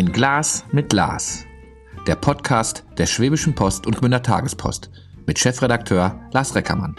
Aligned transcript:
Ein 0.00 0.12
Glas 0.12 0.64
mit 0.72 0.94
Lars. 0.94 1.44
Der 2.06 2.14
Podcast 2.14 2.84
der 2.96 3.04
Schwäbischen 3.04 3.54
Post 3.54 3.86
und 3.86 3.98
Gmünder 3.98 4.22
Tagespost 4.22 4.90
mit 5.26 5.38
Chefredakteur 5.38 6.18
Lars 6.32 6.54
Reckermann. 6.54 6.96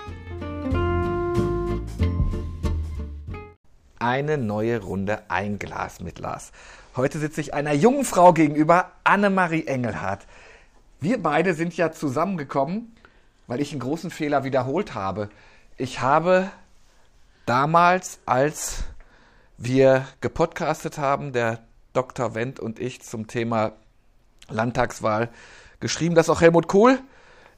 Eine 3.97 4.37
neue 4.37 4.79
Runde 4.83 5.23
Ein 5.29 5.57
Glas 5.57 5.99
mit 5.99 6.19
Lars. 6.19 6.51
Heute 6.95 7.17
sitze 7.17 7.41
ich 7.41 7.55
einer 7.55 7.73
jungen 7.73 8.05
Frau 8.05 8.33
gegenüber, 8.33 8.91
Annemarie 9.03 9.65
Engelhardt. 9.65 10.27
Wir 10.99 11.23
beide 11.23 11.55
sind 11.55 11.75
ja 11.75 11.91
zusammengekommen, 11.91 12.95
weil 13.47 13.61
ich 13.61 13.71
einen 13.71 13.81
großen 13.81 14.11
Fehler 14.11 14.43
wiederholt 14.43 14.93
habe. 14.93 15.31
Ich 15.75 16.01
habe 16.01 16.51
damals, 17.47 18.19
als 18.27 18.83
wir 19.57 20.05
gepodcastet 20.21 20.99
haben, 20.99 21.33
der 21.33 21.63
Dr. 21.93 22.35
Wendt 22.35 22.59
und 22.59 22.79
ich 22.79 23.01
zum 23.01 23.27
Thema 23.27 23.73
Landtagswahl 24.49 25.29
geschrieben, 25.79 26.15
dass 26.15 26.29
auch 26.29 26.41
Helmut 26.41 26.67
Kohl 26.67 26.99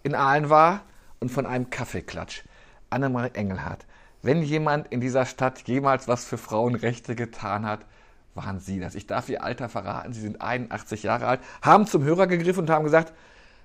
in 0.04 0.16
Aalen 0.16 0.50
war 0.50 0.82
und 1.20 1.30
von 1.30 1.46
einem 1.46 1.70
Kaffeeklatsch. 1.70 2.44
Annemarie 2.90 3.32
Engelhardt. 3.34 3.86
Wenn 4.22 4.42
jemand 4.42 4.88
in 4.88 5.02
dieser 5.02 5.26
Stadt 5.26 5.68
jemals 5.68 6.08
was 6.08 6.24
für 6.24 6.38
Frauenrechte 6.38 7.16
getan 7.16 7.66
hat, 7.66 7.86
waren 8.36 8.60
Sie 8.60 8.80
das. 8.80 8.96
Ich 8.96 9.06
darf 9.06 9.30
Ihr 9.30 9.44
Alter 9.44 9.70
verraten. 9.70 10.14
Sie 10.14 10.22
sind 10.22 10.42
81 10.42 11.04
Jahre 11.04 11.28
alt, 11.28 11.42
haben 11.62 11.86
zum 11.88 12.04
Hörer 12.04 12.28
gegriffen 12.28 12.62
und 12.62 12.70
haben 12.70 12.84
gesagt, 12.84 13.14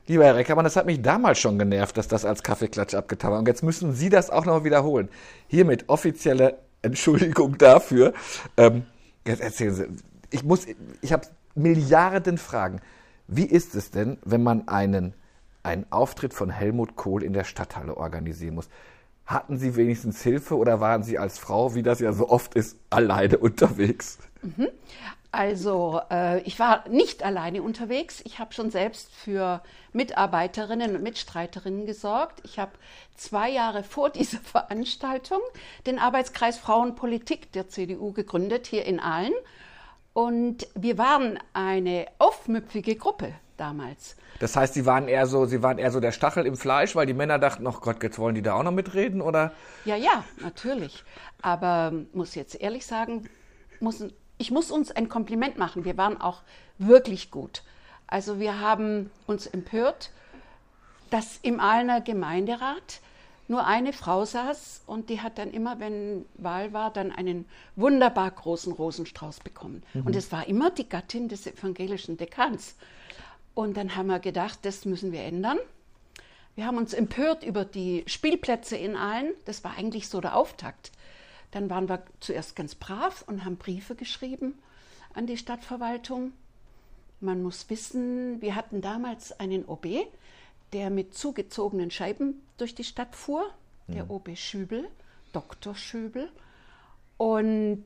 lieber 0.06 0.24
Herr 0.24 0.36
Reckermann, 0.36 0.64
das 0.64 0.76
hat 0.76 0.86
mich 0.86 1.00
damals 1.00 1.38
schon 1.38 1.58
genervt, 1.58 1.96
dass 1.96 2.08
das 2.08 2.24
als 2.24 2.42
Kaffeeklatsch 2.42 2.94
abgetan 2.94 3.32
war. 3.32 3.38
Und 3.38 3.48
jetzt 3.48 3.62
müssen 3.62 3.94
Sie 3.94 4.08
das 4.08 4.30
auch 4.30 4.44
noch 4.44 4.64
wiederholen. 4.64 5.08
Hiermit 5.46 5.88
offizielle 5.88 6.58
Entschuldigung 6.82 7.56
dafür. 7.58 8.12
Ähm, 8.56 8.84
jetzt 9.26 9.40
erzählen 9.40 9.74
Sie, 9.74 9.86
ich 10.30 10.44
muss, 10.44 10.66
ich 11.00 11.12
habe 11.12 11.26
Milliarden 11.54 12.38
Fragen. 12.38 12.80
Wie 13.26 13.44
ist 13.44 13.74
es 13.74 13.90
denn, 13.90 14.18
wenn 14.24 14.42
man 14.42 14.68
einen, 14.68 15.14
einen 15.62 15.86
Auftritt 15.90 16.32
von 16.32 16.50
Helmut 16.50 16.96
Kohl 16.96 17.22
in 17.22 17.32
der 17.32 17.44
Stadthalle 17.44 17.96
organisieren 17.96 18.54
muss? 18.54 18.68
Hatten 19.26 19.58
Sie 19.58 19.76
wenigstens 19.76 20.22
Hilfe 20.22 20.56
oder 20.56 20.80
waren 20.80 21.02
Sie 21.02 21.18
als 21.18 21.38
Frau, 21.38 21.74
wie 21.74 21.82
das 21.82 22.00
ja 22.00 22.12
so 22.12 22.30
oft 22.30 22.54
ist, 22.54 22.78
alleine 22.88 23.38
unterwegs? 23.38 24.18
Mhm. 24.42 24.68
Also 25.30 26.00
äh, 26.10 26.40
ich 26.42 26.58
war 26.58 26.88
nicht 26.88 27.22
alleine 27.22 27.62
unterwegs. 27.62 28.22
Ich 28.24 28.38
habe 28.38 28.54
schon 28.54 28.70
selbst 28.70 29.12
für 29.12 29.62
Mitarbeiterinnen 29.92 30.96
und 30.96 31.02
Mitstreiterinnen 31.02 31.84
gesorgt. 31.84 32.40
Ich 32.44 32.58
habe 32.58 32.72
zwei 33.16 33.50
Jahre 33.50 33.82
vor 33.82 34.08
dieser 34.10 34.38
Veranstaltung 34.38 35.40
den 35.86 35.98
Arbeitskreis 35.98 36.56
Frauenpolitik 36.56 37.52
der 37.52 37.68
CDU 37.68 38.12
gegründet 38.12 38.66
hier 38.66 38.86
in 38.86 39.00
Aalen 39.00 39.34
und 40.18 40.66
wir 40.74 40.98
waren 40.98 41.38
eine 41.52 42.06
aufmüpfige 42.18 42.96
Gruppe 42.96 43.34
damals. 43.56 44.16
Das 44.40 44.56
heißt, 44.56 44.74
Sie 44.74 44.84
waren 44.84 45.06
eher 45.06 45.28
so, 45.28 45.46
Sie 45.46 45.62
waren 45.62 45.78
eher 45.78 45.92
so 45.92 46.00
der 46.00 46.10
Stachel 46.10 46.44
im 46.44 46.56
Fleisch, 46.56 46.96
weil 46.96 47.06
die 47.06 47.14
Männer 47.14 47.38
dachten, 47.38 47.64
oh 47.68 47.76
Gott, 47.80 48.02
jetzt 48.02 48.18
wollen 48.18 48.34
die 48.34 48.42
da 48.42 48.54
auch 48.54 48.64
noch 48.64 48.72
mitreden, 48.72 49.20
oder? 49.20 49.52
Ja, 49.84 49.94
ja, 49.94 50.24
natürlich. 50.38 51.04
Aber 51.40 51.92
muss 52.14 52.34
jetzt 52.34 52.60
ehrlich 52.60 52.84
sagen, 52.84 53.28
muss, 53.78 54.04
ich 54.38 54.50
muss 54.50 54.72
uns 54.72 54.90
ein 54.90 55.08
Kompliment 55.08 55.56
machen. 55.56 55.84
Wir 55.84 55.96
waren 55.96 56.20
auch 56.20 56.42
wirklich 56.78 57.30
gut. 57.30 57.62
Also 58.08 58.40
wir 58.40 58.58
haben 58.58 59.12
uns 59.28 59.46
empört, 59.46 60.10
dass 61.10 61.38
im 61.42 61.60
Aalener 61.60 62.00
Gemeinderat 62.00 63.02
nur 63.48 63.66
eine 63.66 63.94
Frau 63.94 64.24
saß 64.24 64.82
und 64.86 65.08
die 65.08 65.20
hat 65.20 65.38
dann 65.38 65.50
immer, 65.50 65.80
wenn 65.80 66.26
Wahl 66.34 66.72
war, 66.74 66.92
dann 66.92 67.10
einen 67.10 67.46
wunderbar 67.76 68.30
großen 68.30 68.72
Rosenstrauß 68.72 69.40
bekommen. 69.40 69.82
Mhm. 69.94 70.06
Und 70.06 70.16
es 70.16 70.30
war 70.30 70.46
immer 70.46 70.70
die 70.70 70.88
Gattin 70.88 71.28
des 71.28 71.46
evangelischen 71.46 72.18
Dekans. 72.18 72.76
Und 73.54 73.76
dann 73.76 73.96
haben 73.96 74.06
wir 74.08 74.20
gedacht, 74.20 74.60
das 74.62 74.84
müssen 74.84 75.12
wir 75.12 75.22
ändern. 75.22 75.58
Wir 76.54 76.66
haben 76.66 76.76
uns 76.76 76.92
empört 76.92 77.42
über 77.42 77.64
die 77.64 78.04
Spielplätze 78.06 78.76
in 78.76 78.96
Aalen. 78.96 79.32
Das 79.46 79.64
war 79.64 79.76
eigentlich 79.76 80.08
so 80.08 80.20
der 80.20 80.36
Auftakt. 80.36 80.92
Dann 81.50 81.70
waren 81.70 81.88
wir 81.88 82.02
zuerst 82.20 82.54
ganz 82.54 82.74
brav 82.74 83.24
und 83.26 83.44
haben 83.44 83.56
Briefe 83.56 83.94
geschrieben 83.94 84.58
an 85.14 85.26
die 85.26 85.38
Stadtverwaltung. 85.38 86.32
Man 87.20 87.42
muss 87.42 87.68
wissen, 87.70 88.40
wir 88.42 88.54
hatten 88.54 88.80
damals 88.80 89.38
einen 89.40 89.64
OB, 89.64 89.86
der 90.72 90.90
mit 90.90 91.14
zugezogenen 91.14 91.90
Scheiben 91.90 92.42
durch 92.56 92.74
die 92.74 92.84
Stadt 92.84 93.14
fuhr, 93.16 93.50
der 93.86 94.04
mhm. 94.04 94.10
OB 94.10 94.36
Schübel, 94.36 94.88
Dr. 95.32 95.74
Schübel. 95.74 96.30
Und 97.16 97.84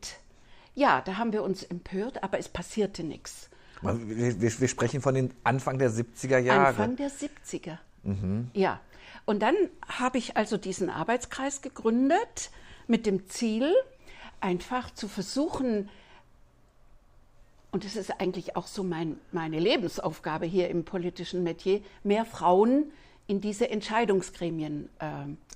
ja, 0.75 1.01
da 1.03 1.17
haben 1.17 1.33
wir 1.33 1.43
uns 1.43 1.63
empört, 1.63 2.23
aber 2.23 2.39
es 2.39 2.49
passierte 2.49 3.05
nichts. 3.05 3.51
Wir, 3.83 4.41
wir, 4.41 4.61
wir, 4.61 4.69
sprechen 4.69 5.01
von 5.01 5.15
den 5.15 5.33
Anfang 5.43 5.79
der 5.79 5.91
70er 5.91 6.39
Jahre. 6.39 6.69
Anfang 6.69 6.97
der 6.97 7.11
70er. 7.11 7.79
Mhm. 8.05 8.51
Ja. 8.55 8.81
Und 9.25 9.41
dann 9.41 9.55
habe 9.87 10.19
ich 10.19 10.37
also 10.37 10.57
diesen 10.57 10.91
Arbeitskreis 10.91 11.63
gegründet 11.63 12.51
mit 12.87 13.07
dem 13.07 13.29
Ziel, 13.29 13.73
einfach 14.41 14.93
zu 14.93 15.09
versuchen, 15.09 15.89
und 17.73 17.85
das 17.85 17.97
ist 17.97 18.21
eigentlich 18.21 18.55
auch 18.55 18.67
so 18.67 18.85
mein, 18.85 19.17
meine 19.33 19.59
Lebensaufgabe 19.59 20.47
hier 20.47 20.69
im 20.69 20.85
politischen 20.85 21.43
Metier, 21.43 21.81
mehr 22.05 22.27
Frauen 22.27 22.93
in 23.27 23.41
diese 23.41 23.71
Entscheidungsgremien 23.71 24.91
äh, 24.99 25.05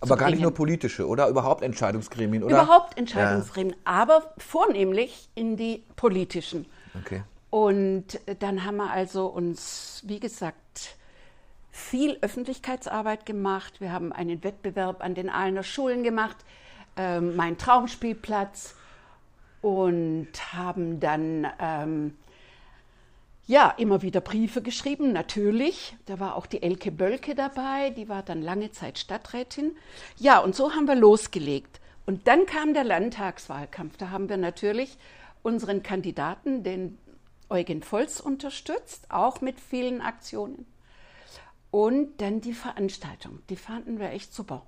Aber 0.00 0.16
gar 0.16 0.30
nicht 0.30 0.40
nur 0.40 0.54
politische, 0.54 1.06
oder? 1.06 1.28
Überhaupt 1.28 1.62
Entscheidungsgremien, 1.62 2.42
oder? 2.42 2.62
Überhaupt 2.62 2.96
Entscheidungsgremien, 2.96 3.74
ja. 3.74 3.80
aber 3.84 4.32
vornehmlich 4.38 5.28
in 5.34 5.56
die 5.56 5.82
politischen. 5.94 6.66
Okay. 6.98 7.22
Und 7.50 8.18
dann 8.38 8.64
haben 8.64 8.76
wir 8.76 8.90
also 8.90 9.26
uns, 9.26 10.02
wie 10.06 10.20
gesagt, 10.20 10.96
viel 11.70 12.16
Öffentlichkeitsarbeit 12.22 13.26
gemacht. 13.26 13.80
Wir 13.80 13.92
haben 13.92 14.12
einen 14.12 14.42
Wettbewerb 14.42 15.04
an 15.04 15.14
den 15.14 15.28
Aalener 15.28 15.62
Schulen 15.62 16.02
gemacht, 16.02 16.36
äh, 16.96 17.20
mein 17.20 17.58
Traumspielplatz 17.58 18.74
und 19.66 20.28
haben 20.52 21.00
dann 21.00 21.44
ähm, 21.58 22.16
ja 23.48 23.74
immer 23.78 24.00
wieder 24.00 24.20
Briefe 24.20 24.62
geschrieben, 24.62 25.12
natürlich. 25.12 25.96
Da 26.06 26.20
war 26.20 26.36
auch 26.36 26.46
die 26.46 26.62
Elke 26.62 26.92
Bölke 26.92 27.34
dabei, 27.34 27.90
die 27.90 28.08
war 28.08 28.22
dann 28.22 28.42
lange 28.42 28.70
Zeit 28.70 28.96
Stadträtin. 28.96 29.76
Ja, 30.18 30.38
und 30.38 30.54
so 30.54 30.72
haben 30.72 30.86
wir 30.86 30.94
losgelegt. 30.94 31.80
Und 32.06 32.28
dann 32.28 32.46
kam 32.46 32.74
der 32.74 32.84
Landtagswahlkampf. 32.84 33.96
Da 33.96 34.10
haben 34.10 34.28
wir 34.28 34.36
natürlich 34.36 34.98
unseren 35.42 35.82
Kandidaten, 35.82 36.62
den 36.62 36.96
Eugen 37.48 37.82
Volz, 37.82 38.20
unterstützt, 38.20 39.10
auch 39.10 39.40
mit 39.40 39.58
vielen 39.58 40.00
Aktionen. 40.00 40.64
Und 41.72 42.20
dann 42.20 42.40
die 42.40 42.54
Veranstaltung. 42.54 43.40
Die 43.50 43.56
fanden 43.56 43.98
wir 43.98 44.10
echt 44.10 44.32
super 44.32 44.64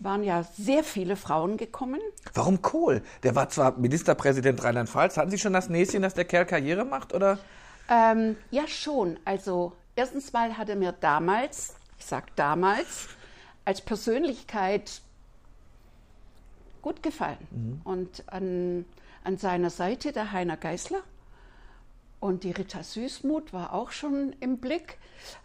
waren 0.00 0.24
ja 0.24 0.42
sehr 0.42 0.82
viele 0.82 1.14
Frauen 1.14 1.56
gekommen. 1.56 2.00
Warum 2.34 2.62
Kohl? 2.62 3.02
Der 3.22 3.34
war 3.34 3.48
zwar 3.48 3.78
Ministerpräsident 3.78 4.62
Rheinland-Pfalz. 4.64 5.16
Hatten 5.16 5.30
Sie 5.30 5.38
schon 5.38 5.52
das 5.52 5.68
Näschen, 5.68 6.02
dass 6.02 6.14
der 6.14 6.24
Kerl 6.24 6.46
Karriere 6.46 6.84
macht, 6.84 7.14
oder? 7.14 7.38
Ähm, 7.88 8.36
ja, 8.50 8.66
schon. 8.66 9.18
Also 9.24 9.72
erstens 9.94 10.32
mal 10.32 10.56
hat 10.56 10.68
er 10.68 10.76
mir 10.76 10.92
damals, 10.92 11.74
ich 11.98 12.06
sag 12.06 12.34
damals, 12.36 13.08
als 13.64 13.80
Persönlichkeit 13.82 15.02
gut 16.82 17.02
gefallen. 17.02 17.38
Mhm. 17.50 17.80
Und 17.84 18.24
an, 18.26 18.86
an 19.22 19.36
seiner 19.36 19.70
Seite 19.70 20.12
der 20.12 20.32
Heiner 20.32 20.56
Geißler. 20.56 21.02
Und 22.20 22.44
die 22.44 22.50
Rita 22.50 22.82
Süßmuth 22.82 23.52
war 23.52 23.72
auch 23.72 23.90
schon 23.92 24.34
im 24.40 24.58
Blick. 24.58 24.98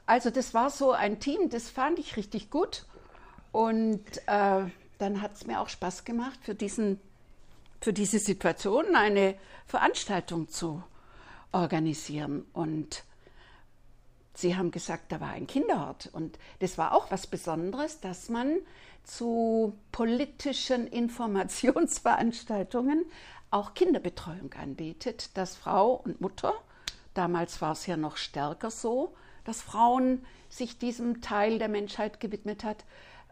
Also 0.05 0.29
das 0.29 0.53
war 0.53 0.69
so 0.69 0.91
ein 0.91 1.19
Team, 1.19 1.49
das 1.49 1.69
fand 1.69 1.99
ich 1.99 2.17
richtig 2.17 2.49
gut. 2.49 2.85
Und 3.55 4.03
äh, 4.28 4.66
dann 4.97 5.22
hat 5.22 5.35
es 5.35 5.47
mir 5.47 5.61
auch 5.61 5.69
Spaß 5.69 6.03
gemacht, 6.03 6.37
für, 6.41 6.55
diesen, 6.55 6.99
für 7.79 7.93
diese 7.93 8.19
Situation 8.19 8.97
eine 8.97 9.35
Veranstaltung 9.66 10.49
zu 10.49 10.84
organisieren. 11.53 12.46
Und 12.52 13.05
Sie 14.34 14.57
haben 14.57 14.72
gesagt, 14.72 15.13
da 15.13 15.22
war 15.22 15.29
ein 15.29 15.47
Kinderhort. 15.47 16.09
Und 16.11 16.37
das 16.59 16.78
war 16.78 16.93
auch 16.93 17.11
was 17.11 17.28
Besonderes, 17.28 18.02
dass 18.02 18.28
man 18.28 18.57
zu 19.05 19.73
politischen 19.93 20.85
Informationsveranstaltungen 20.87 23.05
auch 23.51 23.73
Kinderbetreuung 23.73 24.51
anbietet, 24.61 25.37
dass 25.37 25.55
Frau 25.55 25.93
und 25.93 26.19
Mutter, 26.19 26.53
damals 27.13 27.61
war 27.61 27.72
es 27.72 27.85
ja 27.85 27.96
noch 27.96 28.17
stärker 28.17 28.69
so, 28.69 29.16
dass 29.46 29.61
Frauen 29.61 30.25
sich 30.49 30.78
diesem 30.78 31.22
Teil 31.22 31.58
der 31.58 31.69
Menschheit 31.69 32.19
gewidmet 32.19 32.66
hat, 32.66 32.84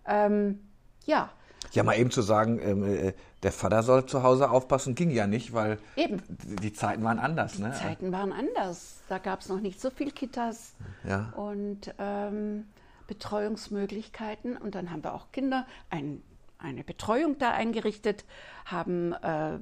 ähm, 0.07 0.59
ja. 1.05 1.29
Ja, 1.71 1.83
mal 1.83 1.97
eben 1.97 2.11
zu 2.11 2.21
sagen, 2.21 2.59
ähm, 2.61 2.83
äh, 2.83 3.13
der 3.41 3.51
Vater 3.51 3.83
soll 3.83 4.05
zu 4.05 4.23
Hause 4.23 4.49
aufpassen, 4.49 4.95
ging 4.95 5.09
ja 5.09 5.27
nicht, 5.27 5.53
weil 5.53 5.79
eben. 5.95 6.21
die 6.61 6.73
Zeiten 6.73 7.03
waren 7.03 7.19
anders. 7.19 7.53
Die 7.53 7.61
ne? 7.61 7.73
Zeiten 7.73 8.11
waren 8.11 8.31
anders. 8.31 9.01
Da 9.09 9.17
gab 9.17 9.41
es 9.41 9.49
noch 9.49 9.59
nicht 9.59 9.81
so 9.81 9.89
viel 9.89 10.11
Kitas 10.11 10.73
ja. 11.07 11.33
und 11.35 11.93
ähm, 11.97 12.65
Betreuungsmöglichkeiten. 13.07 14.55
Und 14.57 14.75
dann 14.75 14.91
haben 14.91 15.03
wir 15.03 15.13
auch 15.13 15.31
Kinder 15.31 15.65
ein, 15.89 16.21
eine 16.57 16.83
Betreuung 16.83 17.37
da 17.37 17.51
eingerichtet, 17.51 18.23
haben 18.65 19.13
äh, 19.13 19.57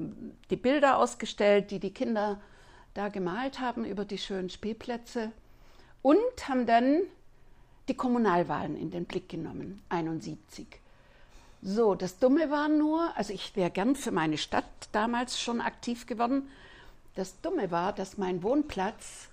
die 0.49 0.57
Bilder 0.57 0.97
ausgestellt, 0.97 1.71
die 1.71 1.79
die 1.79 1.93
Kinder 1.93 2.39
da 2.93 3.09
gemalt 3.09 3.59
haben 3.59 3.85
über 3.85 4.05
die 4.05 4.17
schönen 4.17 4.49
Spielplätze 4.49 5.31
und 6.01 6.49
haben 6.49 6.65
dann 6.65 7.01
die 7.91 7.97
Kommunalwahlen 7.97 8.77
in 8.77 8.89
den 8.89 9.03
Blick 9.03 9.27
genommen, 9.27 9.81
71. 9.89 10.65
So, 11.61 11.93
das 11.93 12.19
Dumme 12.19 12.49
war 12.49 12.69
nur, 12.69 13.11
also 13.17 13.33
ich 13.33 13.53
wäre 13.57 13.69
gern 13.69 13.97
für 13.97 14.11
meine 14.11 14.37
Stadt 14.37 14.63
damals 14.93 15.41
schon 15.41 15.59
aktiv 15.59 16.07
geworden. 16.07 16.47
Das 17.15 17.41
Dumme 17.41 17.69
war, 17.69 17.91
dass 17.91 18.17
mein 18.17 18.43
Wohnplatz, 18.43 19.27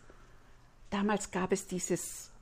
damals 0.91 1.31
gab 1.31 1.53
es 1.53 1.69
dieses 1.69 2.33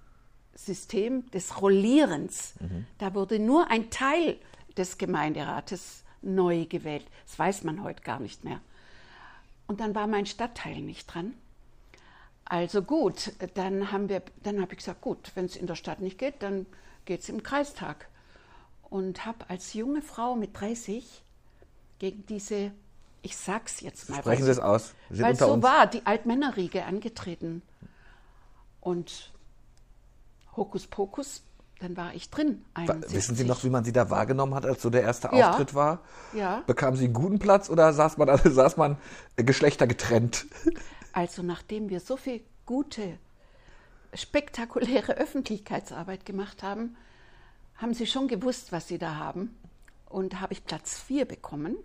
System 0.54 1.30
des 1.32 1.60
Rollierens. 1.60 2.54
Mhm. 2.60 2.86
Da 2.96 3.14
wurde 3.14 3.38
nur 3.38 3.70
ein 3.70 3.90
Teil 3.90 4.38
des 4.78 4.96
Gemeinderates 4.96 6.02
neu 6.22 6.64
gewählt. 6.64 7.06
Das 7.26 7.38
weiß 7.38 7.64
man 7.64 7.82
heute 7.82 8.02
gar 8.02 8.20
nicht 8.20 8.42
mehr. 8.42 8.62
Und 9.66 9.80
dann 9.80 9.94
war 9.94 10.06
mein 10.06 10.24
Stadtteil 10.24 10.80
nicht 10.80 11.12
dran. 11.12 11.34
Also 12.48 12.81
gut, 12.81 13.32
dann 13.54 13.90
haben 13.90 14.08
wir, 14.08 14.22
dann 14.44 14.60
habe 14.62 14.72
ich 14.72 14.78
gesagt, 14.78 15.00
gut, 15.00 15.32
wenn 15.34 15.46
es 15.46 15.56
in 15.56 15.66
der 15.66 15.75
Stadt 15.75 16.00
nicht 16.00 16.16
geht, 16.16 16.43
dann 16.43 16.66
geht 17.04 17.20
es 17.20 17.28
im 17.28 17.43
Kreistag. 17.43 18.08
Und 18.88 19.26
habe 19.26 19.38
als 19.48 19.75
junge 19.75 20.00
Frau 20.00 20.37
mit 20.37 20.58
30 20.58 21.25
gegen 21.98 22.25
diese, 22.26 22.70
ich 23.22 23.37
sag's 23.37 23.81
jetzt 23.81 24.08
mal, 24.08 24.19
sprechen 24.19 24.44
Sie 24.44 24.50
es 24.50 24.60
aus, 24.60 24.94
weil 25.10 25.32
es 25.32 25.40
so 25.40 25.54
uns. 25.54 25.64
war, 25.64 25.88
die 25.88 26.06
Altmännerriege 26.06 26.84
angetreten. 26.84 27.62
Und 28.81 29.32
Hokuspokus, 30.56 31.42
dann 31.81 31.96
war 31.96 32.14
ich 32.14 32.31
drin. 32.31 32.64
71. 32.75 33.16
Wissen 33.16 33.34
Sie 33.34 33.44
noch, 33.44 33.64
wie 33.64 33.70
man 33.70 33.82
Sie 33.82 33.92
da 33.92 34.08
wahrgenommen 34.08 34.54
hat, 34.54 34.64
als 34.64 34.82
so 34.82 34.88
der 34.88 35.02
erste 35.02 35.31
ja. 35.32 35.50
Auftritt 35.50 35.75
war? 35.75 35.99
Ja. 36.32 36.62
Bekamen 36.69 36.96
Sie 36.96 37.06
einen 37.06 37.14
guten 37.14 37.40
Platz 37.40 37.69
oder 37.69 37.92
saß 37.92 38.19
man, 38.19 38.28
also 38.28 38.49
saß 38.52 38.76
man 38.76 38.99
geschlechtergetrennt? 39.34 40.46
Also 41.16 41.42
nachdem 41.42 41.88
wir 41.88 42.00
so 42.00 42.18
viel 42.18 42.42
gute, 42.66 43.18
spektakuläre 44.12 45.14
Öffentlichkeitsarbeit 45.16 46.26
gemacht 46.26 46.62
haben, 46.62 46.94
haben 47.76 47.94
sie 47.94 48.06
schon 48.06 48.28
gewusst, 48.28 48.70
was 48.70 48.86
sie 48.86 48.98
da 48.98 49.14
haben. 49.14 49.56
Und 50.10 50.42
habe 50.42 50.52
ich 50.52 50.66
Platz 50.66 50.98
4 51.00 51.24
bekommen. 51.24 51.78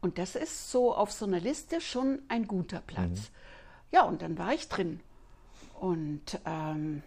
Und 0.00 0.18
das 0.18 0.36
ist 0.36 0.70
so 0.70 0.94
auf 0.94 1.10
so 1.10 1.26
einer 1.26 1.40
Liste 1.40 1.80
schon 1.80 2.22
ein 2.28 2.46
guter 2.46 2.80
Platz. 2.80 3.10
Mhm. 3.10 3.90
Ja, 3.90 4.02
und 4.02 4.22
dann 4.22 4.38
war 4.38 4.54
ich 4.54 4.68
drin. 4.68 5.00
Und 5.80 6.38
ähm, 6.44 7.02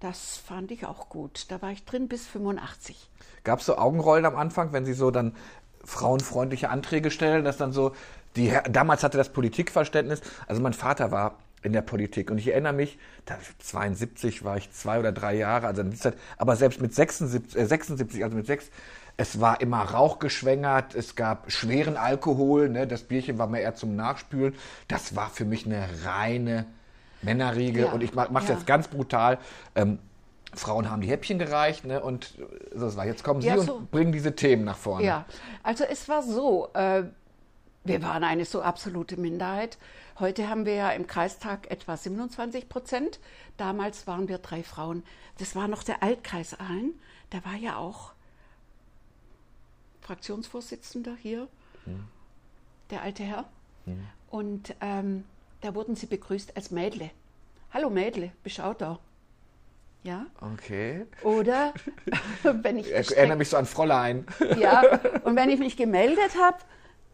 das 0.00 0.38
fand 0.38 0.70
ich 0.70 0.86
auch 0.86 1.10
gut. 1.10 1.44
Da 1.50 1.60
war 1.60 1.70
ich 1.70 1.84
drin 1.84 2.08
bis 2.08 2.26
85. 2.26 3.10
Gab 3.44 3.60
es 3.60 3.66
so 3.66 3.76
Augenrollen 3.76 4.24
am 4.24 4.36
Anfang, 4.36 4.72
wenn 4.72 4.86
Sie 4.86 4.94
so 4.94 5.10
dann 5.10 5.36
frauenfreundliche 5.84 6.70
Anträge 6.70 7.10
stellen, 7.10 7.44
dass 7.44 7.58
dann 7.58 7.72
so 7.72 7.92
die, 8.36 8.52
damals 8.70 9.02
hatte 9.02 9.18
das 9.18 9.30
Politikverständnis, 9.30 10.20
also 10.46 10.60
mein 10.62 10.72
Vater 10.72 11.10
war 11.10 11.38
in 11.62 11.72
der 11.72 11.82
Politik 11.82 12.30
und 12.30 12.38
ich 12.38 12.48
erinnere 12.48 12.72
mich, 12.72 12.98
da 13.24 13.36
72 13.58 14.44
war 14.44 14.56
ich 14.56 14.70
zwei 14.72 14.98
oder 14.98 15.12
drei 15.12 15.34
Jahre, 15.34 15.66
also 15.68 15.82
Zeit, 15.90 16.16
aber 16.36 16.56
selbst 16.56 16.80
mit 16.80 16.94
76, 16.94 17.56
äh 17.56 17.66
76, 17.66 18.24
also 18.24 18.36
mit 18.36 18.46
sechs, 18.46 18.70
es 19.16 19.40
war 19.40 19.60
immer 19.60 19.82
rauchgeschwängert, 19.82 20.94
es 20.94 21.14
gab 21.14 21.50
schweren 21.52 21.96
Alkohol, 21.96 22.68
ne, 22.68 22.86
das 22.86 23.02
Bierchen 23.04 23.38
war 23.38 23.46
mehr 23.46 23.60
eher 23.60 23.74
zum 23.74 23.94
Nachspülen. 23.94 24.54
Das 24.88 25.14
war 25.14 25.28
für 25.30 25.44
mich 25.44 25.66
eine 25.66 25.86
reine 26.04 26.66
Männerriege 27.20 27.82
ja, 27.82 27.92
und 27.92 28.02
ich 28.02 28.14
mache 28.14 28.30
es 28.34 28.48
ja. 28.48 28.54
jetzt 28.54 28.66
ganz 28.66 28.88
brutal. 28.88 29.38
Ähm, 29.74 29.98
Frauen 30.54 30.90
haben 30.90 31.00
die 31.00 31.08
Häppchen 31.08 31.38
gereicht 31.38 31.84
ne, 31.84 32.02
und 32.02 32.34
das 32.74 32.96
war. 32.96 33.06
Jetzt 33.06 33.24
kommen 33.24 33.40
Sie 33.40 33.48
ja, 33.48 33.58
so. 33.58 33.74
und 33.74 33.90
bringen 33.90 34.12
diese 34.12 34.34
Themen 34.34 34.64
nach 34.64 34.76
vorne. 34.76 35.06
Ja, 35.06 35.24
also 35.62 35.84
es 35.84 36.08
war 36.08 36.22
so, 36.22 36.68
äh, 36.74 37.04
wir 37.84 38.02
waren 38.02 38.22
eine 38.22 38.44
so 38.44 38.62
absolute 38.62 39.16
Minderheit. 39.16 39.78
Heute 40.18 40.48
haben 40.48 40.66
wir 40.66 40.74
ja 40.74 40.90
im 40.90 41.06
Kreistag 41.06 41.70
etwa 41.70 41.96
27 41.96 42.68
Prozent. 42.68 43.18
Damals 43.56 44.06
waren 44.06 44.28
wir 44.28 44.38
drei 44.38 44.62
Frauen. 44.62 45.02
Das 45.38 45.56
war 45.56 45.66
noch 45.66 45.82
der 45.82 46.02
Altkreis 46.02 46.58
Aalen. 46.58 46.94
Da 47.30 47.44
war 47.44 47.56
ja 47.56 47.76
auch 47.76 48.12
Fraktionsvorsitzender 50.02 51.16
hier, 51.20 51.48
hm. 51.84 52.04
der 52.90 53.02
alte 53.02 53.24
Herr. 53.24 53.44
Hm. 53.86 54.06
Und 54.30 54.74
ähm, 54.80 55.24
da 55.60 55.74
wurden 55.74 55.96
sie 55.96 56.06
begrüßt 56.06 56.56
als 56.56 56.70
Mädle. 56.70 57.10
Hallo 57.72 57.90
Mädle, 57.90 58.32
beschau 58.42 58.74
da. 58.74 58.98
Ja. 60.02 60.26
Okay. 60.40 61.06
Oder 61.22 61.72
wenn 62.42 62.78
ich. 62.78 62.90
Ich 62.92 63.16
erinnere 63.16 63.38
mich 63.38 63.48
so 63.48 63.56
an 63.56 63.66
Fräulein. 63.66 64.26
Ja, 64.56 64.82
und 65.24 65.36
wenn 65.36 65.50
ich 65.50 65.58
mich 65.58 65.76
gemeldet 65.76 66.36
habe, 66.38 66.58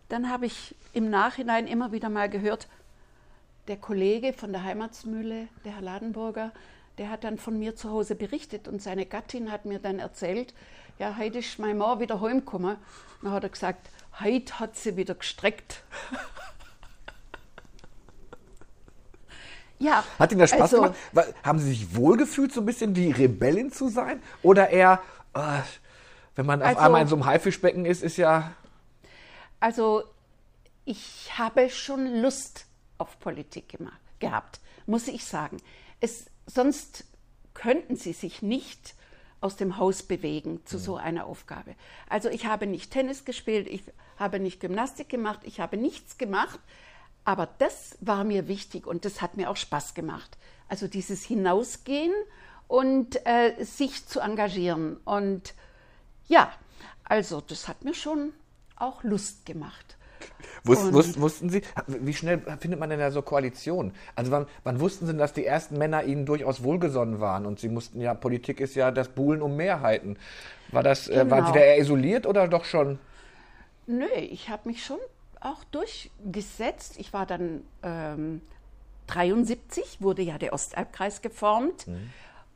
dann 0.08 0.31
habe 0.31 0.46
ich 0.46 0.75
im 0.93 1.10
Nachhinein 1.10 1.66
immer 1.66 1.93
wieder 1.93 2.08
mal 2.08 2.28
gehört, 2.28 2.69
der 3.69 3.76
Kollege 3.76 4.32
von 4.32 4.52
der 4.52 4.64
Heimatsmühle, 4.64 5.49
der 5.64 5.72
Herr 5.75 5.82
Ladenburger, 5.82 6.52
der 6.96 7.10
hat 7.10 7.25
dann 7.25 7.38
von 7.38 7.58
mir 7.58 7.76
zu 7.76 7.90
Hause 7.90 8.14
berichtet 8.14 8.66
und 8.66 8.82
seine 8.82 9.06
Gattin 9.06 9.52
hat 9.52 9.66
mir 9.66 9.78
dann 9.78 9.99
erzählt, 9.99 10.55
ja, 10.99 11.16
heute 11.16 11.38
ist 11.38 11.58
mein 11.58 11.78
Mann 11.78 12.00
wieder 12.00 12.20
heimgekommen. 12.20 12.76
Dann 13.22 13.32
hat 13.32 13.44
er 13.44 13.50
gesagt, 13.50 13.88
heute 14.20 14.58
hat 14.58 14.76
sie 14.76 14.96
wieder 14.96 15.14
gestreckt. 15.14 15.84
ja. 19.78 20.02
Hat 20.19 20.32
Ihnen 20.32 20.40
das 20.40 20.50
Spaß 20.50 20.75
also, 20.75 20.76
gemacht? 20.82 20.96
Haben 21.44 21.61
Sie 21.61 21.69
sich 21.69 21.94
wohlgefühlt, 21.94 22.52
so 22.52 22.61
ein 22.61 22.66
bisschen 22.66 22.94
die 22.94 23.12
Rebellin 23.12 23.70
zu 23.70 23.88
sein? 23.88 24.20
Oder 24.43 24.70
eher, 24.70 25.00
oh, 25.34 25.40
wenn 26.34 26.46
man 26.46 26.62
auf 26.62 26.69
also, 26.69 26.81
einmal 26.81 27.02
in 27.02 27.08
so 27.08 27.14
einem 27.14 27.26
Haifischbecken 27.26 27.84
ist, 27.84 28.02
ist 28.02 28.16
ja 28.16 28.52
also 29.60 30.05
ich 30.84 31.37
habe 31.37 31.70
schon 31.70 32.22
Lust 32.22 32.66
auf 32.96 33.19
Politik 33.20 33.69
gemacht, 33.69 34.00
gehabt, 34.19 34.60
muss 34.87 35.08
ich 35.08 35.25
sagen. 35.25 35.58
Es, 36.00 36.26
sonst 36.46 37.05
könnten 37.55 37.96
sie 37.96 38.12
sich 38.12 38.43
nicht 38.43 38.94
aus 39.40 39.56
dem 39.56 39.76
Haus 39.76 40.02
bewegen 40.02 40.64
zu 40.64 40.78
so 40.78 40.96
einer 40.96 41.26
Aufgabe. 41.26 41.75
Also 42.08 42.28
ich 42.28 42.46
habe 42.46 42.66
nicht 42.66 42.90
Tennis 42.90 43.25
gespielt, 43.25 43.69
ich 43.69 43.82
habe 44.16 44.40
nicht 44.40 44.60
Gymnastik 44.60 45.08
gemacht, 45.08 45.40
ich 45.44 45.61
habe 45.61 45.76
nichts 45.76 46.19
gemacht, 46.19 46.58
aber 47.25 47.49
das 47.58 47.96
war 48.00 48.25
mir 48.25 48.49
wichtig 48.49 48.87
und 48.87 49.04
das 49.04 49.20
hat 49.20 49.37
mir 49.37 49.50
auch 49.50 49.56
Spaß 49.56 49.94
gemacht. 49.94 50.38
Also 50.69 50.88
dieses 50.88 51.25
Hinausgehen 51.25 52.12
und 52.66 53.25
äh, 53.26 53.62
sich 53.64 54.06
zu 54.06 54.20
engagieren. 54.20 54.96
Und 55.04 55.54
ja, 56.26 56.52
also 57.04 57.40
das 57.40 57.68
hat 57.68 57.85
mir 57.85 57.94
schon 57.94 58.32
auch 58.80 59.02
Lust 59.02 59.47
gemacht. 59.47 59.97
Wussten, 60.64 60.92
wussten, 60.92 61.20
wussten, 61.20 61.50
Sie, 61.50 61.62
wie 61.87 62.14
schnell 62.14 62.40
findet 62.58 62.80
man 62.80 62.90
denn 62.90 62.99
da 62.99 63.11
so 63.11 63.23
Koalitionen? 63.23 63.92
Also 64.16 64.30
wann, 64.30 64.47
wann, 64.64 64.80
wussten 64.80 65.06
Sie, 65.06 65.16
dass 65.16 65.32
die 65.32 65.47
ersten 65.47 65.78
Männer 65.78 66.04
Ihnen 66.04 66.26
durchaus 66.26 66.62
wohlgesonnen 66.62 67.20
waren 67.20 67.47
und 67.47 67.61
Sie 67.61 67.68
mussten 67.68 68.00
ja, 68.00 68.14
Politik 68.14 68.61
ist 68.61 68.75
ja 68.75 68.90
das 68.90 69.08
Buhlen 69.08 69.42
um 69.42 69.56
Mehrheiten. 69.56 70.18
War 70.73 70.82
das, 70.82 71.06
genau. 71.06 71.23
äh, 71.23 71.30
waren 71.30 71.47
Sie 71.47 71.52
da 71.52 71.61
eher 71.61 71.78
isoliert 71.78 72.26
oder 72.26 72.49
doch 72.49 72.64
schon? 72.64 72.99
Nö, 73.87 74.06
ich 74.18 74.49
habe 74.50 74.68
mich 74.68 74.85
schon 74.85 74.99
auch 75.40 75.64
durchgesetzt. 75.64 76.97
Ich 76.99 77.12
war 77.12 77.25
dann 77.25 77.62
ähm, 77.82 78.42
73, 79.06 80.00
wurde 80.00 80.23
ja 80.23 80.38
der 80.38 80.52
Ostalbkreis 80.52 81.23
geformt 81.23 81.87
mhm. 81.87 82.11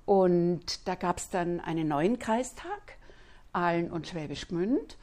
und 0.05 0.87
da 0.87 0.95
gab 0.95 1.19
es 1.19 1.31
dann 1.31 1.61
einen 1.61 1.89
neuen 1.89 2.19
Kreistag, 2.19 2.99
Aalen 3.53 3.91
und 3.91 4.09
Schwäbisch 4.09 4.49
Gmünd. 4.49 4.99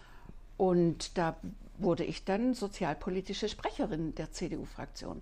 Und 0.59 1.17
da 1.17 1.37
wurde 1.77 2.03
ich 2.03 2.25
dann 2.25 2.53
sozialpolitische 2.53 3.47
Sprecherin 3.47 4.13
der 4.15 4.33
CDU-Fraktion. 4.33 5.21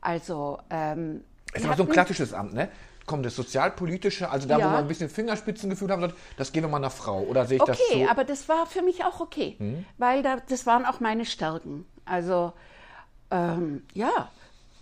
Also 0.00 0.60
ähm, 0.70 1.22
es 1.52 1.68
war 1.68 1.76
so 1.76 1.82
ein 1.82 1.90
klassisches 1.90 2.32
Amt, 2.32 2.54
ne? 2.54 2.70
Kommt 3.04 3.26
das 3.26 3.36
sozialpolitische, 3.36 4.30
also 4.30 4.48
da, 4.48 4.58
ja. 4.58 4.64
wo 4.64 4.70
man 4.70 4.84
ein 4.84 4.88
bisschen 4.88 5.10
Fingerspitzengefühl 5.10 5.90
haben, 5.90 6.10
das 6.38 6.52
gehen 6.52 6.62
wir 6.62 6.68
mal 6.70 6.78
einer 6.78 6.88
Frau. 6.88 7.20
Oder 7.20 7.44
sehe 7.44 7.56
ich 7.56 7.62
okay, 7.62 7.72
das 7.72 7.78
so? 7.78 7.94
Okay, 7.94 8.06
aber 8.08 8.24
das 8.24 8.48
war 8.48 8.64
für 8.64 8.80
mich 8.80 9.04
auch 9.04 9.20
okay, 9.20 9.56
hm? 9.58 9.84
weil 9.98 10.22
da, 10.22 10.38
das 10.48 10.64
waren 10.64 10.86
auch 10.86 11.00
meine 11.00 11.26
Stärken. 11.26 11.84
Also 12.06 12.54
ähm, 13.30 13.82
ja, 13.92 14.30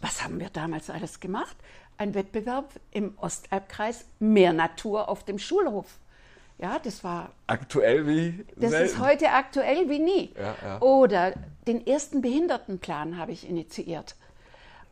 was 0.00 0.22
haben 0.22 0.38
wir 0.38 0.50
damals 0.50 0.88
alles 0.88 1.18
gemacht? 1.18 1.56
Ein 1.98 2.14
Wettbewerb 2.14 2.70
im 2.92 3.18
Ostalbkreis, 3.18 4.04
mehr 4.20 4.52
Natur 4.52 5.08
auf 5.08 5.24
dem 5.24 5.40
Schulhof. 5.40 5.98
Ja, 6.58 6.78
das 6.78 7.04
war. 7.04 7.30
Aktuell 7.46 8.06
wie? 8.06 8.44
Das 8.56 8.70
selten. 8.70 8.86
ist 8.86 8.98
heute 8.98 9.30
aktuell 9.30 9.90
wie 9.90 9.98
nie. 9.98 10.34
Ja, 10.36 10.54
ja. 10.62 10.80
Oder 10.80 11.34
den 11.66 11.86
ersten 11.86 12.22
Behindertenplan 12.22 13.18
habe 13.18 13.32
ich 13.32 13.48
initiiert. 13.48 14.16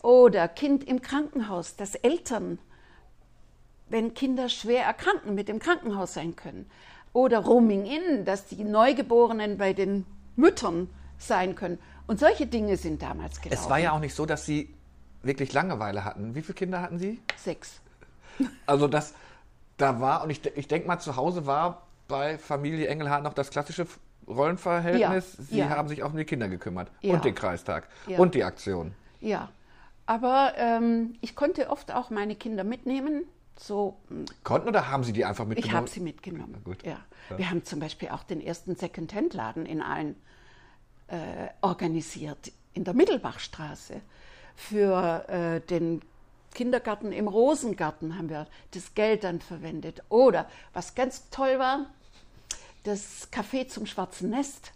Oder 0.03 0.49
Kind 0.49 0.85
im 0.85 1.01
Krankenhaus, 1.01 1.77
dass 1.77 1.95
Eltern, 1.95 2.59
wenn 3.89 4.13
Kinder 4.13 4.51
schwer 4.51 4.85
erkranken, 4.85 5.35
mit 5.35 5.49
dem 5.49 5.59
Krankenhaus 5.59 6.13
sein 6.13 6.37
können. 6.37 6.71
Oder 7.15 7.39
Roaming 7.39 7.87
In, 7.87 8.25
dass 8.27 8.47
die 8.47 8.65
Neugeborenen 8.65 9.57
bei 9.57 9.73
den 9.73 10.05
Müttern 10.37 10.91
sein 11.17 11.55
können. 11.55 11.79
Und 12.07 12.21
solche 12.21 12.47
Dinge 12.47 12.77
sind 12.77 13.01
damals 13.01 13.41
gelaufen. 13.41 13.63
Es 13.63 13.71
war 13.71 13.79
ja 13.79 13.93
auch 13.93 14.01
nicht 14.01 14.15
so, 14.15 14.27
dass 14.27 14.45
Sie 14.45 14.75
wirklich 15.23 15.55
Langeweile 15.55 16.05
hatten. 16.05 16.35
Wie 16.35 16.43
viele 16.43 16.55
Kinder 16.55 16.83
hatten 16.83 16.99
Sie? 16.99 17.21
Sechs. 17.37 17.81
Also 18.67 18.89
das 18.89 19.15
da 19.77 20.01
war, 20.01 20.23
und 20.23 20.31
ich, 20.31 20.45
ich 20.57 20.69
denke 20.69 20.87
mal, 20.87 20.99
zu 20.99 21.17
Hause 21.17 21.47
war 21.47 21.87
bei 22.09 22.39
Familie 22.39 22.89
Engelhardt 22.89 23.25
noch 23.25 23.35
das 23.35 23.51
klassische 23.51 23.87
Rollenverhältnis. 24.27 25.37
Ja, 25.39 25.45
Sie 25.45 25.59
ja. 25.59 25.69
haben 25.71 25.89
sich 25.89 26.03
auch 26.03 26.11
um 26.11 26.17
die 26.17 26.25
Kinder 26.25 26.49
gekümmert 26.49 26.91
ja. 27.01 27.15
und 27.15 27.25
den 27.25 27.35
Kreistag 27.35 27.89
und 28.17 28.35
die 28.35 28.45
Aktion. 28.45 28.95
Ja, 29.21 29.49
Aber 30.07 30.53
ähm, 30.57 31.17
ich 31.21 31.35
konnte 31.35 31.71
oft 31.71 31.93
auch 31.93 32.11
meine 32.11 32.37
Kinder 32.37 32.65
mitnehmen. 32.65 33.25
So, 33.57 33.97
Konnten 34.43 34.69
oder 34.69 34.91
haben 34.91 35.05
Sie 35.05 35.13
die 35.13 35.25
einfach 35.25 35.47
mitgenommen? 35.47 35.71
ich 35.71 35.77
habe 35.77 35.89
sie 35.89 36.01
mitgenommen. 36.01 36.61
gut. 36.65 36.85
Ja. 36.85 36.99
Wir 37.37 37.49
haben 37.51 37.65
zum 37.65 37.79
Beispiel 37.79 38.09
auch 38.09 38.25
den 38.25 38.41
ersten 38.41 38.75
Second-Hand-Laden 38.75 39.65
in 39.65 39.81
Aalen 39.81 40.17
äh, 41.07 41.17
organisiert, 41.61 42.53
in 42.73 42.85
der 42.85 42.95
Mittelbachstraße. 42.95 44.01
Für 44.57 45.29
äh, 45.29 45.61
den 45.61 46.03
Kindergarten 46.55 47.13
im 47.13 47.29
Rosengarten 47.29 48.17
haben 48.17 48.31
wir 48.31 48.47
das 48.71 48.95
Geld 48.95 49.25
dann 49.25 49.41
verwendet. 49.41 50.03
Oder, 50.09 50.49
was 50.73 50.95
ganz 50.95 51.29
toll 51.31 51.59
war, 51.59 51.87
das 52.85 53.29
Café 53.33 53.69
zum 53.69 53.87
Schwarzen 53.87 54.31
Nest. 54.31 54.73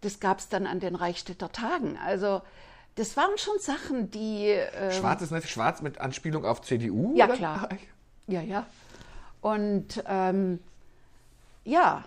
Das 0.00 0.20
gab 0.20 0.40
es 0.40 0.48
dann 0.48 0.66
an 0.66 0.80
den 0.80 0.94
Reichstädter 0.94 1.50
Tagen. 1.50 1.96
Also, 2.04 2.42
das 2.96 3.16
waren 3.16 3.38
schon 3.38 3.58
Sachen, 3.60 4.10
die. 4.10 4.48
Äh, 4.48 4.92
Schwarz 4.92 5.22
ist 5.22 5.30
nicht 5.30 5.48
schwarz 5.48 5.82
mit 5.82 5.98
Anspielung 5.98 6.44
auf 6.44 6.62
CDU? 6.62 7.14
Ja, 7.16 7.26
oder? 7.26 7.36
klar. 7.36 7.68
Ja, 8.26 8.42
ja. 8.42 8.66
Und 9.40 10.02
ähm, 10.06 10.58
ja, 11.64 12.04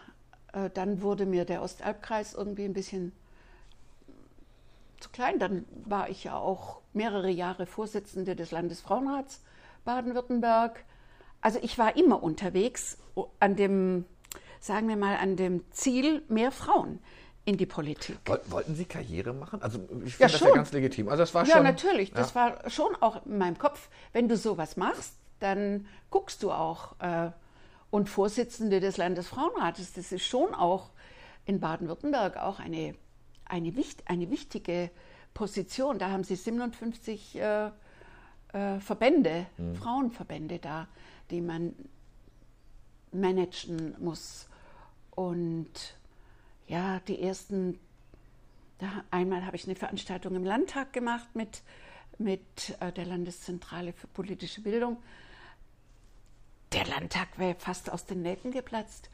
äh, 0.54 0.70
dann 0.70 1.02
wurde 1.02 1.26
mir 1.26 1.46
der 1.46 1.62
Ostalbkreis 1.62 2.34
irgendwie 2.34 2.66
ein 2.66 2.74
bisschen 2.74 3.14
zu 5.00 5.10
klein. 5.10 5.40
Dann 5.40 5.66
war 5.86 6.10
ich 6.10 6.24
ja 6.24 6.36
auch 6.36 6.81
mehrere 6.94 7.30
Jahre 7.30 7.66
Vorsitzende 7.66 8.36
des 8.36 8.52
Landesfrauenrats 8.52 9.42
Baden-Württemberg. 9.86 10.84
Also 11.42 11.60
ich 11.62 11.78
war 11.78 11.96
immer 11.98 12.22
unterwegs 12.22 12.98
o- 13.16 13.28
an 13.40 13.56
dem, 13.56 14.06
sagen 14.60 14.88
wir 14.88 14.96
mal, 14.98 15.18
an 15.18 15.36
dem 15.36 15.64
Ziel, 15.72 16.24
mehr 16.28 16.52
Frauen 16.52 17.00
in 17.46 17.58
die 17.58 17.66
Politik. 17.66 18.20
Woll- 18.26 18.42
Wollten 18.50 18.76
Sie 18.76 18.86
Karriere 18.86 19.34
machen? 19.34 19.62
Also 19.62 19.80
ich 19.80 19.90
Ja, 19.90 19.90
finde 19.90 20.14
das 20.20 20.32
ja 20.34 20.38
schon. 20.48 20.56
ganz 20.56 20.72
legitim. 20.72 21.10
Also 21.10 21.24
das 21.24 21.34
war 21.34 21.46
Ja, 21.46 21.56
schon, 21.56 21.64
natürlich. 21.64 22.12
Das 22.12 22.34
Ja. 22.34 22.36
war 22.36 22.70
schon 22.70 22.96
auch 23.02 23.26
in 23.26 23.38
meinem 23.40 23.58
Kopf. 23.58 23.90
Wenn 24.14 24.30
du 24.30 24.38
sowas 24.38 24.78
machst, 24.78 25.16
dann 25.40 25.88
guckst 26.12 26.44
du 26.44 26.52
auch. 26.52 26.96
Äh, 27.00 27.32
und 27.90 28.08
Vorsitzende 28.08 28.80
des 28.80 28.98
Landesfrauenrates, 28.98 29.94
das 29.94 30.12
ist 30.12 30.24
schon 30.26 30.54
auch 30.54 30.92
in 31.46 31.60
Baden-Württemberg 31.60 32.38
auch 32.38 32.60
eine, 32.60 32.94
eine, 33.46 33.74
eine 34.06 34.30
wichtige 34.30 34.92
Position. 35.34 36.00
Da 36.00 36.12
haben 36.12 36.24
sie 36.24 36.36
57 36.36 37.36
äh, 37.36 37.72
äh, 38.54 38.80
Verbände, 38.80 39.46
Hm. 39.58 39.76
Frauenverbände 39.76 40.60
da, 40.60 40.88
die 41.30 41.42
man 41.42 41.74
managen 43.12 43.96
muss. 44.00 44.48
Und 45.12 45.96
ja, 46.68 47.00
die 47.02 47.22
ersten 47.22 47.80
da, 48.82 49.04
einmal 49.12 49.46
habe 49.46 49.56
ich 49.56 49.66
eine 49.66 49.76
Veranstaltung 49.76 50.36
im 50.36 50.44
Landtag 50.44 50.92
gemacht 50.92 51.36
mit, 51.36 51.62
mit 52.18 52.76
äh, 52.80 52.92
der 52.92 53.06
Landeszentrale 53.06 53.94
für 53.94 54.08
politische 54.08 54.62
Bildung. 54.62 54.98
Der 56.74 56.88
Landtag 56.88 57.38
wäre 57.38 57.56
fast 57.56 57.92
aus 57.92 58.06
den 58.06 58.24
Nähten 58.24 58.52
geplatzt. 58.52 59.10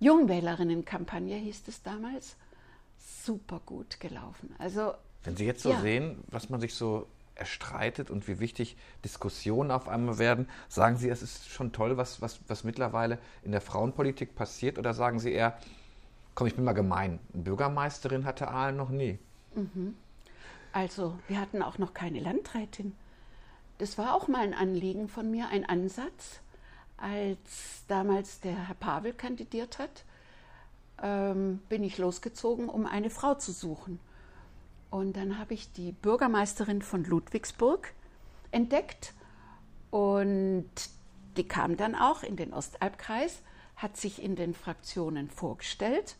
Jungwählerinnenkampagne 0.00 1.36
hieß 1.36 1.62
es 1.68 1.82
damals. 1.82 2.36
Super 2.98 3.60
gut 3.64 4.00
gelaufen. 4.00 4.54
Also 4.58 4.92
Wenn 5.24 5.36
Sie 5.36 5.46
jetzt 5.46 5.62
so 5.62 5.70
Ja. 5.70 5.80
sehen, 5.80 6.22
was 6.30 6.50
man 6.50 6.60
sich 6.60 6.74
so 6.74 7.06
erstreitet 7.34 8.10
und 8.10 8.28
wie 8.28 8.38
wichtig 8.38 8.76
Diskussionen 9.04 9.70
auf 9.70 9.88
einmal 9.88 10.18
werden, 10.18 10.48
sagen 10.68 10.96
Sie, 10.96 11.08
es 11.08 11.22
ist 11.22 11.48
schon 11.48 11.72
toll, 11.72 11.96
was, 11.96 12.20
was, 12.20 12.38
was 12.46 12.62
mittlerweile 12.62 13.18
in 13.42 13.50
der 13.50 13.60
Frauenpolitik 13.60 14.36
passiert? 14.36 14.78
Oder 14.78 14.94
sagen 14.94 15.18
Sie 15.18 15.32
eher, 15.32 15.58
komm, 16.34 16.46
ich 16.46 16.54
bin 16.54 16.64
mal 16.64 16.74
gemein, 16.74 17.18
eine 17.32 17.42
Bürgermeisterin 17.42 18.24
hatte 18.24 18.48
Aalen 18.48 18.76
noch 18.76 18.90
nie? 18.90 19.18
Also, 20.72 21.18
wir 21.28 21.40
hatten 21.40 21.62
auch 21.62 21.78
noch 21.78 21.94
keine 21.94 22.20
Landrätin. 22.20 22.94
Das 23.78 23.98
war 23.98 24.14
auch 24.14 24.28
mal 24.28 24.42
ein 24.42 24.54
Anliegen 24.54 25.08
von 25.08 25.30
mir, 25.30 25.48
ein 25.48 25.68
Ansatz, 25.68 26.40
als 26.96 27.84
damals 27.88 28.40
der 28.40 28.68
Herr 28.68 28.74
Pavel 28.74 29.12
kandidiert 29.12 29.78
hat, 29.78 30.04
ähm, 31.02 31.60
bin 31.68 31.82
ich 31.82 31.98
losgezogen, 31.98 32.68
um 32.68 32.86
eine 32.86 33.10
Frau 33.10 33.34
zu 33.34 33.50
suchen. 33.50 33.98
Und 34.94 35.16
dann 35.16 35.40
habe 35.40 35.54
ich 35.54 35.72
die 35.72 35.90
Bürgermeisterin 35.90 36.80
von 36.80 37.02
Ludwigsburg 37.02 37.92
entdeckt 38.52 39.12
und 39.90 40.70
die 41.36 41.48
kam 41.48 41.76
dann 41.76 41.96
auch 41.96 42.22
in 42.22 42.36
den 42.36 42.54
Ostalbkreis, 42.54 43.40
hat 43.74 43.96
sich 43.96 44.22
in 44.22 44.36
den 44.36 44.54
Fraktionen 44.54 45.30
vorgestellt 45.30 46.14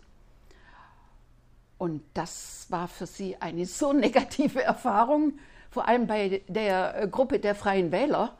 und 1.78 2.02
das 2.14 2.66
war 2.68 2.88
für 2.88 3.06
sie 3.06 3.36
eine 3.40 3.64
so 3.64 3.92
negative 3.92 4.64
Erfahrung, 4.64 5.34
vor 5.70 5.86
allem 5.86 6.08
bei 6.08 6.42
der 6.48 7.06
Gruppe 7.06 7.38
der 7.38 7.54
Freien 7.54 7.92
Wähler. 7.92 8.36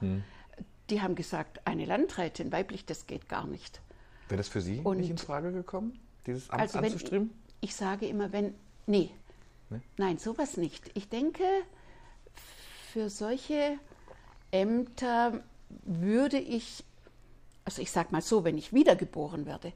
Die 0.90 1.00
haben 1.00 1.14
gesagt, 1.14 1.64
eine 1.64 1.84
Landrätin, 1.84 2.50
weiblich, 2.50 2.84
das 2.84 3.06
geht 3.06 3.28
gar 3.28 3.46
nicht. 3.46 3.80
Wäre 4.28 4.38
das 4.38 4.48
für 4.48 4.60
Sie 4.60 4.80
Und- 4.82 4.96
nicht 4.96 5.10
in 5.10 5.18
Frage 5.18 5.52
gekommen, 5.52 5.96
dieses 6.26 6.50
Amt 6.50 6.60
Also 6.60 6.78
wenn, 6.80 6.86
anzustreben? 6.86 7.30
ich 7.60 7.76
sage 7.76 8.08
immer, 8.08 8.32
wenn, 8.32 8.52
nee, 8.86 9.10
Nee? 9.70 9.80
nein, 9.96 10.18
sowas 10.18 10.56
nicht. 10.56 10.90
Ich 10.94 11.08
denke, 11.08 11.44
für 12.92 13.10
solche 13.10 13.78
Ämter 14.50 15.42
würde 15.84 16.38
ich, 16.38 16.84
also 17.64 17.82
ich 17.82 17.90
sage 17.90 18.08
mal 18.12 18.22
so, 18.22 18.44
wenn 18.44 18.58
ich 18.58 18.72
wiedergeboren 18.72 19.46
werde, 19.46 19.72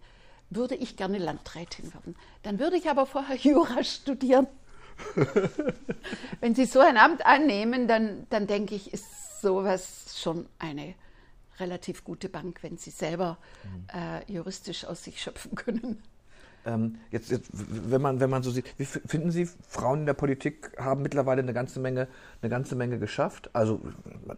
würde 0.50 0.74
ich 0.74 0.96
gerne 0.96 1.18
Landrätin 1.18 1.92
werden. 1.92 2.16
Dann 2.42 2.58
würde 2.58 2.76
ich 2.76 2.88
aber 2.88 3.06
vorher 3.06 3.36
Jura 3.42 3.82
studieren. 3.84 4.46
wenn 6.40 6.54
Sie 6.54 6.64
so 6.64 6.80
ein 6.80 6.96
Amt 6.96 7.24
annehmen, 7.24 7.86
dann, 7.86 8.26
dann 8.30 8.46
denke 8.46 8.74
ich, 8.74 8.92
ist 8.92 9.40
sowas 9.40 10.20
schon 10.20 10.46
eine 10.58 10.94
relativ 11.60 12.04
gute 12.04 12.28
Bank, 12.28 12.62
wenn 12.62 12.78
Sie 12.78 12.90
selber 12.90 13.38
äh, 13.94 14.32
juristisch 14.32 14.84
aus 14.84 15.04
sich 15.04 15.20
schöpfen 15.20 15.54
können. 15.54 16.02
Ähm, 16.68 16.96
jetzt, 17.10 17.30
jetzt, 17.30 17.50
wenn 17.52 18.02
man, 18.02 18.20
wenn 18.20 18.28
man 18.28 18.42
so 18.42 18.50
sieht, 18.50 18.66
wie 18.76 18.84
finden 18.84 19.30
Sie, 19.30 19.48
Frauen 19.66 20.00
in 20.00 20.06
der 20.06 20.12
Politik 20.12 20.72
haben 20.78 21.00
mittlerweile 21.00 21.40
eine 21.40 21.54
ganze 21.54 21.80
Menge, 21.80 22.08
eine 22.42 22.50
ganze 22.50 22.76
Menge 22.76 22.98
geschafft? 22.98 23.48
Also 23.54 23.80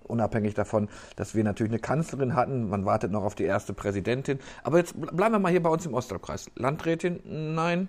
unabhängig 0.04 0.54
davon, 0.54 0.88
dass 1.16 1.34
wir 1.34 1.42
natürlich 1.42 1.72
eine 1.72 1.80
Kanzlerin 1.80 2.37
hatten, 2.37 2.68
man 2.68 2.84
wartet 2.84 3.10
noch 3.10 3.25
auf 3.25 3.34
die 3.34 3.44
erste 3.44 3.72
Präsidentin. 3.72 4.38
Aber 4.62 4.78
jetzt 4.78 4.94
ble- 4.94 5.12
bleiben 5.12 5.34
wir 5.34 5.38
mal 5.40 5.50
hier 5.50 5.62
bei 5.62 5.70
uns 5.70 5.84
im 5.87 5.94
Ostalbkreis. 5.94 6.50
Landrätin? 6.54 7.20
Nein. 7.54 7.88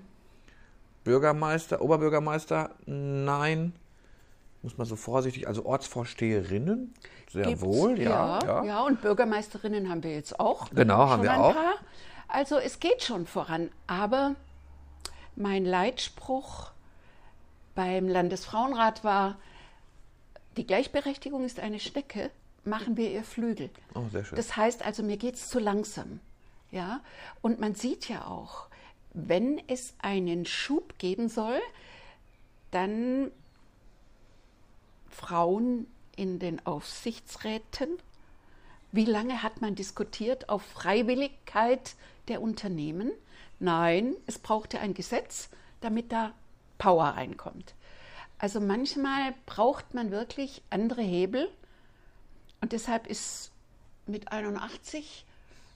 Bürgermeister, 1.03 1.81
Oberbürgermeister? 1.81 2.71
Nein. 2.87 3.73
Muss 4.63 4.77
man 4.77 4.87
so 4.87 4.95
vorsichtig, 4.95 5.47
also 5.47 5.65
Ortsvorsteherinnen? 5.65 6.93
Sehr 7.31 7.45
Gibt's, 7.45 7.61
wohl, 7.61 7.99
ja, 7.99 8.39
ja. 8.43 8.63
Ja, 8.63 8.83
und 8.85 9.01
Bürgermeisterinnen 9.01 9.89
haben 9.89 10.03
wir 10.03 10.13
jetzt 10.13 10.39
auch. 10.39 10.69
Genau, 10.69 11.09
haben 11.09 11.23
wir 11.23 11.33
auch. 11.39 11.53
Paar. 11.53 11.75
Also 12.31 12.57
es 12.57 12.79
geht 12.79 13.03
schon 13.03 13.27
voran. 13.27 13.69
Aber 13.87 14.35
mein 15.35 15.65
Leitspruch 15.65 16.71
beim 17.75 18.07
Landesfrauenrat 18.07 19.03
war, 19.03 19.37
die 20.57 20.65
Gleichberechtigung 20.65 21.45
ist 21.45 21.59
eine 21.59 21.79
Schnecke, 21.79 22.31
machen 22.63 22.97
wir 22.97 23.11
ihr 23.11 23.23
Flügel. 23.23 23.69
Oh, 23.95 24.07
sehr 24.11 24.23
schön. 24.23 24.35
Das 24.35 24.55
heißt 24.55 24.85
also, 24.85 25.03
mir 25.03 25.17
geht 25.17 25.35
es 25.35 25.49
zu 25.49 25.59
langsam. 25.59 26.19
Ja? 26.71 27.01
Und 27.41 27.59
man 27.59 27.75
sieht 27.75 28.07
ja 28.09 28.27
auch, 28.27 28.67
wenn 29.13 29.61
es 29.67 29.93
einen 29.99 30.45
Schub 30.45 30.97
geben 30.99 31.27
soll, 31.27 31.59
dann 32.71 33.31
Frauen 35.09 35.87
in 36.15 36.39
den 36.39 36.65
Aufsichtsräten. 36.65 37.89
Wie 38.93 39.05
lange 39.05 39.43
hat 39.43 39.61
man 39.61 39.75
diskutiert 39.75 40.49
auf 40.49 40.61
Freiwilligkeit 40.61 41.95
der 42.27 42.41
Unternehmen? 42.41 43.11
Nein, 43.59 44.15
es 44.27 44.39
brauchte 44.39 44.79
ein 44.79 44.93
Gesetz, 44.93 45.49
damit 45.81 46.11
da 46.11 46.33
Power 46.77 47.05
reinkommt. 47.05 47.73
Also 48.37 48.59
manchmal 48.59 49.33
braucht 49.45 49.93
man 49.93 50.11
wirklich 50.11 50.61
andere 50.69 51.01
Hebel 51.01 51.49
und 52.59 52.71
deshalb 52.71 53.07
ist 53.07 53.51
mit 54.07 54.31
81 54.31 55.25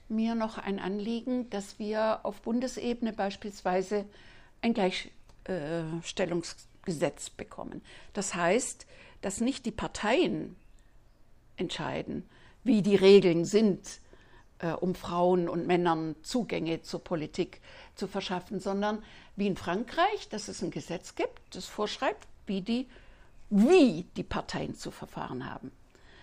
mir 0.08 0.34
noch 0.34 0.58
ein 0.58 0.78
Anliegen, 0.78 1.50
dass 1.50 1.78
wir 1.78 2.20
auf 2.24 2.42
Bundesebene 2.42 3.12
beispielsweise 3.12 4.06
ein 4.62 4.74
Gleichstellungsgesetz 4.74 7.30
bekommen. 7.30 7.82
Das 8.12 8.34
heißt, 8.34 8.86
dass 9.20 9.40
nicht 9.40 9.66
die 9.66 9.72
Parteien 9.72 10.56
entscheiden, 11.56 12.28
wie 12.64 12.82
die 12.82 12.96
Regeln 12.96 13.44
sind, 13.44 14.00
äh, 14.58 14.72
um 14.72 14.94
Frauen 14.94 15.48
und 15.48 15.66
Männern 15.66 16.16
Zugänge 16.22 16.82
zur 16.82 17.02
Politik 17.02 17.60
zu 17.94 18.06
verschaffen, 18.06 18.60
sondern 18.60 19.02
wie 19.36 19.46
in 19.46 19.56
Frankreich, 19.56 20.28
dass 20.30 20.48
es 20.48 20.62
ein 20.62 20.70
Gesetz 20.70 21.14
gibt, 21.14 21.54
das 21.54 21.66
vorschreibt, 21.66 22.26
wie 22.46 22.62
die, 22.62 22.88
wie 23.50 24.04
die 24.16 24.22
Parteien 24.22 24.74
zu 24.74 24.90
verfahren 24.90 25.50
haben. 25.50 25.72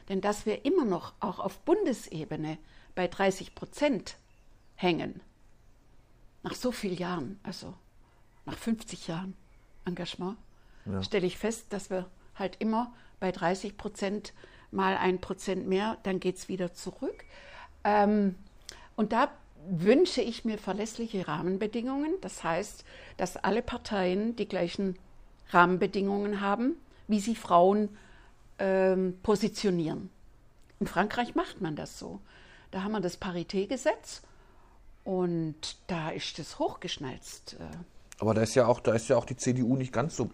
Denn 0.10 0.22
dass 0.22 0.46
wir 0.46 0.66
immer 0.66 0.86
noch 0.86 1.14
auch 1.20 1.40
auf 1.40 1.60
Bundesebene 1.60 2.58
bei 2.96 3.08
30 3.08 3.56
Prozent 3.56 4.18
hängen, 4.76 5.22
nach 6.44 6.56
so 6.56 6.72
vielen 6.72 6.98
Jahren, 6.98 7.40
also 7.44 7.74
nach 8.46 8.58
50 8.58 9.08
Jahren 9.08 9.36
Engagement, 9.86 10.38
stelle 11.02 11.26
ich 11.26 11.38
fest, 11.38 11.68
dass 11.70 11.90
wir 11.90 12.10
halt 12.36 12.58
immer 12.60 12.94
bei 13.20 13.32
30 13.32 13.78
Prozent 13.78 14.34
mal 14.72 14.98
ein 14.98 15.22
Prozent 15.22 15.68
mehr, 15.68 15.98
dann 16.04 16.20
geht 16.20 16.38
es 16.38 16.50
wieder 16.50 16.74
zurück. 16.74 17.24
Ähm, 17.84 18.36
und 18.96 19.12
da 19.14 19.30
wünsche 19.68 20.22
ich 20.22 20.46
mir 20.46 20.58
verlässliche 20.58 21.28
Rahmenbedingungen. 21.28 22.14
Das 22.22 22.44
heißt, 22.44 22.84
dass 23.18 23.38
alle 23.38 23.62
Parteien 23.62 24.36
die 24.36 24.48
gleichen 24.48 24.98
Rahmenbedingungen 25.50 26.42
haben, 26.42 26.76
wie 27.08 27.20
sie 27.20 27.36
Frauen 27.36 27.90
ähm, 28.60 29.18
positionieren. 29.24 30.10
In 30.80 30.88
Frankreich 30.88 31.36
macht 31.36 31.62
man 31.62 31.76
das 31.76 31.98
so. 31.98 32.20
Da 32.72 32.84
haben 32.84 32.92
wir 32.92 33.02
das 33.02 33.18
Paritätgesetz 33.18 34.22
und 35.04 35.78
da 35.88 36.10
ist 36.10 36.40
es 36.40 36.60
hochgeschnalzt. 36.60 37.58
Äh. 37.60 37.76
Aber 38.20 38.34
da 38.34 38.42
ist 38.42 38.56
ja 38.56 38.68
auch, 38.68 38.80
da 38.80 38.94
ist 38.94 39.10
ja 39.10 39.18
auch 39.18 39.26
die 39.26 39.38
CDU 39.38 39.76
nicht 39.76 39.94
ganz 39.94 40.16
so. 40.16 40.30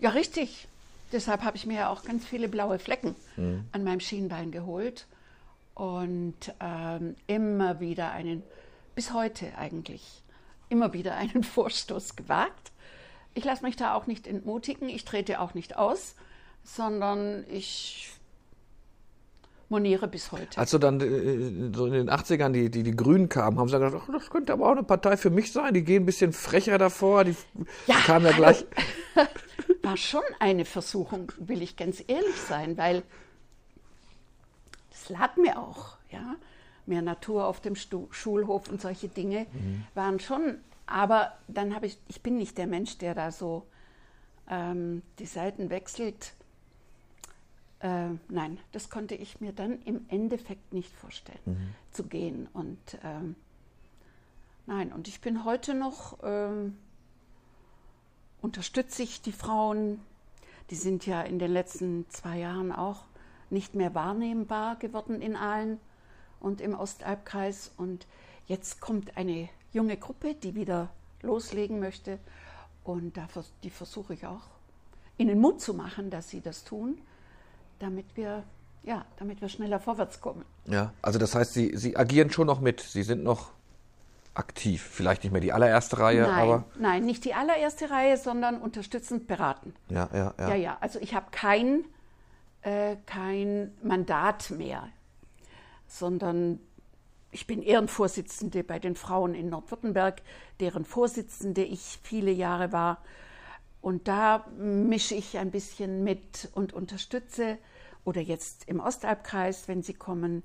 Ja, 0.00 0.10
richtig. 0.10 0.68
Deshalb 1.12 1.42
habe 1.42 1.56
ich 1.56 1.66
mir 1.66 1.74
ja 1.76 1.88
auch 1.90 2.04
ganz 2.04 2.24
viele 2.24 2.48
blaue 2.48 2.78
Flecken 2.78 3.14
mhm. 3.36 3.64
an 3.72 3.84
meinem 3.84 4.00
Schienbein 4.00 4.50
geholt 4.52 5.06
und 5.80 6.34
ähm, 6.60 7.16
immer 7.26 7.80
wieder 7.80 8.10
einen, 8.10 8.42
bis 8.94 9.14
heute 9.14 9.56
eigentlich, 9.56 10.22
immer 10.68 10.92
wieder 10.92 11.14
einen 11.14 11.42
Vorstoß 11.56 12.16
gewagt. 12.16 12.72
Ich 13.32 13.44
lasse 13.46 13.64
mich 13.64 13.76
da 13.76 13.94
auch 13.94 14.06
nicht 14.06 14.26
entmutigen, 14.26 14.90
ich 14.90 15.06
trete 15.06 15.40
auch 15.40 15.54
nicht 15.54 15.78
aus, 15.78 16.16
sondern 16.62 17.46
ich 17.48 18.12
moniere 19.70 20.06
bis 20.06 20.32
heute. 20.32 20.58
Als 20.58 20.70
so 20.70 20.76
dann 20.76 21.00
äh, 21.00 21.74
so 21.74 21.86
in 21.86 21.94
den 21.94 22.10
80ern 22.10 22.50
die, 22.50 22.70
die, 22.70 22.82
die 22.82 22.94
Grünen 22.94 23.30
kamen, 23.30 23.58
haben 23.58 23.70
sie 23.70 23.78
gedacht, 23.78 24.02
ach, 24.06 24.12
das 24.12 24.28
könnte 24.28 24.52
aber 24.52 24.66
auch 24.66 24.72
eine 24.72 24.82
Partei 24.82 25.16
für 25.16 25.30
mich 25.30 25.50
sein. 25.50 25.72
Die 25.72 25.82
gehen 25.82 26.02
ein 26.02 26.06
bisschen 26.06 26.34
frecher 26.34 26.76
davor. 26.76 27.24
Die, 27.24 27.34
ja, 27.86 27.96
die 27.96 28.02
kamen 28.02 28.26
ja 28.26 28.32
gleich. 28.32 28.66
War 29.82 29.96
schon 29.96 30.24
eine 30.40 30.66
Versuchung, 30.66 31.32
will 31.38 31.62
ich 31.62 31.76
ganz 31.76 32.04
ehrlich 32.06 32.36
sein, 32.36 32.76
weil 32.76 33.02
das 35.00 35.08
lag 35.08 35.36
mir 35.36 35.58
auch. 35.58 35.96
Ja? 36.10 36.36
Mehr 36.86 37.02
Natur 37.02 37.46
auf 37.46 37.60
dem 37.60 37.76
Stu 37.76 38.06
Schulhof 38.10 38.68
und 38.68 38.80
solche 38.80 39.08
Dinge 39.08 39.46
mhm. 39.52 39.84
waren 39.94 40.20
schon. 40.20 40.58
Aber 40.86 41.32
dann 41.48 41.74
habe 41.74 41.86
ich, 41.86 41.98
ich 42.08 42.22
bin 42.22 42.36
nicht 42.36 42.58
der 42.58 42.66
Mensch, 42.66 42.98
der 42.98 43.14
da 43.14 43.30
so 43.30 43.66
ähm, 44.48 45.02
die 45.18 45.26
Seiten 45.26 45.70
wechselt 45.70 46.34
äh, 47.80 48.10
nein, 48.28 48.58
das 48.72 48.90
konnte 48.90 49.14
ich 49.14 49.40
mir 49.40 49.52
dann 49.52 49.80
im 49.82 50.04
Endeffekt 50.08 50.72
nicht 50.72 50.94
vorstellen, 50.94 51.38
mhm. 51.46 51.74
zu 51.90 52.04
gehen. 52.04 52.46
Und 52.52 52.78
ähm, 53.02 53.36
nein, 54.66 54.92
und 54.92 55.08
ich 55.08 55.20
bin 55.20 55.44
heute 55.44 55.74
noch, 55.74 56.18
ähm, 56.22 56.76
unterstütze 58.42 59.02
ich 59.02 59.22
die 59.22 59.32
Frauen, 59.32 60.00
die 60.68 60.74
sind 60.74 61.06
ja 61.06 61.22
in 61.22 61.38
den 61.38 61.50
letzten 61.50 62.08
zwei 62.10 62.38
Jahren 62.38 62.70
auch 62.70 63.04
nicht 63.50 63.74
mehr 63.74 63.94
wahrnehmbar 63.94 64.76
geworden 64.76 65.20
in 65.20 65.36
Aalen 65.36 65.78
und 66.40 66.60
im 66.60 66.74
Ostalbkreis. 66.74 67.72
Und 67.76 68.06
jetzt 68.46 68.80
kommt 68.80 69.16
eine 69.16 69.48
junge 69.72 69.96
Gruppe, 69.96 70.34
die 70.34 70.54
wieder 70.54 70.88
loslegen 71.22 71.80
möchte. 71.80 72.18
Und 72.84 73.16
da, 73.16 73.28
die 73.62 73.70
versuche 73.70 74.14
ich 74.14 74.26
auch, 74.26 74.42
ihnen 75.18 75.40
Mut 75.40 75.60
zu 75.60 75.74
machen, 75.74 76.10
dass 76.10 76.30
sie 76.30 76.40
das 76.40 76.64
tun 76.64 76.98
damit 77.80 78.06
wir, 78.14 78.44
ja, 78.84 79.04
damit 79.16 79.40
wir 79.40 79.48
schneller 79.48 79.80
vorwärts 79.80 80.20
kommen. 80.20 80.44
Ja, 80.66 80.92
also 81.02 81.18
das 81.18 81.34
heißt, 81.34 81.52
Sie, 81.54 81.76
Sie 81.76 81.96
agieren 81.96 82.30
schon 82.30 82.46
noch 82.46 82.60
mit, 82.60 82.80
Sie 82.80 83.02
sind 83.02 83.24
noch 83.24 83.50
aktiv. 84.34 84.82
Vielleicht 84.82 85.24
nicht 85.24 85.32
mehr 85.32 85.40
die 85.40 85.52
allererste 85.52 85.98
Reihe, 85.98 86.22
nein, 86.22 86.30
aber. 86.30 86.64
Nein, 86.78 87.04
nicht 87.04 87.24
die 87.24 87.34
allererste 87.34 87.90
Reihe, 87.90 88.16
sondern 88.16 88.60
unterstützend 88.60 89.26
beraten. 89.26 89.74
Ja, 89.88 90.08
ja, 90.12 90.34
ja. 90.38 90.48
Ja, 90.50 90.54
ja. 90.54 90.78
Also 90.80 91.00
ich 91.00 91.14
habe 91.14 91.26
kein, 91.32 91.84
äh, 92.62 92.96
kein 93.06 93.72
Mandat 93.82 94.50
mehr, 94.50 94.88
sondern 95.86 96.60
ich 97.32 97.46
bin 97.46 97.62
Ehrenvorsitzende 97.62 98.64
bei 98.64 98.78
den 98.78 98.96
Frauen 98.96 99.34
in 99.34 99.50
Nordwürttemberg, 99.50 100.22
deren 100.58 100.84
Vorsitzende 100.84 101.62
ich 101.62 101.98
viele 102.02 102.32
Jahre 102.32 102.72
war. 102.72 103.02
Und 103.80 104.08
da 104.08 104.46
mische 104.58 105.14
ich 105.14 105.38
ein 105.38 105.50
bisschen 105.50 106.04
mit 106.04 106.50
und 106.54 106.72
unterstütze. 106.72 107.58
Oder 108.04 108.20
jetzt 108.20 108.68
im 108.68 108.80
Ostalbkreis, 108.80 109.68
wenn 109.68 109.82
Sie 109.82 109.94
kommen. 109.94 110.42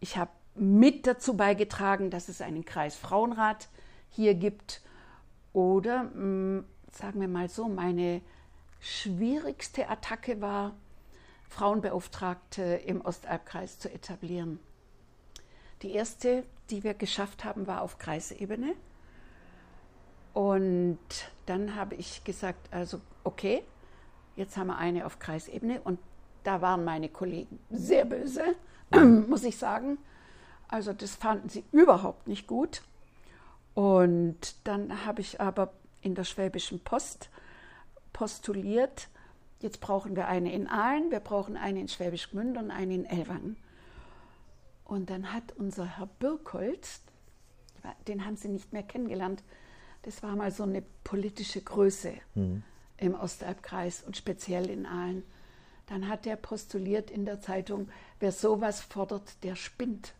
Ich 0.00 0.16
habe 0.16 0.30
mit 0.54 1.06
dazu 1.06 1.36
beigetragen, 1.36 2.10
dass 2.10 2.28
es 2.28 2.40
einen 2.40 2.64
Kreis 2.64 2.96
Frauenrat 2.96 3.68
hier 4.10 4.34
gibt. 4.34 4.82
Oder 5.52 6.04
mm, 6.04 6.64
sagen 6.92 7.20
wir 7.20 7.28
mal 7.28 7.48
so, 7.48 7.68
meine 7.68 8.20
schwierigste 8.80 9.88
Attacke 9.88 10.40
war, 10.40 10.74
Frauenbeauftragte 11.50 12.62
im 12.62 13.00
Ostalbkreis 13.04 13.78
zu 13.78 13.92
etablieren. 13.92 14.60
Die 15.82 15.92
erste, 15.92 16.44
die 16.70 16.84
wir 16.84 16.94
geschafft 16.94 17.44
haben, 17.44 17.66
war 17.66 17.82
auf 17.82 17.98
Kreisebene. 17.98 18.74
Und 20.32 20.98
dann 21.46 21.74
habe 21.74 21.96
ich 21.96 22.22
gesagt, 22.24 22.72
also 22.72 23.00
okay, 23.24 23.64
jetzt 24.36 24.56
haben 24.56 24.68
wir 24.68 24.78
eine 24.78 25.04
auf 25.04 25.18
Kreisebene 25.18 25.80
und 25.82 25.98
da 26.44 26.62
waren 26.62 26.84
meine 26.84 27.08
Kollegen 27.08 27.58
sehr 27.68 28.04
böse, 28.04 28.54
muss 28.94 29.44
ich 29.44 29.58
sagen. 29.58 29.98
Also 30.68 30.92
das 30.92 31.16
fanden 31.16 31.48
sie 31.48 31.64
überhaupt 31.72 32.28
nicht 32.28 32.46
gut. 32.46 32.82
Und 33.74 34.54
dann 34.64 35.04
habe 35.04 35.20
ich 35.20 35.40
aber 35.40 35.72
in 36.00 36.14
der 36.14 36.24
Schwäbischen 36.24 36.80
Post 36.80 37.28
postuliert, 38.12 39.08
jetzt 39.60 39.80
brauchen 39.80 40.16
wir 40.16 40.26
eine 40.28 40.52
in 40.52 40.66
Aalen, 40.66 41.10
wir 41.10 41.20
brauchen 41.20 41.56
eine 41.56 41.80
in 41.80 41.88
Schwäbisch 41.88 42.30
Gmünd 42.30 42.56
und 42.56 42.70
eine 42.70 42.94
in 42.94 43.04
Ellwangen. 43.04 43.56
Und 44.84 45.10
dann 45.10 45.32
hat 45.32 45.52
unser 45.56 45.98
Herr 45.98 46.06
Birkholz, 46.06 47.02
den 48.08 48.24
haben 48.24 48.36
Sie 48.36 48.48
nicht 48.48 48.72
mehr 48.72 48.82
kennengelernt, 48.82 49.42
das 50.02 50.22
war 50.22 50.34
mal 50.34 50.50
so 50.50 50.62
eine 50.62 50.82
politische 51.04 51.60
Größe 51.60 52.14
mhm. 52.34 52.62
im 52.96 53.14
Ostalbkreis 53.14 54.02
und 54.02 54.16
speziell 54.16 54.68
in 54.70 54.86
Aalen. 54.86 55.22
Dann 55.86 56.08
hat 56.08 56.26
er 56.26 56.36
postuliert 56.36 57.10
in 57.10 57.24
der 57.24 57.40
Zeitung, 57.40 57.88
wer 58.18 58.32
sowas 58.32 58.80
fordert, 58.80 59.42
der 59.44 59.56
spinnt. 59.56 60.14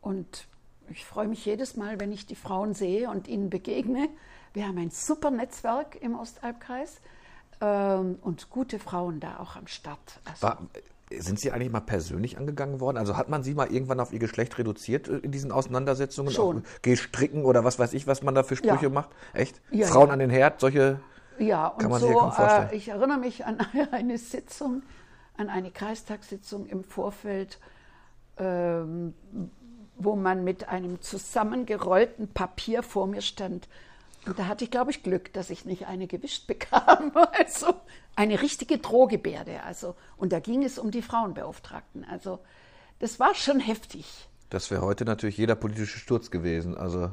Und 0.00 0.46
ich 0.90 1.04
freue 1.04 1.28
mich 1.28 1.46
jedes 1.46 1.76
Mal, 1.76 1.98
wenn 1.98 2.12
ich 2.12 2.26
die 2.26 2.34
Frauen 2.34 2.74
sehe 2.74 3.08
und 3.08 3.26
ihnen 3.26 3.48
begegne. 3.48 4.08
Wir 4.52 4.68
haben 4.68 4.78
ein 4.78 4.90
super 4.90 5.30
Netzwerk 5.30 5.96
im 6.00 6.14
Ostalbkreis 6.18 7.00
ähm, 7.64 8.18
und 8.20 8.50
gute 8.50 8.78
Frauen 8.78 9.20
da 9.20 9.38
auch 9.38 9.56
am 9.56 9.66
Start. 9.66 10.20
Also, 10.24 10.42
war, 10.42 10.58
sind 11.10 11.40
Sie 11.40 11.50
eigentlich 11.50 11.72
mal 11.72 11.80
persönlich 11.80 12.36
angegangen 12.36 12.80
worden? 12.80 12.98
Also 12.98 13.16
hat 13.16 13.28
man 13.28 13.42
Sie 13.42 13.54
mal 13.54 13.70
irgendwann 13.72 14.00
auf 14.00 14.12
Ihr 14.12 14.18
Geschlecht 14.18 14.58
reduziert 14.58 15.08
äh, 15.08 15.18
in 15.18 15.32
diesen 15.32 15.50
Auseinandersetzungen? 15.50 16.32
Schon. 16.32 16.58
Auch 16.58 16.82
Gestricken 16.82 17.44
oder 17.44 17.64
was 17.64 17.78
weiß 17.78 17.94
ich, 17.94 18.06
was 18.06 18.22
man 18.22 18.34
da 18.34 18.42
für 18.42 18.56
Sprüche 18.56 18.84
ja. 18.84 18.88
macht? 18.90 19.10
Echt? 19.32 19.62
Ja, 19.70 19.86
Frauen 19.86 20.08
ja. 20.08 20.12
an 20.12 20.18
den 20.18 20.30
Herd, 20.30 20.60
solche 20.60 21.00
ja, 21.38 21.68
und 21.68 21.78
kann 21.78 21.90
man 21.90 22.00
so, 22.00 22.06
sich 22.06 22.14
ja 22.14 22.20
kaum 22.20 22.32
vorstellen. 22.32 22.70
Äh, 22.70 22.76
ich 22.76 22.88
erinnere 22.88 23.18
mich 23.18 23.44
an 23.46 23.58
eine 23.92 24.18
Sitzung, 24.18 24.82
an 25.36 25.48
eine 25.48 25.70
Kreistagssitzung 25.70 26.66
im 26.66 26.84
Vorfeld, 26.84 27.58
ähm, 28.36 29.14
wo 29.96 30.16
man 30.16 30.44
mit 30.44 30.68
einem 30.68 31.00
zusammengerollten 31.00 32.28
Papier 32.28 32.82
vor 32.82 33.06
mir 33.06 33.22
stand 33.22 33.68
und 34.26 34.38
da 34.38 34.46
hatte 34.46 34.64
ich, 34.64 34.70
glaube 34.70 34.90
ich, 34.90 35.02
Glück, 35.02 35.32
dass 35.32 35.50
ich 35.50 35.64
nicht 35.64 35.86
eine 35.86 36.06
gewischt 36.06 36.46
bekam. 36.48 37.12
Also 37.38 37.74
eine 38.16 38.40
richtige 38.42 38.78
Drohgebärde. 38.78 39.62
Also, 39.64 39.96
und 40.16 40.32
da 40.32 40.40
ging 40.40 40.64
es 40.64 40.78
um 40.78 40.90
die 40.90 41.02
Frauenbeauftragten. 41.02 42.04
Also 42.04 42.38
das 43.00 43.18
war 43.20 43.34
schon 43.34 43.60
heftig. 43.60 44.28
Das 44.50 44.70
wäre 44.70 44.82
heute 44.82 45.04
natürlich 45.04 45.36
jeder 45.36 45.54
politische 45.56 45.98
Sturz 45.98 46.30
gewesen. 46.30 46.76
Also 46.76 47.10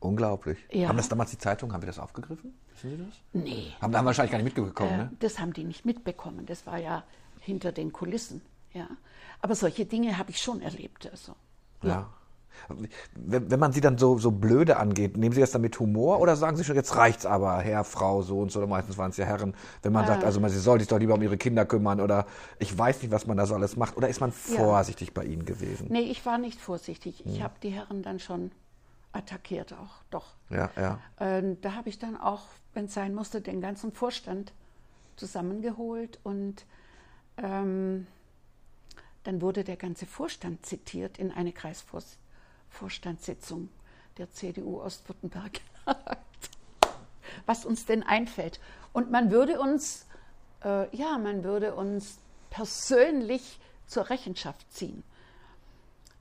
unglaublich. 0.00 0.58
Ja. 0.70 0.88
Haben 0.88 0.96
das 0.98 1.08
damals 1.08 1.30
die 1.30 1.38
Zeitungen, 1.38 1.74
haben 1.74 1.82
wir 1.82 1.86
das 1.88 1.98
aufgegriffen? 1.98 2.54
Wissen 2.74 2.90
Sie 2.90 3.04
das? 3.04 3.14
Nee. 3.32 3.72
Haben, 3.80 3.96
haben 3.96 4.06
wahrscheinlich 4.06 4.30
gar 4.32 4.38
nicht 4.38 4.56
mitbekommen, 4.56 4.92
Äh, 4.92 4.96
ne? 4.98 5.10
Das 5.20 5.38
haben 5.38 5.52
die 5.52 5.64
nicht 5.64 5.84
mitbekommen. 5.84 6.46
Das 6.46 6.66
war 6.66 6.78
ja 6.78 7.02
hinter 7.40 7.72
den 7.72 7.92
Kulissen. 7.92 8.42
Ja. 8.72 8.88
Aber 9.40 9.54
solche 9.54 9.84
Dinge 9.86 10.18
habe 10.18 10.30
ich 10.30 10.40
schon 10.40 10.60
erlebt. 10.62 11.08
Also, 11.10 11.34
Ja. 11.82 11.96
Wenn, 11.96 12.04
wenn 13.14 13.60
man 13.60 13.72
sie 13.72 13.80
dann 13.80 13.98
so, 13.98 14.18
so 14.18 14.30
blöde 14.30 14.76
angeht, 14.76 15.16
nehmen 15.16 15.34
Sie 15.34 15.40
das 15.40 15.50
dann 15.50 15.62
mit 15.62 15.78
Humor 15.78 16.20
oder 16.20 16.36
sagen 16.36 16.56
Sie 16.56 16.64
schon, 16.64 16.76
jetzt 16.76 16.96
reicht's 16.96 17.26
aber, 17.26 17.58
Herr, 17.58 17.84
Frau, 17.84 18.22
so 18.22 18.40
und 18.40 18.50
so, 18.52 18.58
oder 18.60 18.68
meistens 18.68 18.98
waren 18.98 19.10
es 19.10 19.16
ja 19.16 19.24
Herren, 19.24 19.54
wenn 19.82 19.92
man 19.92 20.04
Ah. 20.04 20.08
sagt, 20.08 20.24
also 20.24 20.40
man, 20.40 20.50
sie 20.50 20.58
soll 20.58 20.78
sich 20.78 20.88
doch 20.88 20.98
lieber 20.98 21.14
um 21.14 21.22
ihre 21.22 21.36
Kinder 21.36 21.64
kümmern 21.66 22.00
oder 22.00 22.26
ich 22.58 22.76
weiß 22.76 23.02
nicht, 23.02 23.10
was 23.10 23.26
man 23.26 23.36
da 23.36 23.46
so 23.46 23.54
alles 23.54 23.76
macht, 23.76 23.96
oder 23.96 24.08
ist 24.08 24.20
man 24.20 24.32
vorsichtig 24.32 25.14
bei 25.14 25.24
Ihnen 25.24 25.44
gewesen? 25.44 25.88
Nee, 25.90 26.00
ich 26.00 26.24
war 26.26 26.38
nicht 26.38 26.60
vorsichtig. 26.60 27.20
Hm. 27.20 27.32
Ich 27.32 27.42
habe 27.42 27.54
die 27.62 27.70
Herren 27.70 28.02
dann 28.02 28.18
schon 28.18 28.50
attackiert 29.12 29.72
auch, 29.72 30.02
doch. 30.10 30.34
Ja, 30.50 30.70
ja. 30.76 30.98
Ähm, 31.20 31.58
da 31.62 31.74
habe 31.74 31.88
ich 31.88 31.98
dann 31.98 32.16
auch, 32.20 32.42
wenn 32.74 32.86
es 32.86 32.94
sein 32.94 33.14
musste, 33.14 33.40
den 33.40 33.60
ganzen 33.60 33.92
Vorstand 33.92 34.52
zusammengeholt 35.16 36.18
und 36.22 36.66
ähm, 37.38 38.06
dann 39.24 39.40
wurde 39.40 39.64
der 39.64 39.76
ganze 39.76 40.06
Vorstand 40.06 40.64
zitiert 40.66 41.18
in 41.18 41.32
eine 41.32 41.52
Kreisvorstandssitzung 42.76 43.68
der 44.18 44.30
CDU 44.30 44.80
Ostwürttemberg. 44.80 45.60
Was 47.46 47.64
uns 47.64 47.86
denn 47.86 48.02
einfällt. 48.02 48.60
Und 48.92 49.10
man 49.10 49.30
würde 49.30 49.60
uns 49.60 50.06
äh, 50.64 50.94
ja, 50.96 51.18
man 51.18 51.44
würde 51.44 51.74
uns 51.74 52.18
persönlich 52.50 53.58
zur 53.86 54.08
Rechenschaft 54.10 54.72
ziehen. 54.72 55.02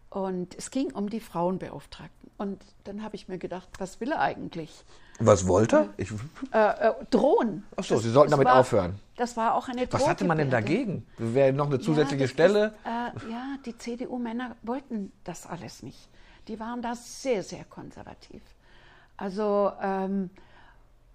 Und 0.09 0.55
es 0.55 0.71
ging 0.71 0.91
um 0.91 1.09
die 1.09 1.19
Frauenbeauftragten. 1.19 2.31
Und 2.37 2.61
dann 2.83 3.03
habe 3.03 3.15
ich 3.15 3.27
mir 3.27 3.37
gedacht, 3.37 3.69
was 3.79 3.99
will 4.01 4.11
er 4.11 4.21
eigentlich? 4.21 4.83
Was 5.19 5.47
wollte 5.47 5.89
er? 5.97 6.79
Äh, 6.83 6.89
äh, 6.89 6.93
drohen. 7.09 7.63
ach 7.75 7.83
so, 7.83 7.95
Das- 7.95 8.03
Sie 8.03 8.11
sollten 8.11 8.31
damit 8.31 8.45
war, 8.45 8.59
aufhören. 8.59 8.99
Das 9.15 9.37
war 9.37 9.55
auch 9.55 9.69
eine 9.69 9.91
Was 9.91 10.07
hatte 10.07 10.25
man 10.25 10.37
denn 10.37 10.49
dagegen? 10.49 11.05
Wäre 11.17 11.53
noch 11.53 11.67
eine 11.67 11.79
zusätzliche 11.79 12.23
ja, 12.25 12.29
Stelle? 12.29 12.75
Ist, 13.15 13.23
äh, 13.23 13.31
ja, 13.31 13.57
die 13.65 13.77
CDU-Männer 13.77 14.57
wollten 14.63 15.13
das 15.23 15.47
alles 15.47 15.83
nicht. 15.83 16.09
Die 16.47 16.59
waren 16.59 16.81
da 16.81 16.95
sehr, 16.95 17.43
sehr 17.43 17.63
konservativ. 17.65 18.41
Also, 19.17 19.71
ähm, 19.81 20.29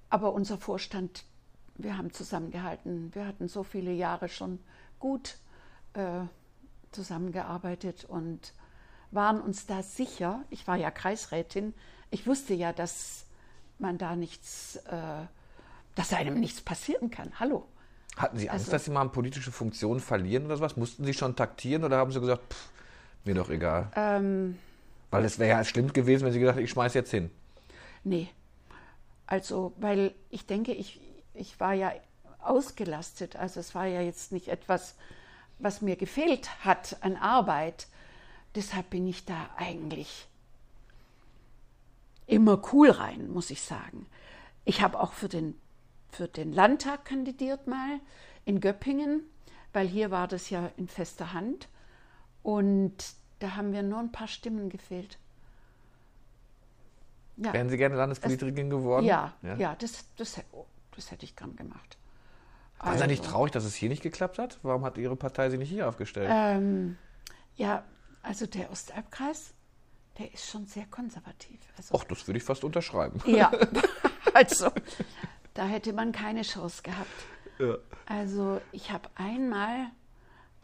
aber 0.08 0.32
unser 0.32 0.58
Vorstand, 0.58 1.24
wir 1.76 1.96
haben 1.96 2.12
zusammengehalten. 2.12 3.14
Wir 3.14 3.26
hatten 3.26 3.48
so 3.48 3.62
viele 3.62 3.92
Jahre 3.92 4.28
schon 4.28 4.58
gut 4.98 5.36
äh, 5.94 6.22
zusammengearbeitet 6.92 8.04
und 8.04 8.52
waren 9.10 9.40
uns 9.40 9.66
da 9.66 9.82
sicher. 9.82 10.44
Ich 10.50 10.66
war 10.66 10.76
ja 10.76 10.90
Kreisrätin. 10.90 11.74
Ich 12.10 12.26
wusste 12.26 12.54
ja, 12.54 12.72
dass 12.72 13.26
man 13.78 13.98
da 13.98 14.16
nichts, 14.16 14.76
äh, 14.76 15.26
dass 15.94 16.12
einem 16.12 16.40
nichts 16.40 16.60
passieren 16.60 17.10
kann. 17.10 17.32
Hallo. 17.38 17.66
Hatten 18.16 18.38
Sie 18.38 18.50
Angst, 18.50 18.64
also- 18.66 18.72
dass 18.72 18.84
Sie 18.84 18.90
mal 18.90 19.02
eine 19.02 19.10
politische 19.10 19.52
Funktion 19.52 20.00
verlieren 20.00 20.46
oder 20.46 20.58
was? 20.60 20.76
Mussten 20.76 21.04
Sie 21.04 21.14
schon 21.14 21.36
taktieren 21.36 21.84
oder 21.84 21.98
haben 21.98 22.10
Sie 22.12 22.20
gesagt, 22.20 22.52
pff, 22.52 22.68
mir 23.24 23.34
doch 23.34 23.48
egal? 23.50 23.90
Ähm, 23.94 24.58
Weil 25.10 25.24
es 25.24 25.38
wäre 25.38 25.50
ja 25.58 25.64
schlimm 25.64 25.92
gewesen, 25.92 26.24
wenn 26.24 26.32
Sie 26.32 26.38
gesagt 26.38 26.56
hätten, 26.56 26.64
ich 26.64 26.70
schmeiß 26.70 26.94
jetzt 26.94 27.10
hin. 27.10 27.30
Nee. 28.04 28.28
Also, 29.26 29.72
weil 29.78 30.14
ich 30.30 30.46
denke, 30.46 30.72
ich, 30.72 31.00
ich 31.34 31.58
war 31.60 31.72
ja 31.74 31.92
ausgelastet. 32.42 33.36
Also 33.36 33.60
es 33.60 33.74
war 33.74 33.86
ja 33.86 34.00
jetzt 34.00 34.32
nicht 34.32 34.48
etwas, 34.48 34.96
was 35.58 35.82
mir 35.82 35.96
gefehlt 35.96 36.64
hat 36.64 36.96
an 37.00 37.16
Arbeit. 37.16 37.86
Deshalb 38.54 38.90
bin 38.90 39.06
ich 39.06 39.24
da 39.24 39.50
eigentlich 39.56 40.26
immer 42.26 42.60
cool 42.72 42.90
rein, 42.90 43.30
muss 43.30 43.50
ich 43.50 43.62
sagen. 43.62 44.06
Ich 44.64 44.82
habe 44.82 45.00
auch 45.00 45.12
für 45.12 45.28
den, 45.28 45.54
für 46.10 46.28
den 46.28 46.52
Landtag 46.52 47.04
kandidiert 47.04 47.66
mal 47.66 48.00
in 48.44 48.60
Göppingen, 48.60 49.22
weil 49.72 49.86
hier 49.86 50.10
war 50.10 50.28
das 50.28 50.50
ja 50.50 50.70
in 50.76 50.88
fester 50.88 51.32
Hand. 51.32 51.68
Und 52.42 52.94
da 53.40 53.56
haben 53.56 53.72
wir 53.72 53.82
nur 53.82 53.98
ein 53.98 54.12
paar 54.12 54.28
Stimmen 54.28 54.68
gefehlt. 54.70 55.18
Ja. 57.36 57.52
Wären 57.52 57.68
Sie 57.70 57.76
gerne 57.76 57.96
Landespolitikerin 57.96 58.68
geworden? 58.70 59.06
Ja, 59.06 59.32
ja, 59.58 59.74
das, 59.76 60.04
das, 60.16 60.36
hä- 60.36 60.44
oh, 60.52 60.66
das 60.94 61.10
hätte 61.10 61.24
ich 61.24 61.34
gern 61.36 61.56
gemacht. 61.56 61.96
Waren 62.78 62.98
Sie 62.98 63.06
nicht 63.06 63.20
Also, 63.20 63.32
traurig, 63.32 63.52
dass 63.52 63.64
es 63.64 63.74
hier 63.74 63.88
nicht 63.88 64.02
geklappt 64.02 64.38
hat? 64.38 64.58
Warum 64.62 64.84
hat 64.84 64.98
Ihre 64.98 65.16
Partei 65.16 65.48
Sie 65.50 65.58
nicht 65.58 65.70
hier 65.70 65.88
aufgestellt? 65.88 66.30
Ähm, 66.32 66.98
ja, 67.56 67.82
also 68.22 68.46
der 68.46 68.70
Ostalbkreis, 68.70 69.54
der 70.18 70.32
ist 70.32 70.46
schon 70.50 70.66
sehr 70.66 70.86
konservativ. 70.86 71.58
Also, 71.78 71.94
Och, 71.94 72.04
das 72.04 72.26
würde 72.26 72.38
ich 72.38 72.44
fast 72.44 72.62
unterschreiben. 72.64 73.20
ja, 73.26 73.50
also 74.34 74.70
da 75.54 75.64
hätte 75.64 75.92
man 75.94 76.12
keine 76.12 76.42
Chance 76.42 76.82
gehabt. 76.82 77.08
Also 78.06 78.60
ich 78.72 78.90
habe 78.90 79.08
einmal 79.14 79.86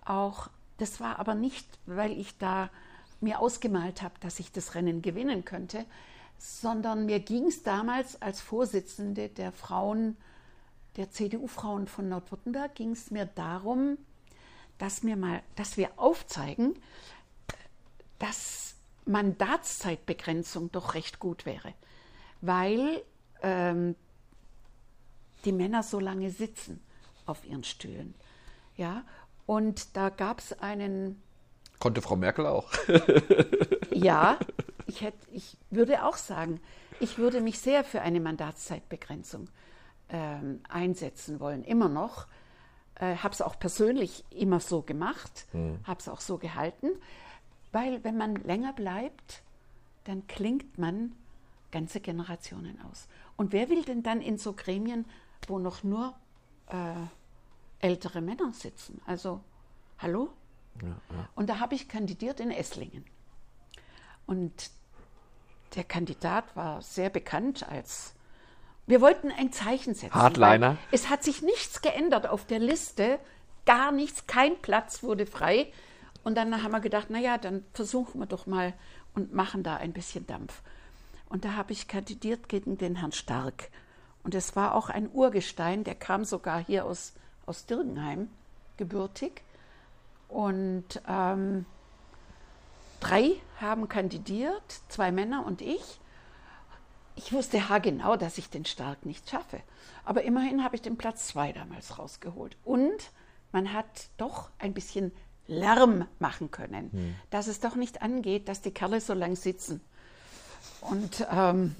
auch, 0.04 0.48
das 0.78 1.00
war 1.00 1.18
aber 1.18 1.34
nicht, 1.34 1.66
weil 1.86 2.12
ich 2.12 2.36
da 2.38 2.70
mir 3.20 3.40
ausgemalt 3.40 4.02
habe, 4.02 4.14
dass 4.20 4.40
ich 4.40 4.52
das 4.52 4.74
Rennen 4.74 5.02
gewinnen 5.02 5.44
könnte, 5.44 5.86
sondern 6.38 7.06
mir 7.06 7.20
ging 7.20 7.46
es 7.46 7.62
damals 7.62 8.20
als 8.20 8.40
Vorsitzende 8.40 9.28
der 9.28 9.52
Frauen, 9.52 10.16
der 10.96 11.10
CDU-Frauen 11.10 11.86
von 11.86 12.08
Nordwürttemberg, 12.08 12.74
ging 12.74 12.92
es 12.92 13.10
mir 13.10 13.26
darum, 13.26 13.96
dass, 14.78 15.02
mir 15.02 15.16
mal, 15.16 15.42
dass 15.54 15.76
wir 15.76 15.90
aufzeigen, 15.96 16.74
dass 18.18 18.74
Mandatszeitbegrenzung 19.06 20.72
doch 20.72 20.94
recht 20.94 21.18
gut 21.18 21.46
wäre, 21.46 21.72
weil 22.40 23.02
ähm, 23.42 23.94
die 25.44 25.52
Männer 25.52 25.82
so 25.82 26.00
lange 26.00 26.30
sitzen 26.30 26.82
auf 27.24 27.44
ihren 27.44 27.64
Stühlen. 27.64 28.14
Ja, 28.76 29.04
und 29.46 29.96
da 29.96 30.10
gab 30.10 30.40
es 30.40 30.58
einen, 30.60 31.22
Konnte 31.78 32.00
Frau 32.00 32.16
Merkel 32.16 32.46
auch. 32.46 32.72
ja, 33.92 34.38
ich, 34.86 35.02
hätt, 35.02 35.14
ich 35.30 35.56
würde 35.70 36.04
auch 36.04 36.16
sagen, 36.16 36.60
ich 37.00 37.18
würde 37.18 37.40
mich 37.40 37.58
sehr 37.58 37.84
für 37.84 38.00
eine 38.00 38.20
Mandatszeitbegrenzung 38.20 39.48
ähm, 40.08 40.60
einsetzen 40.68 41.38
wollen, 41.40 41.64
immer 41.64 41.88
noch. 41.88 42.26
Äh, 42.94 43.16
habe 43.16 43.34
es 43.34 43.42
auch 43.42 43.58
persönlich 43.58 44.24
immer 44.30 44.60
so 44.60 44.80
gemacht, 44.80 45.46
habe 45.84 46.00
es 46.00 46.08
auch 46.08 46.20
so 46.20 46.38
gehalten, 46.38 46.88
weil 47.72 48.02
wenn 48.04 48.16
man 48.16 48.36
länger 48.36 48.72
bleibt, 48.72 49.42
dann 50.04 50.26
klingt 50.26 50.78
man 50.78 51.12
ganze 51.72 52.00
Generationen 52.00 52.80
aus. 52.90 53.06
Und 53.36 53.52
wer 53.52 53.68
will 53.68 53.82
denn 53.82 54.02
dann 54.02 54.22
in 54.22 54.38
so 54.38 54.54
Gremien, 54.54 55.04
wo 55.46 55.58
noch 55.58 55.82
nur 55.82 56.14
äh, 56.68 56.94
ältere 57.80 58.20
Männer 58.20 58.52
sitzen? 58.52 59.00
Also, 59.06 59.40
hallo? 59.98 60.30
Und 61.34 61.48
da 61.48 61.58
habe 61.58 61.74
ich 61.74 61.88
kandidiert 61.88 62.40
in 62.40 62.50
Esslingen. 62.50 63.04
Und 64.26 64.70
der 65.74 65.84
Kandidat 65.84 66.56
war 66.56 66.82
sehr 66.82 67.10
bekannt 67.10 67.68
als. 67.68 68.14
Wir 68.86 69.00
wollten 69.00 69.32
ein 69.32 69.52
Zeichen 69.52 69.94
setzen. 69.94 70.14
Hardliner. 70.14 70.76
Es 70.92 71.08
hat 71.08 71.24
sich 71.24 71.42
nichts 71.42 71.80
geändert 71.82 72.26
auf 72.26 72.44
der 72.44 72.58
Liste, 72.58 73.18
gar 73.64 73.90
nichts, 73.90 74.26
kein 74.26 74.60
Platz 74.60 75.02
wurde 75.02 75.26
frei. 75.26 75.72
Und 76.22 76.36
dann 76.36 76.62
haben 76.62 76.72
wir 76.72 76.80
gedacht, 76.80 77.10
naja, 77.10 77.38
dann 77.38 77.64
versuchen 77.72 78.20
wir 78.20 78.26
doch 78.26 78.46
mal 78.46 78.74
und 79.14 79.32
machen 79.32 79.62
da 79.62 79.76
ein 79.76 79.92
bisschen 79.92 80.26
Dampf. 80.26 80.62
Und 81.28 81.44
da 81.44 81.54
habe 81.54 81.72
ich 81.72 81.88
kandidiert 81.88 82.48
gegen 82.48 82.78
den 82.78 82.96
Herrn 82.96 83.12
Stark. 83.12 83.70
Und 84.22 84.34
es 84.34 84.56
war 84.56 84.74
auch 84.74 84.88
ein 84.88 85.10
Urgestein, 85.12 85.84
der 85.84 85.94
kam 85.94 86.24
sogar 86.24 86.64
hier 86.64 86.84
aus, 86.84 87.14
aus 87.46 87.66
Dirgenheim, 87.66 88.28
gebürtig. 88.76 89.42
Und 90.28 91.00
ähm, 91.08 91.64
drei 93.00 93.32
haben 93.60 93.88
kandidiert, 93.88 94.80
zwei 94.88 95.12
Männer 95.12 95.46
und 95.46 95.62
ich. 95.62 96.00
Ich 97.14 97.32
wusste 97.32 97.68
haargenau, 97.68 98.16
dass 98.16 98.36
ich 98.36 98.50
den 98.50 98.66
Stark 98.66 99.06
nicht 99.06 99.30
schaffe. 99.30 99.60
Aber 100.04 100.22
immerhin 100.22 100.62
habe 100.62 100.76
ich 100.76 100.82
den 100.82 100.98
Platz 100.98 101.28
zwei 101.28 101.52
damals 101.52 101.98
rausgeholt. 101.98 102.56
Und 102.64 103.10
man 103.52 103.72
hat 103.72 104.10
doch 104.18 104.50
ein 104.58 104.74
bisschen 104.74 105.12
Lärm 105.46 106.06
machen 106.18 106.50
können, 106.50 106.90
dass 107.30 107.46
es 107.46 107.60
doch 107.60 107.76
nicht 107.76 108.02
angeht, 108.02 108.48
dass 108.48 108.60
die 108.60 108.72
Kerle 108.72 109.00
so 109.00 109.14
lang 109.14 109.36
sitzen. 109.36 109.80
Und 110.80 111.26
ähm, 111.30 111.74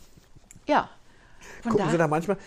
ja, 0.67 0.89
von 1.63 1.73
Gucken 1.73 1.91
Sie 1.91 1.99
da 1.99 2.05
da, 2.05 2.09
manchmal, 2.09 2.39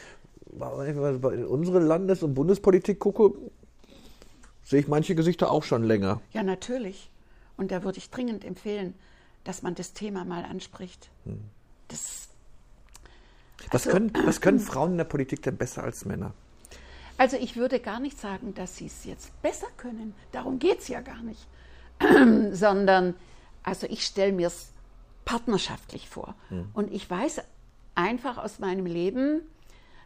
wenn 0.50 0.90
ich 0.90 1.24
in 1.40 1.46
unsere 1.46 1.80
Landes- 1.80 2.24
und 2.24 2.34
Bundespolitik 2.34 3.00
gucke, 3.00 3.34
sehe 4.64 4.80
ich 4.82 4.88
manche 4.88 5.16
Gesichter 5.16 5.52
auch 5.52 5.64
schon 5.64 5.84
länger. 5.84 6.22
ja 6.32 6.44
natürlich. 6.44 7.10
Und 7.58 7.72
da 7.72 7.84
würde 7.84 7.98
ich 7.98 8.10
dringend 8.10 8.46
empfehlen, 8.46 8.94
dass 9.44 9.62
man 9.64 9.76
das 9.76 9.94
Thema 9.94 10.24
mal 10.26 10.44
anspricht. 10.46 11.10
Das, 11.90 12.30
Was, 13.72 13.86
Also- 13.88 13.90
können, 13.90 14.14
was 14.26 14.42
können 14.42 14.60
Frauen 14.60 14.92
in 14.92 14.98
der 14.98 15.04
Politik 15.06 15.42
denn 15.44 15.58
besser 15.58 15.84
als 15.84 16.06
Männer? 16.06 16.34
Also 17.18 17.36
ich 17.36 17.58
würde 17.58 17.80
gar 17.82 18.00
nicht 18.00 18.18
sagen, 18.18 18.54
dass 18.54 18.78
sie 18.78 18.86
es 18.86 19.04
jetzt 19.04 19.42
besser 19.42 19.68
können. 19.76 20.16
Darum 20.32 20.58
geht 20.58 20.80
es 20.80 20.88
ja 20.88 21.02
gar 21.02 21.22
nicht. 21.22 21.46
Sondern, 22.56 23.14
also 23.64 23.88
ich 23.88 24.06
stelle 24.06 24.32
mir 24.32 24.48
es 24.48 24.70
partnerschaftlich 25.26 26.08
vor. 26.10 26.36
Und 26.74 26.92
ich 26.94 27.10
weiß 27.10 27.42
einfach 27.96 28.38
aus 28.38 28.60
meinem 28.60 28.86
Leben, 28.86 29.42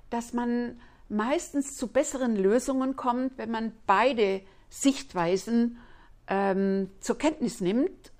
dass 0.09 0.33
man 0.33 0.79
meistens 1.09 1.75
zu 1.75 1.87
besseren 1.87 2.35
Lösungen 2.35 2.95
kommt, 2.95 3.37
wenn 3.37 3.51
man 3.51 3.73
beide 3.85 4.41
Sichtweisen 4.69 5.77
ähm, 6.27 6.89
zur 6.99 7.17
Kenntnis 7.17 7.61
nimmt. 7.61 8.11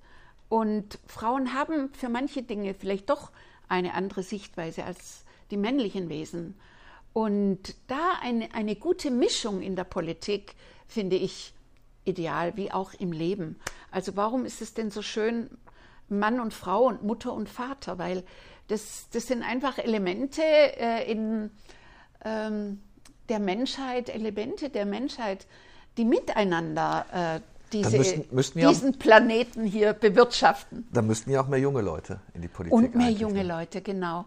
Und 0.50 1.00
Frauen 1.08 1.54
haben 1.54 1.89
für 1.93 2.10
manche 2.10 2.43
Dinge 2.43 2.74
vielleicht 2.74 3.10
doch 3.10 3.32
eine 3.67 3.93
andere 3.96 4.22
Sichtweise 4.22 4.84
als 4.84 5.26
die 5.50 5.58
männlichen 5.58 6.10
Wesen. 6.10 6.56
Und 7.13 7.76
da 7.88 8.13
eine, 8.22 8.54
eine 8.54 8.76
gute 8.76 9.12
Mischung 9.12 9.62
in 9.62 9.76
der 9.76 9.84
Politik 9.84 10.56
finde 10.88 11.15
ich 11.15 11.54
ideal, 12.06 12.58
wie 12.58 12.72
auch 12.72 12.93
im 12.93 13.12
Leben. 13.12 13.60
Also 13.91 14.15
warum 14.15 14.46
ist 14.46 14.62
es 14.62 14.74
denn 14.74 14.91
so 14.91 15.02
schön, 15.02 15.50
Mann 16.10 16.39
und 16.39 16.54
Frau 16.54 16.86
und 16.86 17.04
Mutter 17.04 17.34
und 17.34 17.50
Vater? 17.50 17.98
Weil 17.98 18.24
das, 18.67 19.08
das 19.12 19.28
sind 19.28 19.43
einfach 19.43 19.78
Elemente 19.78 20.41
äh, 20.41 21.12
in 21.12 21.52
ähm, 22.26 22.82
der 23.30 23.39
Menschheit, 23.39 24.10
Elemente 24.10 24.69
der 24.69 24.86
Menschheit, 24.86 25.45
die 25.97 26.06
miteinander 26.06 27.06
äh, 27.13 27.39
diese, 27.71 27.97
müssten- 27.97 28.26
müssten 28.36 28.60
ja 28.60 28.67
auch- 28.67 28.71
diesen 28.71 28.97
Planeten 28.99 29.63
hier 29.63 29.93
bewirtschaften. 29.93 30.88
Da 30.91 31.02
müssten 31.02 31.32
ja 31.32 31.41
auch 31.41 31.47
mehr 31.47 31.60
junge 31.60 31.82
Leute 31.82 32.19
in 32.34 32.41
die 32.41 32.47
Politik. 32.47 32.73
Und 32.73 32.95
mehr 32.95 33.10
junge 33.10 33.43
ne? 33.43 33.43
Leute, 33.43 33.82
genau. 33.82 34.26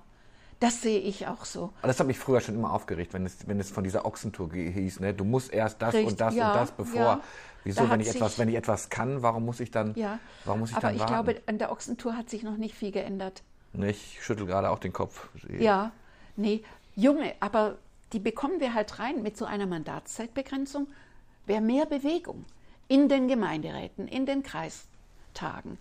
Das 0.58 0.80
sehe 0.80 0.98
ich 1.00 1.26
auch 1.26 1.44
so. 1.44 1.64
Aber 1.80 1.88
das 1.88 2.00
hat 2.00 2.06
mich 2.06 2.18
früher 2.18 2.40
schon 2.40 2.54
immer 2.54 2.72
aufgeregt, 2.72 3.12
wenn 3.12 3.26
es, 3.26 3.46
wenn 3.46 3.60
es 3.60 3.70
von 3.70 3.84
dieser 3.84 4.06
Ochsentour 4.06 4.50
hieß, 4.52 5.00
ne? 5.00 5.12
Du 5.12 5.24
musst 5.24 5.52
erst 5.52 5.82
das 5.82 5.92
Richtig, 5.94 6.12
und 6.12 6.20
das 6.20 6.34
ja, 6.34 6.52
und 6.52 6.56
das, 6.56 6.70
bevor. 6.72 7.00
ja. 7.00 7.20
Wieso, 7.62 7.84
Da 7.84 7.90
wenn 7.90 8.00
ich 8.00 8.08
etwas, 8.08 8.38
wenn 8.38 8.48
ich 8.48 8.54
etwas 8.54 8.88
kann, 8.88 9.22
warum 9.22 9.44
muss 9.44 9.60
ich 9.60 9.70
dann, 9.70 9.94
Ja, 9.96 10.18
warum 10.44 10.60
muss 10.60 10.70
ich 10.70 10.76
aber 10.76 10.86
dann 10.86 10.94
ich 10.94 11.00
warten? 11.00 11.12
glaube, 11.12 11.42
an 11.46 11.58
der 11.58 11.72
Ochsentour 11.72 12.16
hat 12.16 12.30
sich 12.30 12.42
noch 12.42 12.56
nicht 12.56 12.74
viel 12.74 12.90
geändert. 12.92 13.42
Ne, 13.72 13.90
ich 13.90 14.18
schüttel 14.22 14.46
gerade 14.46 14.70
auch 14.70 14.78
den 14.78 14.92
Kopf. 14.92 15.28
Ja, 15.58 15.92
nee, 16.36 16.62
Junge, 16.94 17.34
aber 17.40 17.76
die 18.12 18.18
bekommen 18.20 18.60
wir 18.60 18.72
halt 18.74 18.98
rein 18.98 19.22
mit 19.22 19.36
so 19.36 19.44
einer 19.44 19.66
Mandatszeitbegrenzung. 19.66 20.86
Wäre 21.46 21.60
mehr 21.60 21.86
Bewegung 21.86 22.44
in 22.88 23.08
den 23.08 23.28
Gemeinderäten, 23.28 24.08
in 24.08 24.26
den 24.26 24.42
Kreistagen, 24.42 25.78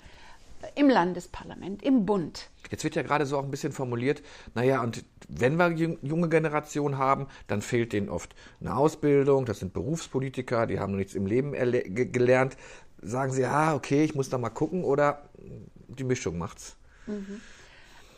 im 0.76 0.90
Landesparlament, 0.90 1.84
im 1.84 2.06
Bund. 2.06 2.50
Jetzt 2.70 2.84
wird 2.84 2.96
ja 2.96 3.04
gerade 3.04 3.26
so 3.26 3.38
auch 3.38 3.44
ein 3.44 3.52
bisschen 3.52 3.72
formuliert, 3.72 4.24
naja, 4.56 4.82
und 4.82 5.06
wenn 5.28 5.56
wir 5.58 5.70
jung- 5.72 5.98
junge 6.02 6.30
Generation 6.30 6.98
haben, 6.98 7.28
dann 7.48 7.62
fehlt 7.62 7.94
denen 7.94 8.10
oft 8.10 8.36
eine 8.60 8.76
Ausbildung, 8.76 9.46
das 9.46 9.60
sind 9.60 9.74
Berufspolitiker, 9.74 10.68
die 10.68 10.80
haben 10.80 10.92
noch 10.92 10.98
nichts 10.98 11.16
im 11.16 11.26
Leben 11.28 11.54
gelernt. 12.12 12.58
Sagen 13.02 13.32
sie, 13.32 13.46
ah, 13.46 13.76
okay, 13.76 14.04
ich 14.04 14.16
muss 14.16 14.30
da 14.30 14.38
mal 14.40 14.50
gucken 14.50 14.84
oder 14.84 15.30
die 15.88 16.04
Mischung 16.04 16.38
macht's. 16.40 16.76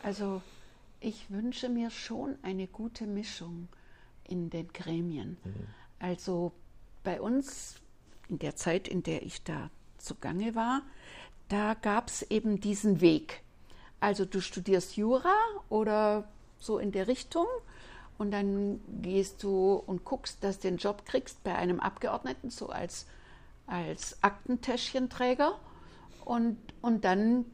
Also 0.02 0.42
ich 1.00 1.30
wünsche 1.30 1.68
mir 1.68 1.90
schon 1.90 2.36
eine 2.42 2.66
gute 2.66 3.06
Mischung 3.06 3.68
in 4.24 4.50
den 4.50 4.68
Gremien. 4.72 5.36
Also 5.98 6.52
bei 7.04 7.20
uns 7.20 7.76
in 8.28 8.38
der 8.38 8.56
Zeit, 8.56 8.88
in 8.88 9.02
der 9.02 9.22
ich 9.22 9.42
da 9.42 9.70
zugange 9.98 10.54
war, 10.54 10.82
da 11.48 11.74
gab 11.74 12.08
es 12.08 12.22
eben 12.22 12.60
diesen 12.60 13.00
Weg. 13.00 13.42
Also 14.00 14.24
du 14.24 14.40
studierst 14.40 14.96
Jura 14.96 15.34
oder 15.68 16.28
so 16.58 16.78
in 16.78 16.92
der 16.92 17.08
Richtung 17.08 17.46
und 18.18 18.30
dann 18.32 18.80
gehst 19.02 19.42
du 19.42 19.74
und 19.74 20.04
guckst, 20.04 20.42
dass 20.44 20.58
du 20.58 20.68
den 20.68 20.76
Job 20.76 21.04
kriegst 21.04 21.42
bei 21.42 21.54
einem 21.54 21.80
Abgeordneten, 21.80 22.50
so 22.50 22.68
als, 22.68 23.06
als 23.66 24.22
Aktentäschchenträger 24.22 25.58
und, 26.24 26.58
und 26.82 27.04
dann 27.04 27.44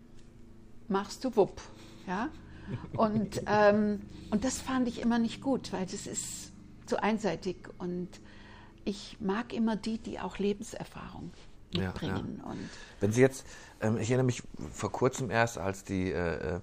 machst 0.89 1.25
du 1.25 1.37
wupp. 1.37 1.61
Ja? 2.07 2.29
Und, 2.97 3.43
ähm, 3.47 4.01
und 4.31 4.45
das 4.45 4.61
fand 4.61 4.89
ich 4.89 5.01
immer 5.01 5.19
nicht 5.19 5.43
gut, 5.43 5.73
weil 5.73 5.85
das 5.85 6.07
ist 6.07 6.53
zu 6.87 7.03
einseitig. 7.03 7.57
Und 7.79 8.09
ich 8.85 9.19
mag 9.21 9.53
immer 9.53 9.77
die, 9.77 9.99
die 9.99 10.19
auch 10.21 10.39
Lebenserfahrung 10.39 11.31
Ja, 11.73 11.89
mitbringen. 11.89 12.43
Und 12.45 12.69
Wenn 13.01 13.13
Sie 13.13 13.21
jetzt, 13.21 13.47
ähm, 13.81 13.97
ich 13.99 14.09
erinnere 14.11 14.27
mich 14.27 14.43
vor 14.73 14.93
kurzem 14.93 15.31
erst, 15.31 15.59
als 15.59 15.85
die 15.85 16.11
äh, 16.11 16.57
äh, 16.57 16.61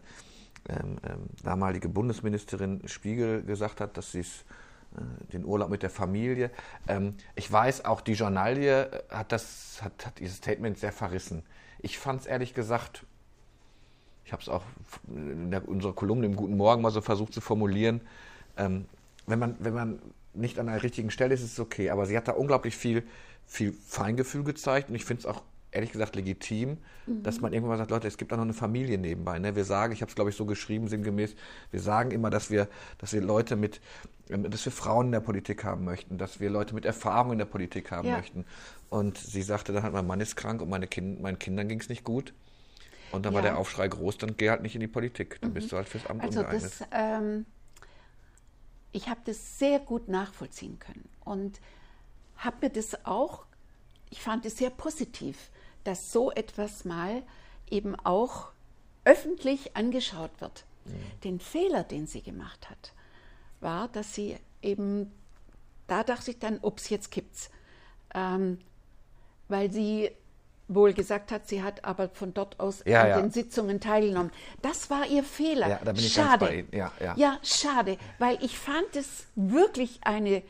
ähm, 0.70 0.98
ähm, 1.04 1.26
damalige 1.44 1.90
Bundesministerin 1.90 2.82
Spiegel 2.88 3.44
gesagt 3.44 3.82
hat, 3.82 3.98
dass 3.98 4.12
sie 4.12 4.20
es 4.20 4.46
äh, 4.96 5.32
den 5.34 5.44
Urlaub 5.44 5.70
mit 5.70 5.82
der 5.82 5.90
Familie. 5.90 6.52
Ähm, 6.88 7.16
ich 7.36 7.52
weiß, 7.52 7.86
auch 7.86 8.02
die 8.02 8.14
Journalie 8.14 8.84
äh, 8.84 9.04
hat 9.10 9.32
das, 9.32 9.82
hat, 9.82 10.06
hat 10.06 10.20
dieses 10.20 10.38
Statement 10.38 10.78
sehr 10.78 10.92
verrissen. 10.92 11.44
Ich 11.80 11.98
fand 11.98 12.22
es 12.22 12.28
ehrlich 12.28 12.54
gesagt, 12.54 13.06
ich 14.32 14.34
habe 14.34 14.44
es 14.44 14.48
auch 14.48 14.64
in 15.14 15.52
der, 15.52 15.68
unserer 15.68 15.92
Kolumne 15.92 16.26
im 16.26 16.38
Guten 16.38 16.56
Morgen 16.56 16.82
mal 16.82 16.90
so 16.90 17.02
versucht 17.02 17.34
zu 17.34 17.42
formulieren. 17.42 18.00
Ähm, 18.56 18.86
wenn, 19.28 19.40
man, 19.40 19.58
wenn 19.60 19.74
man 19.74 20.00
nicht 20.34 20.58
an 20.58 20.68
der 20.68 20.82
richtigen 20.84 21.12
Stelle 21.12 21.34
ist, 21.34 21.42
ist 21.44 21.52
es 21.54 21.60
okay. 21.60 21.90
Aber 21.90 22.06
sie 22.06 22.16
hat 22.16 22.30
da 22.30 22.32
unglaublich 22.32 22.78
viel, 22.78 23.04
viel 23.46 23.74
Feingefühl 23.74 24.46
gezeigt 24.46 24.88
und 24.88 24.96
ich 24.96 25.04
finde 25.04 25.20
es 25.20 25.26
auch 25.26 25.42
ehrlich 25.72 25.92
gesagt 25.92 26.16
legitim, 26.16 26.78
dass 27.24 27.42
man 27.42 27.52
irgendwann 27.52 27.72
mal 27.72 27.78
sagt, 27.78 27.92
Leute, 27.92 28.08
es 28.08 28.18
gibt 28.18 28.32
da 28.32 28.38
noch 28.38 28.44
eine 28.44 28.54
Familie 28.54 28.98
nebenbei. 28.98 29.38
Ne? 29.38 29.54
Wir 29.58 29.66
sagen, 29.66 29.92
ich 29.92 30.02
habe 30.02 30.10
es 30.10 30.16
glaube 30.16 30.30
ich 30.30 30.38
so 30.38 30.46
geschrieben, 30.46 30.88
sinngemäß, 30.88 31.36
wir 31.72 31.82
sagen 31.82 32.12
immer, 32.12 32.30
dass 32.30 32.50
wir, 32.50 32.70
dass 33.00 33.12
wir 33.12 33.22
Leute 33.22 33.58
mit, 33.58 33.82
ähm, 34.30 34.50
dass 34.50 34.64
wir 34.64 34.72
Frauen 34.72 35.08
in 35.08 35.12
der 35.12 35.20
Politik 35.20 35.66
haben 35.66 35.84
möchten, 35.84 36.18
dass 36.18 36.40
wir 36.40 36.50
Leute 36.50 36.74
mit 36.74 36.86
Erfahrung 36.86 37.34
in 37.34 37.38
der 37.38 37.46
Politik 37.46 37.92
haben 37.92 38.08
Ja. 38.08 38.16
möchten. 38.16 38.46
Und 38.90 39.18
sie 39.18 39.42
sagte 39.42 39.74
dann 39.74 39.84
halt, 39.84 39.92
mein 39.92 40.08
Mann 40.08 40.22
ist 40.22 40.38
krank 40.38 40.62
und 40.62 40.70
meine 40.70 40.88
kind, 40.88 41.22
meinen 41.22 41.38
Kindern 41.38 41.68
ging 41.68 41.82
es 41.82 41.90
nicht 41.90 42.06
gut. 42.06 42.34
Und 43.12 43.26
dann 43.26 43.34
war 43.34 43.42
Ja. 43.42 43.50
der 43.50 43.58
Aufschrei 43.58 43.88
groß, 43.88 44.18
dann 44.20 44.38
geh 44.38 44.50
halt 44.50 44.62
nicht 44.62 44.76
in 44.76 44.82
die 44.82 44.88
Politik. 44.88 45.40
Dann 45.42 45.54
bist 45.54 45.72
du 45.72 45.76
halt 45.78 45.88
fürs 45.90 46.06
Amt 46.08 46.24
also 46.24 46.40
ungeeignet. 46.40 46.64
das, 46.80 46.88
ähm, 46.92 47.46
ich 48.92 49.10
habe 49.10 49.22
das 49.26 49.60
sehr 49.60 49.80
gut 49.80 50.08
nachvollziehen 50.08 50.80
können 50.80 51.08
und 51.26 51.60
habe 52.38 52.58
mir 52.62 52.70
das 52.70 53.06
auch, 53.06 53.46
ich 54.10 54.22
fand 54.22 54.46
es 54.46 54.58
sehr 54.58 54.70
positiv, 54.70 55.50
dass 55.84 56.12
so 56.12 56.32
etwas 56.32 56.86
mal 56.86 57.24
eben 57.70 57.96
auch 57.96 58.50
öffentlich 59.06 59.76
angeschaut 59.76 60.32
wird. 60.40 60.66
Den 61.24 61.40
Fehler, 61.40 61.84
den 61.84 62.08
sie 62.08 62.22
gemacht 62.22 62.70
hat, 62.70 62.94
war, 63.60 63.88
dass 63.88 64.16
sie 64.16 64.38
eben, 64.62 65.12
da 65.88 66.04
dachte 66.04 66.32
ich 66.32 66.40
dann, 66.40 66.58
ups, 66.62 66.90
jetzt 66.90 67.12
kippt's. 67.12 67.50
Ähm, 68.16 68.58
weil 69.48 69.72
sie 69.72 70.12
wohl 70.76 70.94
gesagt 70.94 71.32
hat, 71.32 71.48
sie 71.48 71.64
hat 71.64 71.86
aber 71.86 72.10
von 72.10 72.34
dort 72.34 72.60
aus 72.60 72.84
Ja, 72.86 73.02
an 73.02 73.10
ja. 73.10 73.22
den 73.22 73.32
Sitzungen 73.32 73.80
teilgenommen. 73.80 74.32
Das 74.62 74.90
war 74.90 75.06
ihr 75.08 75.24
Fehler. 75.24 75.68
Ja, 75.70 75.80
da 75.84 75.92
bin 75.92 76.04
ich 76.04 76.16
ganz 76.16 76.30
schade. 76.30 76.46
bei 76.46 76.56
Ihnen. 76.56 76.70
Ja, 76.72 76.92
ja. 77.00 77.14
ja, 77.18 77.38
schade, 77.44 77.98
weil 78.20 78.38
ich 78.44 78.58
fand 78.58 78.96
es 78.96 79.28
wirklich 79.36 80.00
eine, 80.04 80.44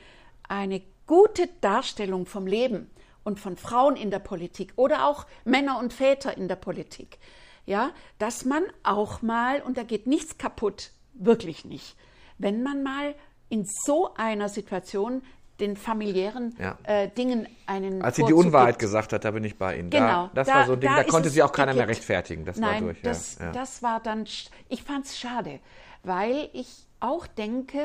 eine 0.47 0.81
gute 1.07 1.49
Darstellung 1.62 2.25
vom 2.25 2.47
Leben 2.47 2.89
und 3.23 3.39
von 3.39 3.57
Frauen 3.57 3.95
in 3.95 4.12
der 4.12 4.19
Politik 4.19 4.73
oder 4.75 5.05
auch 5.05 5.25
Männer 5.43 5.79
und 5.79 5.93
Väter 5.93 6.36
in 6.38 6.47
der 6.47 6.55
Politik. 6.55 7.19
Ja, 7.65 7.91
dass 8.17 8.45
man 8.45 8.63
auch 8.84 9.21
mal, 9.21 9.62
und 9.62 9.77
da 9.77 9.84
geht 9.84 10.07
nichts 10.07 10.38
kaputt, 10.38 10.91
wirklich 11.13 11.65
nicht, 11.65 11.95
wenn 12.38 12.63
man 12.63 12.81
mal 12.81 13.13
in 13.49 13.65
so 13.65 14.13
einer 14.15 14.49
Situation 14.49 15.21
den 15.62 15.78
familiären 15.78 16.54
Ja. 16.60 16.78
äh, 16.84 17.08
Dingen 17.10 17.47
einen 17.67 18.02
Als 18.02 18.17
sie 18.17 18.24
die 18.24 18.34
Unwahrheit 18.34 18.71
gibt. 18.80 18.80
gesagt 18.80 19.13
hat, 19.13 19.24
da 19.24 19.32
bin 19.32 19.43
ich 19.45 19.58
bei 19.58 19.78
Ihnen. 19.78 19.89
Genau. 19.89 20.26
Da, 20.28 20.43
das 20.43 20.47
war 20.50 20.65
so 20.65 20.74
ein 20.74 20.80
Ding, 20.82 20.89
da, 20.93 21.02
ist 21.02 21.10
konnte 21.10 21.30
sie 21.30 21.41
auch 21.43 21.54
keiner 21.54 21.74
mehr 21.74 21.88
rechtfertigen. 21.88 22.43
Das 22.43 22.58
Nein, 22.58 22.74
war 22.74 22.82
durch. 22.93 23.02
Das, 23.02 23.38
ja, 23.39 23.45
ja. 23.45 23.52
das 23.54 23.82
war 23.82 24.00
dann, 24.02 24.26
ich 24.67 24.84
fand 24.84 25.06
es 25.06 25.17
schade, 25.17 25.60
weil 26.04 26.50
ich 26.52 26.86
auch 27.00 27.28
denke, 27.28 27.80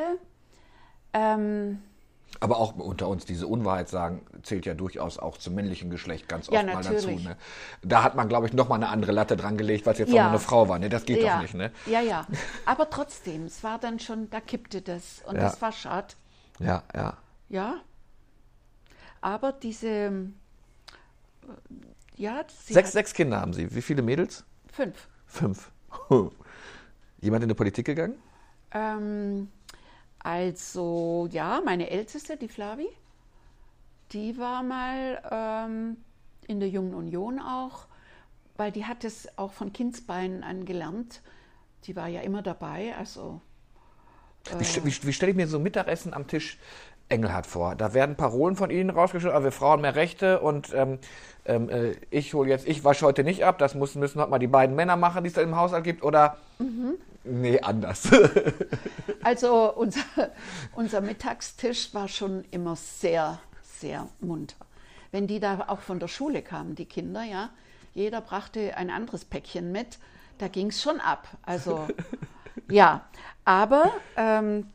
ähm, 1.12 1.83
Aber 2.41 2.59
auch 2.59 2.77
unter 2.77 3.09
uns, 3.09 3.25
diese 3.25 3.47
Unwahrheit 3.47 3.89
sagen, 3.89 4.21
zählt 4.43 4.67
ja 4.67 4.75
durchaus 4.75 5.19
auch 5.19 5.39
zum 5.39 5.55
männlichen 5.55 5.89
Geschlecht 5.91 6.29
ganz 6.29 6.49
Ja, 6.49 6.61
oft 6.61 6.67
mal 6.67 6.83
dazu. 6.83 6.93
natürlich. 6.93 7.25
Ne? 7.25 7.37
Da 7.83 8.03
hat 8.03 8.15
man, 8.15 8.29
glaube 8.29 8.47
ich, 8.47 8.53
noch 8.53 8.69
mal 8.69 8.75
eine 8.75 8.89
andere 8.89 9.12
Latte 9.12 9.37
dran 9.39 9.57
gelegt, 9.57 9.87
weil 9.87 9.95
es 9.95 9.99
jetzt 10.01 10.12
Ja. 10.12 10.23
auch 10.23 10.25
nur 10.25 10.31
eine 10.33 10.39
Frau 10.41 10.69
war. 10.69 10.79
Ne? 10.79 10.91
Das 10.91 11.05
geht 11.07 11.23
ja, 11.23 11.37
doch 11.37 11.43
nicht. 11.43 11.55
Ne? 11.55 11.73
ja, 11.87 12.01
ja. 12.01 12.27
Aber 12.67 12.91
trotzdem, 12.91 13.45
es 13.47 13.65
war 13.65 13.79
dann 13.79 13.99
schon, 14.01 14.29
da 14.29 14.41
kippte 14.41 14.83
das 14.83 15.23
und 15.27 15.37
Ja. 15.37 15.43
das 15.43 15.62
war 15.62 15.73
schade. 15.73 16.09
Ja, 16.59 16.83
ja. 16.95 17.17
Ja. 17.49 17.83
Aber 19.21 19.53
diese, 19.53 19.89
äh, 19.89 20.13
ja, 22.17 22.45
Sechs, 22.69 22.93
sechs 22.93 23.15
Kinder 23.15 23.41
haben 23.41 23.53
Sie. 23.53 23.75
Wie 23.75 23.83
viele 23.83 24.03
Mädels? 24.03 24.45
fünf. 24.73 25.09
Fünf. 25.27 25.71
Jemand 27.21 27.43
in 27.43 27.49
die 27.49 27.55
Politik 27.55 27.87
gegangen? 27.87 28.17
Ähm, 28.73 29.51
also, 30.21 31.29
ja, 31.33 31.63
meine 31.65 31.91
Älteste, 31.91 32.37
die 32.37 32.49
Flavi, 32.49 32.89
die 34.13 34.39
war 34.39 34.63
mal 34.63 35.21
ähm, 35.31 35.97
in 36.47 36.61
der 36.61 36.69
Jungen 36.69 36.95
Union 36.95 37.41
auch, 37.41 37.87
weil 38.57 38.73
die 38.73 38.85
hat 38.87 39.05
es 39.05 39.29
auch 39.39 39.53
von 39.53 39.73
Kindsbeinen 39.73 40.45
an 40.45 40.65
gelernt. 40.65 41.23
Die 41.85 41.97
war 41.97 42.09
ja 42.09 42.23
immer 42.23 42.43
dabei, 42.43 42.97
also 42.97 43.41
Wie, 44.59 44.65
st- 44.65 44.85
wie, 44.85 45.07
wie 45.07 45.13
stelle 45.13 45.31
ich 45.33 45.37
mir 45.37 45.49
so 45.49 45.59
Mittagessen 45.59 46.15
am 46.15 46.27
Tisch 46.27 46.59
Engelhardt 47.09 47.47
vor? 47.47 47.75
Da 47.75 47.95
werden 47.95 48.16
Parolen 48.16 48.57
von 48.57 48.71
Ihnen 48.71 48.90
rausgestellt, 48.90 49.35
aber 49.35 49.45
wir 49.45 49.53
Frauen 49.53 49.81
mehr 49.81 49.95
Rechte 49.95 50.40
und 50.40 50.73
ähm, 50.75 50.99
ähm, 51.45 51.69
äh, 51.69 51.95
ich 52.11 52.35
hole 52.35 52.49
jetzt, 52.49 52.66
ich 52.66 52.85
wasche 52.85 53.07
heute 53.07 53.25
nicht 53.25 53.45
ab, 53.45 53.59
das 53.59 53.75
muss, 53.75 53.95
müssen 53.95 54.21
halt 54.21 54.31
mal 54.31 54.38
die 54.38 54.47
beiden 54.47 54.75
Männer 54.75 54.97
machen, 54.97 55.23
die 55.23 55.29
es 55.29 55.35
da 55.35 55.42
im 55.42 55.57
Haushalt 55.57 55.85
gibt, 55.85 56.03
oder? 56.03 56.38
Nee, 57.25 57.61
anders. 57.61 58.09
Also 59.23 59.75
unser, 59.75 60.05
unser 60.77 61.01
Mittagstisch 61.01 61.92
war 61.95 62.07
schon 62.07 62.45
immer 62.53 62.77
sehr, 62.77 63.40
sehr 63.61 64.07
munter. 64.21 64.55
Wenn 65.11 65.27
die 65.27 65.40
da 65.40 65.64
auch 65.66 65.81
von 65.81 65.99
der 65.99 66.07
Schule 66.07 66.42
kamen, 66.42 66.77
die 66.77 66.85
Kinder, 66.87 67.25
ja, 67.25 67.51
jeder 67.92 68.21
brachte 68.21 68.77
ein 68.77 68.88
anderes 68.88 69.25
Päckchen 69.25 69.73
mit, 69.73 69.99
da 70.38 70.47
ging 70.47 70.69
es 70.69 70.81
schon 70.81 71.01
ab. 71.01 71.27
Also 71.42 71.88
ja, 72.71 73.05
aber 73.45 73.92
ähm, 74.16 74.69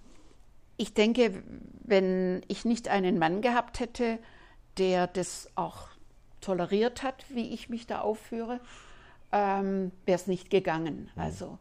ich 0.76 0.94
denke, 0.94 1.44
wenn 1.92 2.42
ich 2.48 2.64
nicht 2.66 2.88
einen 2.88 3.20
Mann 3.20 3.42
gehabt 3.42 3.82
hätte, 3.82 4.18
der 4.78 5.08
das 5.08 5.50
auch 5.56 5.90
toleriert 6.40 7.04
hat, 7.04 7.26
wie 7.30 7.54
ich 7.54 7.68
mich 7.68 7.86
da 7.86 8.00
aufführe, 8.00 8.62
ähm, 9.34 9.92
wäre 10.06 10.16
es 10.16 10.26
nicht 10.26 10.50
gegangen. 10.50 11.12
Also 11.18 11.60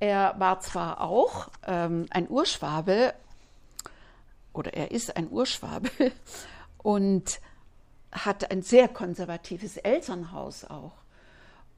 er 0.00 0.34
war 0.38 0.58
zwar 0.58 1.00
auch 1.00 1.48
ähm, 1.64 2.06
ein 2.10 2.28
Urschwabe, 2.28 3.14
oder 4.52 4.74
er 4.74 4.90
ist 4.90 5.16
ein 5.16 5.30
Urschwabe 5.30 5.88
und 6.78 7.40
hat 8.10 8.50
ein 8.50 8.62
sehr 8.62 8.88
konservatives 8.88 9.76
Elternhaus 9.76 10.64
auch. 10.64 10.96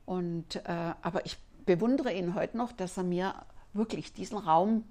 Und, 0.07 0.57
äh, 0.57 0.95
aber 1.03 1.27
ich 1.27 1.37
bewundere 1.67 2.15
ihn 2.15 2.35
heute 2.35 2.57
noch, 2.57 2.73
dass 2.73 2.97
er 2.97 3.05
mir 3.05 3.35
wirklich 3.75 4.15
diesen 4.15 4.39
Raum 4.39 4.85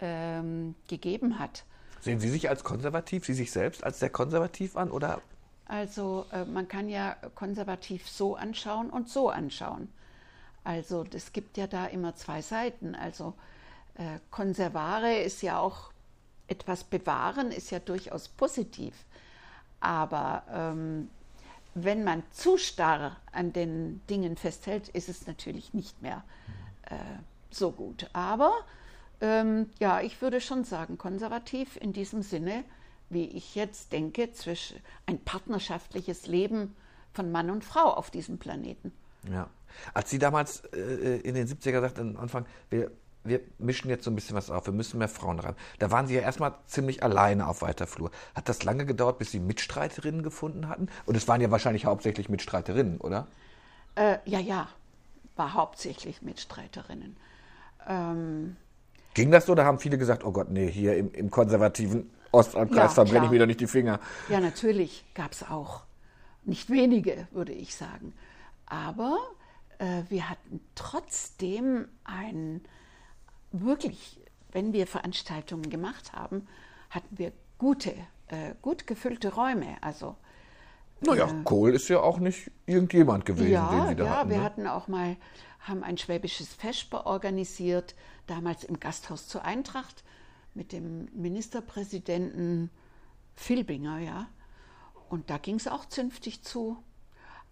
ähm, 0.00 0.76
gegeben 0.86 1.40
hat. 1.40 1.64
Sehen 2.00 2.20
Sie 2.20 2.28
sich 2.28 2.48
als 2.48 2.64
konservativ, 2.64 3.24
Sie 3.24 3.34
sich 3.34 3.50
selbst 3.50 3.84
als 3.84 4.00
sehr 4.00 4.10
konservativ 4.10 4.76
an 4.76 4.90
oder? 4.90 5.20
Also 5.66 6.26
äh, 6.32 6.44
man 6.44 6.66
kann 6.68 6.88
ja 6.88 7.16
konservativ 7.34 8.08
so 8.08 8.36
anschauen 8.36 8.90
und 8.90 9.08
so 9.08 9.28
anschauen. 9.28 9.92
Also 10.64 11.04
es 11.12 11.32
gibt 11.32 11.56
ja 11.56 11.66
da 11.66 11.86
immer 11.86 12.14
zwei 12.14 12.42
Seiten. 12.42 12.94
Also 12.94 13.34
äh, 13.94 14.18
Konservare 14.30 15.18
ist 15.18 15.42
ja 15.42 15.58
auch 15.58 15.92
etwas 16.46 16.84
bewahren, 16.84 17.52
ist 17.52 17.70
ja 17.70 17.78
durchaus 17.78 18.28
positiv. 18.28 18.94
Aber 19.80 20.42
ähm, 20.50 21.10
wenn 21.74 22.02
man 22.04 22.22
zu 22.32 22.56
starr 22.56 23.16
an 23.32 23.52
den 23.52 24.00
Dingen 24.08 24.36
festhält, 24.36 24.88
ist 24.88 25.08
es 25.08 25.26
natürlich 25.26 25.74
nicht 25.74 26.02
mehr 26.02 26.24
äh, 26.90 26.96
so 27.50 27.70
gut. 27.72 28.08
Aber 28.12 28.52
ähm, 29.20 29.70
ja, 29.78 30.00
ich 30.00 30.20
würde 30.22 30.40
schon 30.40 30.64
sagen, 30.64 30.98
konservativ 30.98 31.76
in 31.76 31.92
diesem 31.92 32.22
Sinne, 32.22 32.64
wie 33.10 33.24
ich 33.24 33.54
jetzt 33.54 33.92
denke, 33.92 34.32
zwischen 34.32 34.78
ein 35.06 35.18
partnerschaftliches 35.18 36.26
Leben 36.26 36.76
von 37.12 37.32
Mann 37.32 37.50
und 37.50 37.64
Frau 37.64 37.94
auf 37.94 38.10
diesem 38.10 38.38
Planeten. 38.38 38.92
Ja. 39.30 39.48
Als 39.94 40.10
Sie 40.10 40.18
damals 40.18 40.60
äh, 40.72 41.18
in 41.18 41.34
den 41.34 41.46
70er 41.46 41.80
sagten, 41.80 42.16
am 42.16 42.22
Anfang, 42.22 42.46
wir, 42.70 42.90
wir 43.24 43.40
mischen 43.58 43.90
jetzt 43.90 44.04
so 44.04 44.10
ein 44.10 44.14
bisschen 44.14 44.36
was 44.36 44.50
auf, 44.50 44.66
wir 44.66 44.72
müssen 44.72 44.98
mehr 44.98 45.08
Frauen 45.08 45.38
ran. 45.38 45.54
Da 45.78 45.90
waren 45.90 46.06
Sie 46.06 46.14
ja 46.14 46.20
erstmal 46.20 46.54
ziemlich 46.66 47.02
alleine 47.02 47.48
auf 47.48 47.62
weiter 47.62 47.86
Flur. 47.86 48.10
Hat 48.34 48.48
das 48.48 48.62
lange 48.62 48.86
gedauert, 48.86 49.18
bis 49.18 49.30
Sie 49.30 49.40
Mitstreiterinnen 49.40 50.22
gefunden 50.22 50.68
hatten? 50.68 50.88
Und 51.06 51.16
es 51.16 51.28
waren 51.28 51.40
ja 51.40 51.50
wahrscheinlich 51.50 51.84
hauptsächlich 51.84 52.28
Mitstreiterinnen, 52.28 52.98
oder? 52.98 53.26
Äh, 53.94 54.18
ja, 54.24 54.38
ja, 54.38 54.68
war 55.36 55.54
hauptsächlich 55.54 56.22
Mitstreiterinnen. 56.22 57.16
Ähm, 57.86 58.56
Ging 59.18 59.32
das 59.32 59.46
so? 59.46 59.56
Da 59.56 59.64
haben 59.64 59.80
viele 59.80 59.98
gesagt, 59.98 60.24
oh 60.24 60.30
Gott, 60.30 60.48
nee, 60.48 60.70
hier 60.70 60.96
im, 60.96 61.10
im 61.10 61.28
konservativen 61.28 62.08
Ostlandkreis, 62.30 62.94
ja, 62.94 63.02
da 63.02 63.10
brenne 63.10 63.24
ich 63.24 63.32
mir 63.32 63.40
doch 63.40 63.46
nicht 63.46 63.58
die 63.58 63.66
Finger. 63.66 63.98
Ja, 64.28 64.38
natürlich 64.38 65.04
gab 65.12 65.32
es 65.32 65.42
auch. 65.42 65.82
Nicht 66.44 66.70
wenige, 66.70 67.26
würde 67.32 67.50
ich 67.52 67.74
sagen. 67.74 68.14
Aber 68.66 69.18
äh, 69.78 70.02
wir 70.08 70.30
hatten 70.30 70.60
trotzdem 70.76 71.88
ein 72.04 72.60
wirklich, 73.50 74.20
wenn 74.52 74.72
wir 74.72 74.86
Veranstaltungen 74.86 75.68
gemacht 75.68 76.12
haben, 76.12 76.46
hatten 76.88 77.18
wir 77.18 77.32
gute, 77.58 77.90
äh, 78.28 78.54
gut 78.62 78.86
gefüllte 78.86 79.34
Räume. 79.34 79.78
Also 79.80 80.14
naja, 81.00 81.26
äh, 81.26 81.42
Kohl 81.42 81.74
ist 81.74 81.88
ja 81.88 82.00
auch 82.00 82.18
nicht 82.18 82.52
irgendjemand 82.66 83.24
gewesen, 83.24 83.50
ja, 83.50 83.68
den 83.68 83.88
Sie 83.88 83.96
da 83.96 84.04
ja, 84.04 84.10
hatten. 84.10 84.28
Ja, 84.28 84.34
wir 84.34 84.38
ne? 84.38 84.44
hatten 84.44 84.66
auch 84.68 84.86
mal, 84.86 85.16
haben 85.68 85.84
ein 85.84 85.98
schwäbisches 85.98 86.54
Vesper 86.54 87.06
organisiert, 87.06 87.94
damals 88.26 88.64
im 88.64 88.80
Gasthaus 88.80 89.28
zur 89.28 89.44
Eintracht 89.44 90.04
mit 90.54 90.72
dem 90.72 91.08
Ministerpräsidenten 91.14 92.70
Filbinger, 93.36 93.98
ja. 93.98 94.28
Und 95.08 95.30
da 95.30 95.38
ging 95.38 95.56
es 95.56 95.68
auch 95.68 95.86
zünftig 95.86 96.42
zu. 96.42 96.82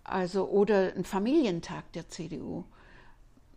Also, 0.05 0.49
oder 0.49 0.93
ein 0.95 1.05
Familientag 1.05 1.91
der 1.93 2.09
CDU. 2.09 2.65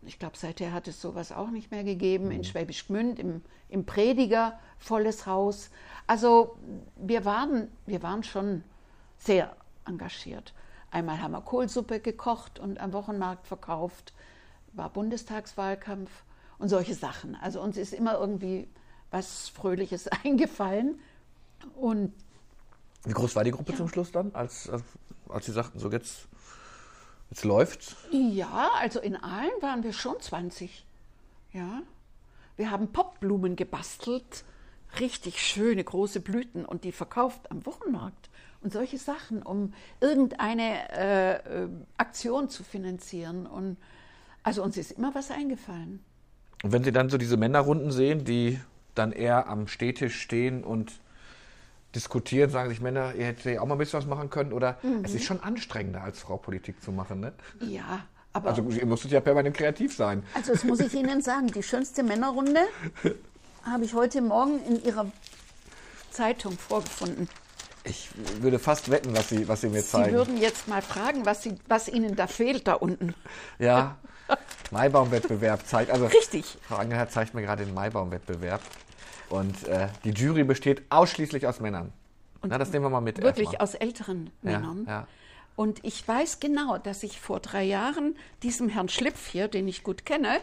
Ich 0.02 0.18
glaube, 0.18 0.36
seither 0.36 0.72
hat 0.72 0.88
es 0.88 1.00
sowas 1.00 1.32
auch 1.32 1.50
nicht 1.50 1.70
mehr 1.70 1.84
gegeben. 1.84 2.26
Mhm. 2.26 2.30
In 2.30 2.44
Schwäbisch 2.44 2.86
Gmünd, 2.86 3.18
im, 3.18 3.42
im 3.68 3.84
Prediger, 3.84 4.58
volles 4.78 5.26
Haus. 5.26 5.70
Also, 6.06 6.56
wir 6.96 7.24
waren, 7.24 7.68
wir 7.86 8.02
waren 8.02 8.22
schon 8.22 8.64
sehr 9.18 9.54
engagiert. 9.84 10.54
Einmal 10.90 11.22
haben 11.22 11.32
wir 11.32 11.42
Kohlsuppe 11.42 12.00
gekocht 12.00 12.58
und 12.58 12.80
am 12.80 12.92
Wochenmarkt 12.92 13.46
verkauft, 13.46 14.12
war 14.72 14.90
Bundestagswahlkampf 14.90 16.10
und 16.58 16.68
solche 16.68 16.94
Sachen. 16.94 17.36
Also 17.36 17.60
uns 17.60 17.76
ist 17.76 17.92
immer 17.92 18.18
irgendwie 18.18 18.68
was 19.10 19.48
Fröhliches 19.48 20.08
eingefallen. 20.24 20.98
Und 21.74 22.12
Wie 23.04 23.12
groß 23.12 23.36
war 23.36 23.44
die 23.44 23.50
Gruppe 23.50 23.72
ja. 23.72 23.78
zum 23.78 23.88
Schluss 23.88 24.12
dann, 24.12 24.34
als, 24.34 24.70
als 25.28 25.46
Sie 25.46 25.52
sagten, 25.52 25.78
so 25.78 25.90
jetzt 25.90 26.28
Jetzt 27.30 27.44
läuft's? 27.44 27.96
Ja, 28.10 28.70
also 28.80 28.98
in 29.00 29.16
Aalen 29.16 29.52
waren 29.60 29.84
wir 29.84 29.92
schon 29.92 30.20
20. 30.20 30.84
Ja. 31.52 31.82
Wir 32.56 32.70
haben 32.72 32.92
Popblumen 32.92 33.54
gebastelt, 33.54 34.44
richtig 34.98 35.40
schöne 35.40 35.82
große 35.82 36.20
Blüten 36.20 36.64
und 36.64 36.82
die 36.82 36.90
verkauft 36.90 37.50
am 37.52 37.64
Wochenmarkt 37.64 38.30
und 38.62 38.72
solche 38.72 38.98
Sachen, 38.98 39.42
um 39.42 39.72
irgendeine 40.00 40.90
äh, 40.90 41.62
äh, 41.62 41.68
Aktion 41.96 42.48
zu 42.48 42.64
finanzieren. 42.64 43.46
Und 43.46 43.76
also 44.42 44.62
uns 44.62 44.76
ist 44.76 44.92
immer 44.92 45.14
was 45.14 45.30
eingefallen. 45.30 46.04
Und 46.62 46.72
wenn 46.72 46.84
Sie 46.84 46.92
dann 46.92 47.08
so 47.08 47.18
diese 47.18 47.36
Männerrunden 47.36 47.90
sehen, 47.90 48.24
die 48.24 48.60
dann 48.94 49.12
eher 49.12 49.48
am 49.48 49.66
Stehtisch 49.66 50.20
stehen 50.20 50.64
und 50.64 50.92
diskutieren, 51.94 52.50
sagen 52.50 52.68
sich 52.70 52.80
Männer, 52.80 53.14
ihr 53.14 53.26
hättet 53.26 53.46
ja 53.46 53.60
auch 53.60 53.66
mal 53.66 53.74
ein 53.74 53.78
bisschen 53.78 53.98
was 53.98 54.06
machen 54.06 54.30
können. 54.30 54.52
Oder 54.52 54.78
mhm. 54.82 55.04
es 55.04 55.14
ist 55.14 55.24
schon 55.24 55.40
anstrengender, 55.40 56.02
als 56.02 56.20
Frau 56.20 56.36
Politik 56.36 56.82
zu 56.82 56.92
machen, 56.92 57.20
ne? 57.20 57.32
Ja, 57.60 58.04
aber. 58.32 58.50
Also 58.50 58.62
ihr 58.62 58.86
musstet 58.86 59.10
ja 59.10 59.20
permanent 59.20 59.56
kreativ 59.56 59.94
sein. 59.94 60.22
Also 60.34 60.52
das 60.52 60.64
muss 60.64 60.80
ich 60.80 60.94
Ihnen 60.94 61.20
sagen, 61.22 61.48
die 61.48 61.62
schönste 61.62 62.02
Männerrunde 62.02 62.60
habe 63.64 63.84
ich 63.84 63.94
heute 63.94 64.20
Morgen 64.20 64.60
in 64.66 64.82
Ihrer 64.84 65.10
Zeitung 66.10 66.52
vorgefunden. 66.52 67.28
Ich 67.84 68.10
würde 68.40 68.58
fast 68.58 68.90
wetten, 68.90 69.16
was 69.16 69.30
Sie, 69.30 69.48
was 69.48 69.62
Sie 69.62 69.68
mir 69.68 69.82
zeigen. 69.82 70.10
Sie 70.10 70.12
würden 70.12 70.36
jetzt 70.36 70.68
mal 70.68 70.82
fragen, 70.82 71.24
was, 71.24 71.42
Sie, 71.42 71.56
was 71.66 71.88
Ihnen 71.88 72.14
da 72.14 72.26
fehlt 72.26 72.68
da 72.68 72.74
unten. 72.74 73.14
Ja, 73.58 73.96
Maibaumwettbewerb 74.70 75.66
zeigt. 75.66 75.90
Also, 75.90 76.06
Richtig. 76.06 76.58
Frau 76.62 76.76
Angelhardt 76.76 77.12
zeigt 77.12 77.34
mir 77.34 77.42
gerade 77.42 77.64
den 77.64 77.74
Maibaumwettbewerb. 77.74 78.60
Und 79.28 79.66
äh, 79.68 79.88
die 80.04 80.10
Jury 80.10 80.44
besteht 80.44 80.82
ausschließlich 80.90 81.46
aus 81.46 81.60
Männern. 81.60 81.92
Und 82.40 82.50
Na, 82.50 82.58
das 82.58 82.72
nehmen 82.72 82.84
wir 82.84 82.90
mal 82.90 83.00
mit. 83.00 83.22
Wirklich 83.22 83.60
aus 83.60 83.74
älteren 83.74 84.30
Männern. 84.42 84.84
Ja, 84.86 84.92
ja. 84.92 85.06
Und 85.56 85.84
ich 85.84 86.06
weiß 86.06 86.40
genau, 86.40 86.78
dass 86.78 87.02
ich 87.02 87.20
vor 87.20 87.40
drei 87.40 87.64
Jahren 87.64 88.16
diesem 88.42 88.68
Herrn 88.68 88.88
Schlipf 88.88 89.28
hier, 89.28 89.48
den 89.48 89.68
ich 89.68 89.82
gut 89.82 90.06
kenne, 90.06 90.40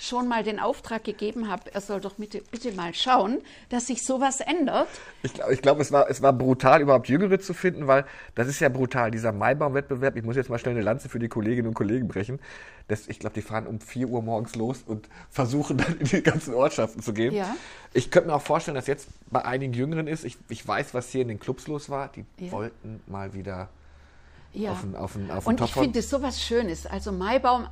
schon 0.00 0.28
mal 0.28 0.42
den 0.42 0.60
Auftrag 0.60 1.04
gegeben 1.04 1.50
habe, 1.50 1.74
er 1.74 1.80
soll 1.80 2.00
doch 2.00 2.14
bitte, 2.14 2.42
bitte 2.50 2.72
mal 2.72 2.94
schauen, 2.94 3.38
dass 3.68 3.86
sich 3.86 4.04
sowas 4.04 4.40
ändert. 4.40 4.88
Ich 5.22 5.34
glaube, 5.34 5.56
glaub, 5.56 5.80
es, 5.80 5.92
war, 5.92 6.08
es 6.08 6.22
war 6.22 6.32
brutal, 6.32 6.80
überhaupt 6.80 7.08
Jüngere 7.08 7.38
zu 7.40 7.52
finden, 7.54 7.86
weil 7.86 8.04
das 8.34 8.48
ist 8.48 8.60
ja 8.60 8.68
brutal, 8.68 9.10
dieser 9.10 9.32
Maibaum-Wettbewerb. 9.32 10.16
Ich 10.16 10.22
muss 10.22 10.36
jetzt 10.36 10.50
mal 10.50 10.58
schnell 10.58 10.74
eine 10.74 10.84
Lanze 10.84 11.08
für 11.08 11.18
die 11.18 11.28
Kolleginnen 11.28 11.68
und 11.68 11.74
Kollegen 11.74 12.08
brechen. 12.08 12.38
Das, 12.86 13.08
ich 13.08 13.18
glaube, 13.18 13.34
die 13.34 13.42
fahren 13.42 13.66
um 13.66 13.80
4 13.80 14.08
Uhr 14.08 14.22
morgens 14.22 14.54
los 14.54 14.82
und 14.86 15.08
versuchen 15.30 15.76
dann 15.78 15.98
in 15.98 16.06
die 16.06 16.22
ganzen 16.22 16.54
Ortschaften 16.54 17.02
zu 17.02 17.12
gehen. 17.12 17.34
Ja. 17.34 17.56
Ich 17.92 18.10
könnte 18.10 18.28
mir 18.28 18.34
auch 18.34 18.42
vorstellen, 18.42 18.76
dass 18.76 18.86
jetzt 18.86 19.08
bei 19.30 19.44
einigen 19.44 19.72
Jüngeren 19.72 20.06
ist, 20.06 20.24
ich, 20.24 20.38
ich 20.48 20.66
weiß, 20.66 20.94
was 20.94 21.10
hier 21.10 21.22
in 21.22 21.28
den 21.28 21.40
Clubs 21.40 21.66
los 21.66 21.90
war, 21.90 22.08
die 22.08 22.24
ja. 22.38 22.52
wollten 22.52 23.00
mal 23.06 23.34
wieder 23.34 23.68
ja. 24.58 24.72
auf 24.72 24.80
den, 24.82 24.96
auf 24.96 25.12
den, 25.14 25.30
auf 25.30 25.44
den 25.44 25.48
Und 25.48 25.60
ich 25.60 25.72
finde 25.72 25.98
es 26.00 26.10
so 26.10 26.22
was 26.22 26.42
Schönes. 26.42 26.86
Also 26.86 27.12
Maibaum 27.12 27.68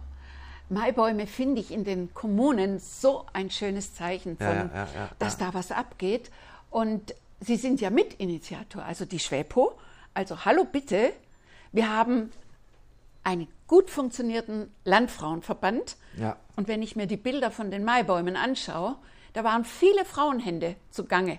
Maibäume 0.68 1.26
finde 1.26 1.60
ich 1.60 1.70
in 1.70 1.84
den 1.84 2.12
Kommunen 2.12 2.80
so 2.80 3.24
ein 3.32 3.50
schönes 3.50 3.94
Zeichen, 3.94 4.36
von, 4.36 4.46
ja, 4.46 4.70
ja, 4.74 4.88
ja, 4.94 5.10
dass 5.18 5.38
da 5.38 5.54
was 5.54 5.70
abgeht. 5.70 6.30
Und 6.70 7.14
Sie 7.40 7.56
sind 7.56 7.80
ja 7.80 7.90
Mitinitiator, 7.90 8.82
also 8.82 9.04
die 9.04 9.18
Schwäpo. 9.18 9.78
Also 10.14 10.44
hallo 10.44 10.64
bitte, 10.64 11.12
wir 11.72 11.94
haben 11.94 12.30
einen 13.22 13.48
gut 13.66 13.90
funktionierenden 13.90 14.72
Landfrauenverband. 14.84 15.96
Ja. 16.16 16.36
Und 16.56 16.68
wenn 16.68 16.82
ich 16.82 16.96
mir 16.96 17.06
die 17.06 17.16
Bilder 17.16 17.50
von 17.50 17.70
den 17.70 17.84
Maibäumen 17.84 18.36
anschaue, 18.36 18.96
da 19.34 19.44
waren 19.44 19.64
viele 19.64 20.04
Frauenhände 20.04 20.76
zugange. 20.90 21.38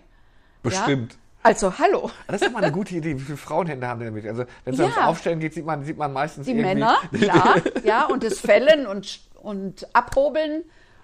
Bestimmt. 0.62 1.18
Also 1.44 1.78
hallo. 1.78 2.10
Das 2.28 2.42
ist 2.42 2.52
mal 2.52 2.64
eine 2.64 2.72
gute 2.72 2.96
Idee. 2.96 3.16
Wie 3.16 3.24
viele 3.24 3.38
Frauenhände 3.38 3.88
haben 3.88 4.00
die 4.00 4.06
damit? 4.06 4.26
Also 4.26 4.44
wenn 4.66 4.74
es 4.74 4.80
ja. 4.80 4.86
ums 4.86 4.98
Aufstellen 5.00 5.40
geht, 5.40 5.54
sieht 5.54 5.66
man, 5.66 5.84
sieht 5.86 5.98
man 5.98 6.12
meistens 6.12 6.46
die 6.46 6.52
irgendwie 6.52 6.68
Männer, 6.68 6.98
klar, 7.14 7.56
ja, 7.84 8.06
und 8.06 8.24
das 8.24 8.40
Fällen 8.40 8.86
und, 8.88 9.22
und 9.42 9.88
Abhobeln. 9.96 10.64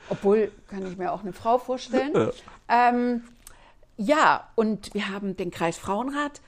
Obwohl, 0.09 0.51
kann 0.67 0.85
ich 0.85 0.97
mir 0.97 1.11
auch 1.13 1.21
eine 1.21 1.33
Frau 1.33 1.57
vorstellen. 1.59 2.31
ähm, 2.67 3.23
ja, 3.95 4.49
und 4.55 4.93
wir 4.93 5.09
haben 5.09 5.37
den 5.37 5.51
Kreis 5.51 5.77
Frauenrat 5.77 6.41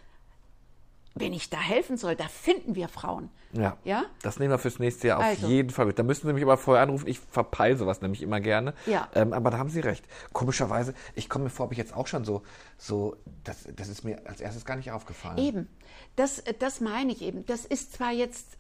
wenn 1.16 1.32
ich 1.32 1.50
da 1.50 1.60
helfen 1.60 1.96
soll, 1.98 2.16
da 2.16 2.28
finden 2.28 2.76
wir 2.76 2.90
Frauen. 2.90 3.30
Ja. 3.54 3.78
ja? 3.86 4.06
Das 4.22 4.38
nehmen 4.38 4.52
wir 4.52 4.60
fürs 4.60 4.80
nächste 4.80 5.08
Jahr 5.08 5.20
auf 5.20 5.26
also. 5.26 5.48
jeden 5.48 5.70
Fall 5.70 5.86
mit. 5.86 5.98
Da 5.98 6.04
müssen 6.04 6.28
Sie 6.28 6.34
mich 6.34 6.44
aber 6.44 6.58
vorher 6.58 6.84
anrufen. 6.84 7.08
Ich 7.08 7.20
verpeile 7.20 7.78
sowas 7.78 8.02
nämlich 8.02 8.22
immer 8.22 8.42
gerne. 8.42 8.74
Ja. 8.86 9.10
Ähm, 9.16 9.32
aber 9.32 9.50
da 9.50 9.58
haben 9.58 9.70
Sie 9.70 9.80
recht. 9.80 10.06
Komischerweise, 10.34 10.94
ich 11.16 11.30
komme 11.30 11.46
mir 11.46 11.50
vor, 11.50 11.68
ob 11.68 11.72
ich 11.72 11.78
jetzt 11.78 11.96
auch 11.96 12.08
schon 12.08 12.26
so, 12.26 12.44
so 12.78 13.16
das, 13.46 13.66
das 13.76 13.88
ist 13.88 14.04
mir 14.04 14.28
als 14.28 14.42
erstes 14.42 14.66
gar 14.66 14.76
nicht 14.76 14.92
aufgefallen. 14.92 15.38
Eben. 15.38 15.70
Das, 16.18 16.44
das 16.60 16.82
meine 16.82 17.14
ich 17.14 17.22
eben. 17.22 17.46
Das 17.46 17.64
ist 17.64 17.94
zwar 17.94 18.12
jetzt 18.12 18.58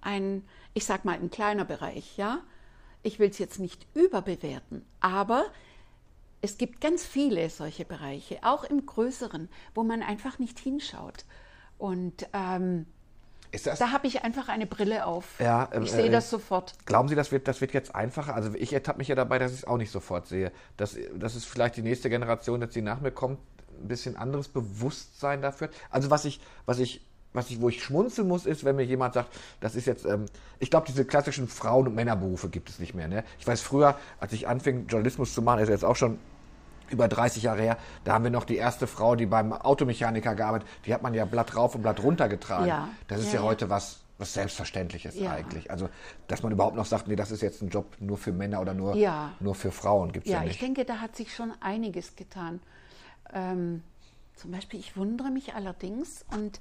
ein, 0.00 0.44
ich 0.74 0.84
sag 0.84 1.04
mal, 1.04 1.16
ein 1.16 1.30
kleiner 1.30 1.64
Bereich, 1.64 2.16
ja. 2.16 2.38
Ich 3.02 3.18
will 3.18 3.30
es 3.30 3.38
jetzt 3.38 3.58
nicht 3.58 3.86
überbewerten, 3.94 4.84
aber 5.00 5.46
es 6.40 6.58
gibt 6.58 6.80
ganz 6.80 7.04
viele 7.04 7.50
solche 7.50 7.84
Bereiche, 7.84 8.38
auch 8.42 8.64
im 8.64 8.84
größeren, 8.84 9.48
wo 9.74 9.82
man 9.82 10.02
einfach 10.02 10.38
nicht 10.38 10.58
hinschaut. 10.58 11.24
Und 11.78 12.26
ähm, 12.32 12.86
das, 13.64 13.78
Da 13.78 13.92
habe 13.92 14.06
ich 14.06 14.22
einfach 14.22 14.48
eine 14.48 14.66
Brille 14.66 15.06
auf. 15.06 15.40
Ja, 15.40 15.68
ähm, 15.72 15.84
ich 15.84 15.92
sehe 15.92 16.06
äh, 16.06 16.10
das 16.10 16.30
sofort. 16.30 16.74
Glauben 16.84 17.08
Sie, 17.08 17.14
das 17.14 17.32
wird, 17.32 17.48
das 17.48 17.60
wird 17.60 17.72
jetzt 17.72 17.94
einfacher? 17.94 18.34
Also 18.34 18.52
ich 18.54 18.72
ertappe 18.72 18.98
mich 18.98 19.08
ja 19.08 19.14
dabei, 19.14 19.38
dass 19.38 19.52
ich 19.52 19.58
es 19.58 19.64
auch 19.64 19.76
nicht 19.78 19.90
sofort 19.90 20.26
sehe. 20.26 20.52
Dass, 20.76 20.96
dass 21.14 21.34
es 21.34 21.44
vielleicht 21.44 21.76
die 21.76 21.82
nächste 21.82 22.10
Generation, 22.10 22.60
jetzt 22.60 22.76
die 22.76 22.82
nach 22.82 23.00
mir 23.00 23.10
kommt, 23.10 23.38
ein 23.80 23.88
bisschen 23.88 24.16
anderes 24.16 24.48
Bewusstsein 24.48 25.42
dafür. 25.42 25.70
Also 25.90 26.10
was 26.10 26.24
ich, 26.24 26.40
was 26.64 26.78
ich, 26.78 27.04
was 27.32 27.50
ich, 27.50 27.60
wo 27.60 27.68
ich 27.68 27.82
schmunzeln 27.82 28.28
muss, 28.28 28.46
ist, 28.46 28.64
wenn 28.64 28.76
mir 28.76 28.84
jemand 28.84 29.14
sagt, 29.14 29.34
das 29.60 29.74
ist 29.74 29.86
jetzt, 29.86 30.04
ähm, 30.06 30.26
ich 30.58 30.70
glaube, 30.70 30.86
diese 30.86 31.04
klassischen 31.04 31.48
Frauen- 31.48 31.86
und 31.86 31.94
Männerberufe 31.94 32.48
gibt 32.48 32.68
es 32.70 32.78
nicht 32.78 32.94
mehr. 32.94 33.08
Ne? 33.08 33.24
Ich 33.38 33.46
weiß 33.46 33.60
früher, 33.60 33.98
als 34.18 34.32
ich 34.32 34.48
anfing, 34.48 34.86
Journalismus 34.86 35.34
zu 35.34 35.42
machen, 35.42 35.60
ist 35.60 35.68
jetzt 35.68 35.84
auch 35.84 35.96
schon 35.96 36.18
über 36.90 37.08
30 37.08 37.42
Jahre 37.42 37.62
her, 37.62 37.78
da 38.04 38.14
haben 38.14 38.24
wir 38.24 38.30
noch 38.30 38.44
die 38.44 38.56
erste 38.56 38.86
Frau, 38.86 39.16
die 39.16 39.26
beim 39.26 39.52
Automechaniker 39.52 40.34
gearbeitet, 40.34 40.68
die 40.84 40.94
hat 40.94 41.02
man 41.02 41.14
ja 41.14 41.24
Blatt 41.24 41.56
rauf 41.56 41.74
und 41.74 41.82
Blatt 41.82 42.02
runter 42.02 42.28
getragen. 42.28 42.66
Ja. 42.66 42.88
Das 43.08 43.20
ist 43.20 43.32
Ja, 43.32 43.40
ja, 43.40 43.46
heute 43.46 43.70
was, 43.70 44.02
was 44.18 44.32
Selbstverständliches 44.34 45.18
Ja. 45.18 45.32
eigentlich. 45.32 45.70
Also, 45.70 45.88
dass 46.28 46.42
man 46.42 46.52
überhaupt 46.52 46.76
noch 46.76 46.86
sagt, 46.86 47.08
nee, 47.08 47.16
das 47.16 47.30
ist 47.30 47.42
jetzt 47.42 47.62
ein 47.62 47.68
Job 47.68 47.96
nur 48.00 48.16
für 48.18 48.32
Männer 48.32 48.60
oder 48.60 48.74
nur, 48.74 48.94
Ja. 48.96 49.32
nur 49.40 49.54
für 49.54 49.70
Frauen, 49.72 50.12
gibt 50.12 50.26
es 50.26 50.32
ja, 50.32 50.38
Ja, 50.38 50.44
ich 50.44 50.48
nicht. 50.52 50.62
denke, 50.62 50.84
da 50.84 50.98
hat 51.00 51.16
sich 51.16 51.34
schon 51.34 51.52
einiges 51.60 52.16
getan. 52.16 52.60
Ähm, 53.32 53.82
zum 54.36 54.50
Beispiel, 54.52 54.78
ich 54.80 54.96
wundere 54.96 55.30
mich 55.30 55.54
allerdings, 55.54 56.24
und 56.30 56.60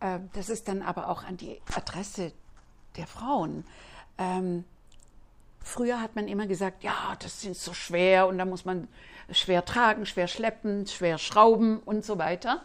äh, 0.00 0.20
das 0.34 0.48
ist 0.48 0.68
dann 0.68 0.82
aber 0.82 1.08
auch 1.08 1.24
an 1.24 1.36
die 1.36 1.60
Adresse 1.74 2.32
der 2.96 3.06
Frauen. 3.06 3.64
Ähm, 4.18 4.64
früher 5.68 6.00
hat 6.00 6.16
man 6.16 6.28
immer 6.28 6.46
gesagt, 6.46 6.82
ja, 6.82 7.14
das 7.20 7.42
sind 7.42 7.56
so 7.56 7.74
schwer 7.74 8.26
und 8.26 8.38
da 8.38 8.44
muss 8.44 8.64
man 8.64 8.88
schwer 9.30 9.64
tragen, 9.64 10.06
schwer 10.06 10.26
schleppen, 10.26 10.86
schwer 10.86 11.18
schrauben 11.18 11.78
und 11.80 12.04
so 12.04 12.18
weiter. 12.18 12.62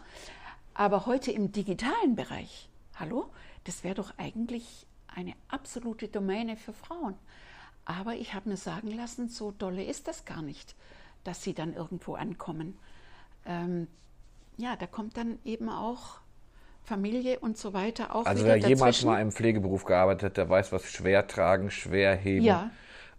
Aber 0.72 1.06
heute 1.06 1.30
im 1.30 1.52
digitalen 1.52 2.16
Bereich, 2.16 2.68
hallo, 2.96 3.30
das 3.64 3.84
wäre 3.84 3.94
doch 3.94 4.14
eigentlich 4.16 4.86
eine 5.14 5.34
absolute 5.48 6.08
Domäne 6.08 6.56
für 6.56 6.72
Frauen. 6.72 7.14
Aber 7.84 8.14
ich 8.14 8.32
habe 8.34 8.48
mir 8.48 8.56
sagen 8.56 8.90
lassen, 8.90 9.28
so 9.28 9.50
dolle 9.50 9.84
ist 9.84 10.08
das 10.08 10.24
gar 10.24 10.42
nicht, 10.42 10.74
dass 11.22 11.42
sie 11.42 11.52
dann 11.52 11.74
irgendwo 11.74 12.14
ankommen. 12.14 12.78
Ähm, 13.44 13.86
ja, 14.56 14.76
da 14.76 14.86
kommt 14.86 15.16
dann 15.18 15.38
eben 15.44 15.68
auch 15.68 16.20
Familie 16.82 17.38
und 17.40 17.58
so 17.58 17.74
weiter 17.74 18.14
auch 18.14 18.24
Also 18.24 18.44
wer 18.44 18.56
jemals 18.56 18.96
dazwischen. 18.96 19.06
mal 19.06 19.20
im 19.20 19.30
Pflegeberuf 19.30 19.84
gearbeitet 19.84 20.22
hat, 20.30 20.36
der 20.38 20.48
weiß, 20.48 20.72
was 20.72 20.84
schwer 20.84 21.26
tragen, 21.26 21.70
schwer 21.70 22.14
heben 22.16 22.44
Ja. 22.44 22.70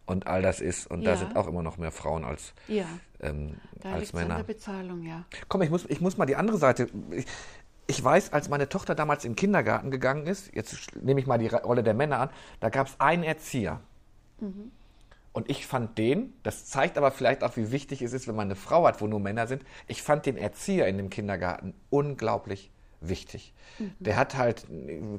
Und 0.06 0.28
all 0.28 0.41
das 0.41 0.62
ist. 0.62 0.88
Und 0.88 1.06
da 1.06 1.12
Ja. 1.12 1.18
sind 1.18 1.36
auch 1.36 1.47
immer 1.47 1.64
noch 1.64 1.78
mehr 1.78 1.91
Frauen 1.91 2.24
als, 2.26 2.53
Ja, 2.68 2.86
ähm, 3.22 3.56
da 3.82 3.91
als 3.93 4.14
an 4.14 4.20
Männer. 4.22 4.36
der 4.38 4.43
Bezahlung, 4.43 5.03
ja. 5.03 5.26
Komm, 5.47 5.62
ich 5.62 5.70
muss, 5.70 5.86
ich 5.89 6.01
muss 6.01 6.18
mal 6.18 6.26
die 6.26 6.36
andere 6.36 6.58
Seite. 6.58 6.88
Ich, 7.12 7.26
ich 7.88 8.03
weiß, 8.03 8.34
als 8.34 8.49
meine 8.49 8.68
Tochter 8.70 8.95
damals 8.95 9.26
in 9.26 9.32
den 9.32 9.36
Kindergarten 9.36 9.91
gegangen 9.91 10.26
ist, 10.28 10.53
jetzt 10.56 10.95
nehme 10.95 11.20
ich 11.20 11.28
mal 11.28 11.38
die 11.38 11.47
Rolle 11.47 11.84
der 11.84 11.93
Männer 11.93 12.20
an, 12.20 12.30
da 12.60 12.70
gab 12.70 12.88
es 12.88 12.99
einen 12.99 13.24
Erzieher. 13.24 13.80
Und 15.34 15.49
ich 15.49 15.66
fand 15.68 15.97
den, 15.97 16.34
das 16.43 16.66
zeigt 16.66 16.97
aber 16.97 17.12
vielleicht 17.12 17.43
auch, 17.43 17.58
wie 17.58 17.72
wichtig 17.72 18.01
es 18.01 18.14
ist, 18.14 18.28
wenn 18.28 18.36
man 18.36 18.47
eine 18.47 18.56
Frau 18.56 18.86
hat, 18.88 19.01
wo 19.01 19.08
nur 19.08 19.20
Männer 19.20 19.47
sind. 19.47 19.64
Ich 19.88 20.01
fand 20.01 20.26
den 20.26 20.38
Erzieher 20.38 20.88
in 20.88 20.97
dem 20.97 21.10
Kindergarten 21.10 21.74
unglaublich 21.89 22.72
wichtig. 23.01 23.53
Der 23.99 24.16
hat 24.16 24.36
halt, 24.38 24.66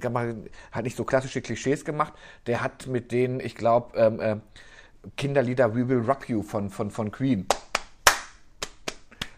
kann 0.00 0.12
man, 0.12 0.46
hat 0.72 0.84
nicht 0.84 0.96
so 0.96 1.04
klassische 1.04 1.42
Klischees 1.42 1.84
gemacht. 1.84 2.14
Der 2.46 2.62
hat 2.62 2.86
mit 2.86 3.12
denen, 3.12 3.40
ich 3.40 3.54
glaube, 3.54 3.96
ähm, 3.98 4.20
äh, 4.20 4.36
Kinderlieder 5.16 5.74
We 5.74 5.88
Will 5.88 6.00
Rock 6.00 6.28
You 6.28 6.42
von, 6.42 6.70
von, 6.70 6.90
von 6.90 7.10
Queen. 7.10 7.46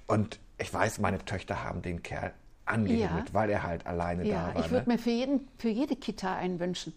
Und 0.07 0.39
ich 0.59 0.73
weiß, 0.73 0.99
meine 1.01 1.19
Töchter 1.25 1.63
haben 1.63 1.83
den 1.83 2.03
Kerl 2.03 2.33
angehimmelt, 2.65 3.29
Ja. 3.29 3.35
weil 3.35 3.51
er 3.51 3.63
halt 3.63 3.87
alleine 3.87 4.25
Ja, 4.27 4.49
da 4.49 4.55
war. 4.55 4.65
ich 4.65 4.71
würde 4.71 4.89
ne? 4.89 4.95
mir 4.97 4.99
für, 4.99 5.11
jeden, 5.11 5.49
für 5.59 5.69
jede 5.69 5.97
Kita 5.97 6.35
einen 6.37 6.59
wünschen. 6.61 6.93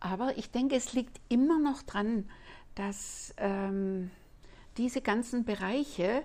Aber 0.00 0.36
ich 0.36 0.50
denke, 0.50 0.76
es 0.76 0.92
liegt 0.92 1.20
immer 1.28 1.58
noch 1.58 1.82
dran, 1.82 2.28
dass 2.74 3.34
ähm, 3.38 4.10
diese 4.76 5.00
ganzen 5.00 5.44
Bereiche, 5.44 6.22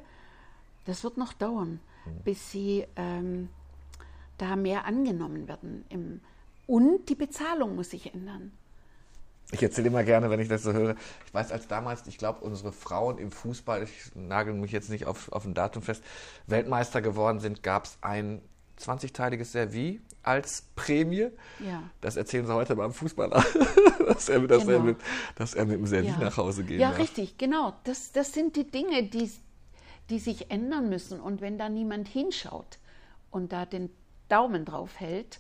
das 0.85 1.03
wird 1.03 1.17
noch 1.17 1.33
dauern, 1.33 1.79
Mhm. 2.03 2.23
bis 2.23 2.49
sie 2.51 2.87
ähm, 2.95 3.47
da 4.39 4.55
mehr 4.55 4.85
angenommen 4.85 5.47
werden. 5.47 5.85
Im, 5.89 6.19
und 6.65 7.09
die 7.09 7.15
Bezahlung 7.15 7.75
muss 7.75 7.91
sich 7.91 8.11
ändern. 8.11 8.51
Ich 9.51 9.61
erzähle 9.61 9.87
immer 9.87 10.03
gerne, 10.03 10.29
wenn 10.29 10.39
ich 10.39 10.47
das 10.47 10.63
so 10.63 10.71
höre. 10.73 10.95
Ich 11.25 11.33
weiß, 11.33 11.51
als 11.51 11.67
damals, 11.67 12.07
ich 12.07 12.17
glaube, 12.17 12.39
unsere 12.41 12.71
Frauen 12.71 13.17
im 13.17 13.31
Fußball, 13.31 13.83
ich 13.83 14.11
nagel 14.15 14.53
mich 14.53 14.71
jetzt 14.71 14.89
nicht 14.89 15.05
auf, 15.05 15.31
auf 15.31 15.45
ein 15.45 15.53
Datum 15.53 15.81
fest, 15.83 16.03
Weltmeister 16.47 17.01
geworden 17.01 17.39
sind, 17.39 17.61
gab 17.63 17.85
es 17.85 17.97
ein 18.01 18.41
20-teiliges 18.79 19.45
Service 19.51 19.99
als 20.23 20.63
Prämie. 20.75 21.27
Ja. 21.59 21.83
Das 21.99 22.15
erzählen 22.15 22.45
sie 22.45 22.53
heute 22.53 22.75
beim 22.75 22.93
Fußballer, 22.93 23.43
dass, 24.07 24.29
er, 24.29 24.39
dass, 24.47 24.63
er 24.63 24.73
Genau. 24.75 24.79
mit, 24.85 24.97
dass 25.35 25.53
er 25.53 25.65
mit 25.65 25.75
dem 25.77 25.85
Service 25.87 26.11
Ja. 26.11 26.17
nach 26.17 26.37
Hause 26.37 26.63
gehen 26.63 26.79
Ja, 26.79 26.89
darf. 26.89 26.99
richtig, 26.99 27.37
genau. 27.37 27.73
Das, 27.83 28.11
das 28.11 28.31
sind 28.33 28.55
die 28.55 28.69
Dinge, 28.69 29.03
die, 29.03 29.29
die 30.09 30.19
sich 30.19 30.49
ändern 30.49 30.89
müssen. 30.89 31.19
Und 31.19 31.41
wenn 31.41 31.57
da 31.57 31.69
niemand 31.69 32.07
hinschaut 32.07 32.79
und 33.31 33.51
da 33.51 33.65
den 33.65 33.89
Daumen 34.29 34.63
drauf 34.65 34.91
hält, 34.99 35.39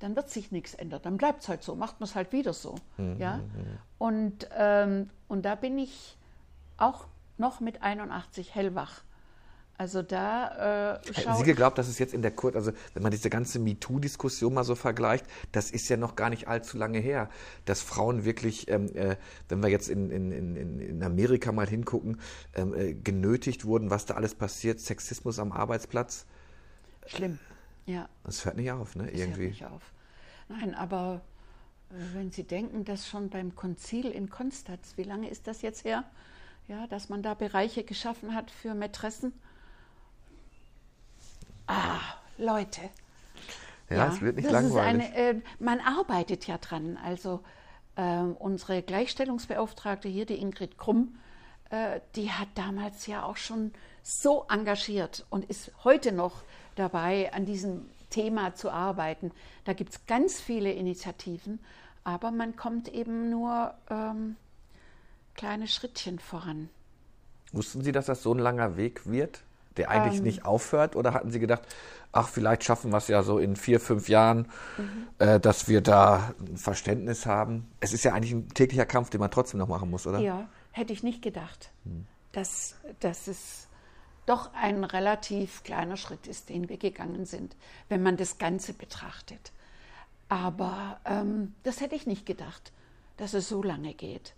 dann 0.00 0.16
wird 0.16 0.30
sich 0.30 0.50
nichts 0.50 0.74
ändern. 0.74 1.00
Dann 1.02 1.16
bleibt 1.16 1.42
es 1.42 1.48
halt 1.48 1.62
so, 1.62 1.74
macht 1.76 2.00
man 2.00 2.08
es 2.08 2.14
halt 2.14 2.32
wieder 2.32 2.52
so. 2.52 2.74
Ja? 3.18 3.40
Und, 3.98 4.48
ähm, 4.56 5.10
und 5.28 5.44
da 5.44 5.54
bin 5.54 5.78
ich 5.78 6.16
auch 6.76 7.06
noch 7.36 7.60
mit 7.60 7.82
81 7.82 8.54
hellwach. 8.54 9.02
Also 9.76 10.02
da 10.02 10.98
äh, 10.98 11.12
Hätten 11.14 11.36
Sie 11.36 11.44
geglaubt, 11.44 11.78
dass 11.78 11.88
es 11.88 11.98
jetzt 11.98 12.12
in 12.12 12.20
der 12.20 12.32
Kur 12.32 12.54
also 12.54 12.70
wenn 12.92 13.02
man 13.02 13.12
diese 13.12 13.30
ganze 13.30 13.58
MeToo-Diskussion 13.58 14.52
mal 14.52 14.64
so 14.64 14.74
vergleicht, 14.74 15.24
das 15.52 15.70
ist 15.70 15.88
ja 15.88 15.96
noch 15.96 16.16
gar 16.16 16.28
nicht 16.28 16.48
allzu 16.48 16.76
lange 16.76 16.98
her, 16.98 17.30
dass 17.64 17.80
Frauen 17.80 18.26
wirklich, 18.26 18.68
ähm, 18.68 18.94
äh, 18.94 19.16
wenn 19.48 19.62
wir 19.62 19.70
jetzt 19.70 19.88
in, 19.88 20.10
in, 20.10 20.32
in, 20.32 20.80
in 20.80 21.02
Amerika 21.02 21.50
mal 21.50 21.66
hingucken, 21.66 22.20
ähm, 22.54 22.74
äh, 22.74 22.92
genötigt 22.92 23.64
wurden, 23.64 23.88
was 23.88 24.04
da 24.04 24.16
alles 24.16 24.34
passiert, 24.34 24.80
Sexismus 24.80 25.38
am 25.38 25.50
Arbeitsplatz, 25.50 26.26
schlimm. 27.06 27.38
Ja. 27.90 28.08
das 28.24 28.44
hört 28.44 28.56
nicht 28.56 28.70
auf, 28.70 28.94
ne? 28.94 29.04
Das 29.04 29.12
hört 29.12 29.20
Irgendwie. 29.20 29.48
nicht 29.48 29.64
auf. 29.64 29.92
Nein, 30.48 30.74
aber 30.74 31.20
äh, 31.90 31.94
wenn 32.14 32.30
Sie 32.30 32.44
denken, 32.44 32.84
dass 32.84 33.08
schon 33.08 33.30
beim 33.30 33.54
Konzil 33.54 34.06
in 34.06 34.30
Konstanz, 34.30 34.94
wie 34.96 35.02
lange 35.02 35.28
ist 35.28 35.46
das 35.46 35.62
jetzt 35.62 35.84
her? 35.84 36.04
Ja, 36.68 36.86
dass 36.86 37.08
man 37.08 37.22
da 37.22 37.34
Bereiche 37.34 37.82
geschaffen 37.82 38.34
hat 38.34 38.50
für 38.50 38.74
Mätressen. 38.74 39.32
Ah, 41.66 41.98
Leute. 42.38 42.82
Ja, 43.88 44.06
es 44.08 44.20
wird 44.20 44.36
nicht 44.36 44.50
langweilig. 44.50 45.06
Eine, 45.06 45.16
äh, 45.16 45.40
man 45.58 45.80
arbeitet 45.80 46.46
ja 46.46 46.58
dran. 46.58 46.96
Also 47.04 47.42
äh, 47.96 48.20
unsere 48.20 48.82
Gleichstellungsbeauftragte 48.82 50.08
hier, 50.08 50.26
die 50.26 50.40
Ingrid 50.40 50.78
Krumm, 50.78 51.18
äh, 51.70 52.00
die 52.14 52.30
hat 52.30 52.48
damals 52.54 53.06
ja 53.06 53.24
auch 53.24 53.36
schon 53.36 53.72
so 54.02 54.46
engagiert 54.48 55.26
und 55.30 55.44
ist 55.44 55.72
heute 55.84 56.12
noch 56.12 56.42
dabei, 56.80 57.32
an 57.32 57.44
diesem 57.46 57.82
Thema 58.10 58.54
zu 58.54 58.70
arbeiten. 58.70 59.30
Da 59.64 59.72
gibt 59.72 59.92
es 59.92 60.06
ganz 60.06 60.40
viele 60.40 60.72
Initiativen, 60.72 61.60
aber 62.02 62.30
man 62.32 62.56
kommt 62.56 62.88
eben 62.88 63.30
nur 63.30 63.72
ähm, 63.88 64.36
kleine 65.34 65.68
Schrittchen 65.68 66.18
voran. 66.18 66.68
Wussten 67.52 67.82
Sie, 67.82 67.92
dass 67.92 68.06
das 68.06 68.22
so 68.22 68.32
ein 68.32 68.38
langer 68.38 68.76
Weg 68.76 69.06
wird, 69.06 69.42
der 69.76 69.90
eigentlich 69.90 70.18
Ähm. 70.18 70.24
nicht 70.24 70.44
aufhört? 70.44 70.96
Oder 70.96 71.12
hatten 71.14 71.30
Sie 71.30 71.38
gedacht, 71.38 71.62
ach, 72.12 72.28
vielleicht 72.28 72.64
schaffen 72.64 72.90
wir 72.90 72.96
es 72.98 73.08
ja 73.08 73.22
so 73.22 73.38
in 73.38 73.54
vier, 73.56 73.78
fünf 73.80 74.08
Jahren, 74.08 74.48
Mhm. 74.78 75.06
äh, 75.18 75.38
dass 75.40 75.68
wir 75.68 75.80
da 75.80 76.34
ein 76.40 76.56
Verständnis 76.56 77.26
haben? 77.26 77.70
Es 77.80 77.92
ist 77.92 78.02
ja 78.04 78.12
eigentlich 78.14 78.32
ein 78.32 78.48
täglicher 78.48 78.86
Kampf, 78.86 79.10
den 79.10 79.20
man 79.20 79.30
trotzdem 79.30 79.58
noch 79.58 79.68
machen 79.68 79.90
muss, 79.90 80.06
oder? 80.06 80.18
Ja, 80.18 80.48
hätte 80.72 80.92
ich 80.92 81.02
nicht 81.02 81.22
gedacht, 81.22 81.70
dass, 82.32 82.76
dass 83.00 83.26
es 83.28 83.68
doch 84.26 84.52
ein 84.54 84.84
relativ 84.84 85.62
kleiner 85.62 85.96
Schritt 85.96 86.26
ist, 86.26 86.48
den 86.48 86.68
wir 86.68 86.76
gegangen 86.76 87.24
sind, 87.24 87.56
wenn 87.88 88.02
man 88.02 88.16
das 88.16 88.38
Ganze 88.38 88.72
betrachtet. 88.72 89.52
Aber 90.28 91.00
ähm, 91.04 91.54
das 91.64 91.80
hätte 91.80 91.96
ich 91.96 92.06
nicht 92.06 92.26
gedacht, 92.26 92.72
dass 93.16 93.34
es 93.34 93.48
so 93.48 93.62
lange 93.62 93.94
geht. 93.94 94.34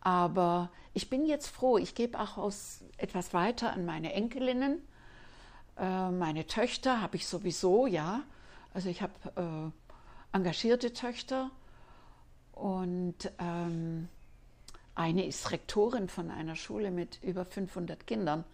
Aber 0.00 0.70
ich 0.94 1.10
bin 1.10 1.26
jetzt 1.26 1.48
froh, 1.48 1.78
ich 1.78 1.94
gebe 1.94 2.18
auch 2.18 2.36
aus 2.36 2.80
etwas 2.96 3.34
weiter 3.34 3.72
an 3.72 3.84
meine 3.84 4.12
Enkelinnen. 4.12 4.80
Äh, 5.78 6.10
meine 6.10 6.46
Töchter 6.46 7.00
habe 7.00 7.16
ich 7.16 7.26
sowieso, 7.26 7.86
ja. 7.86 8.22
Also 8.74 8.88
ich 8.88 9.02
habe 9.02 9.12
äh, 9.36 10.36
engagierte 10.36 10.92
Töchter 10.92 11.50
und 12.52 13.30
ähm, 13.38 14.08
eine 14.96 15.24
ist 15.26 15.52
Rektorin 15.52 16.08
von 16.08 16.30
einer 16.30 16.56
Schule 16.56 16.90
mit 16.90 17.22
über 17.22 17.44
500 17.44 18.06
Kindern. 18.06 18.44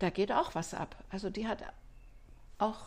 Da 0.00 0.10
geht 0.10 0.32
auch 0.32 0.54
was 0.56 0.74
ab. 0.74 0.96
Also 1.10 1.30
die 1.30 1.46
hat 1.46 1.62
auch 2.58 2.78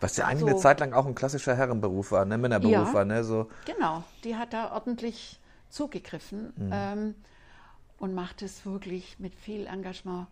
Was 0.00 0.16
ja 0.16 0.26
eigentlich 0.26 0.40
so- 0.40 0.46
eine 0.46 0.56
Zeit 0.56 0.80
lang 0.80 0.92
auch 0.94 1.04
ein 1.04 1.14
klassischer 1.14 1.54
Herrenberuf 1.56 2.12
war, 2.12 2.24
ne? 2.24 2.38
Männerberuf 2.38 2.72
Ja. 2.72 2.94
war, 2.94 3.04
ne? 3.04 3.24
So, 3.24 3.50
Genau, 3.66 4.04
die 4.24 4.36
hat 4.36 4.52
da 4.52 4.72
ordentlich 4.72 5.38
zugegriffen 5.68 6.52
ähm, 6.72 7.14
und 7.98 8.14
macht 8.14 8.42
es 8.42 8.64
wirklich 8.64 9.18
mit 9.18 9.34
viel 9.34 9.66
Engagement. 9.66 10.28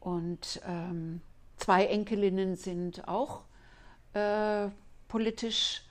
Und 0.00 0.60
ähm, 0.66 1.20
zwei 1.56 1.86
Enkelinnen 1.86 2.56
sind 2.56 3.08
auch 3.08 3.42
äh, 4.14 4.68
politisch 5.08 5.82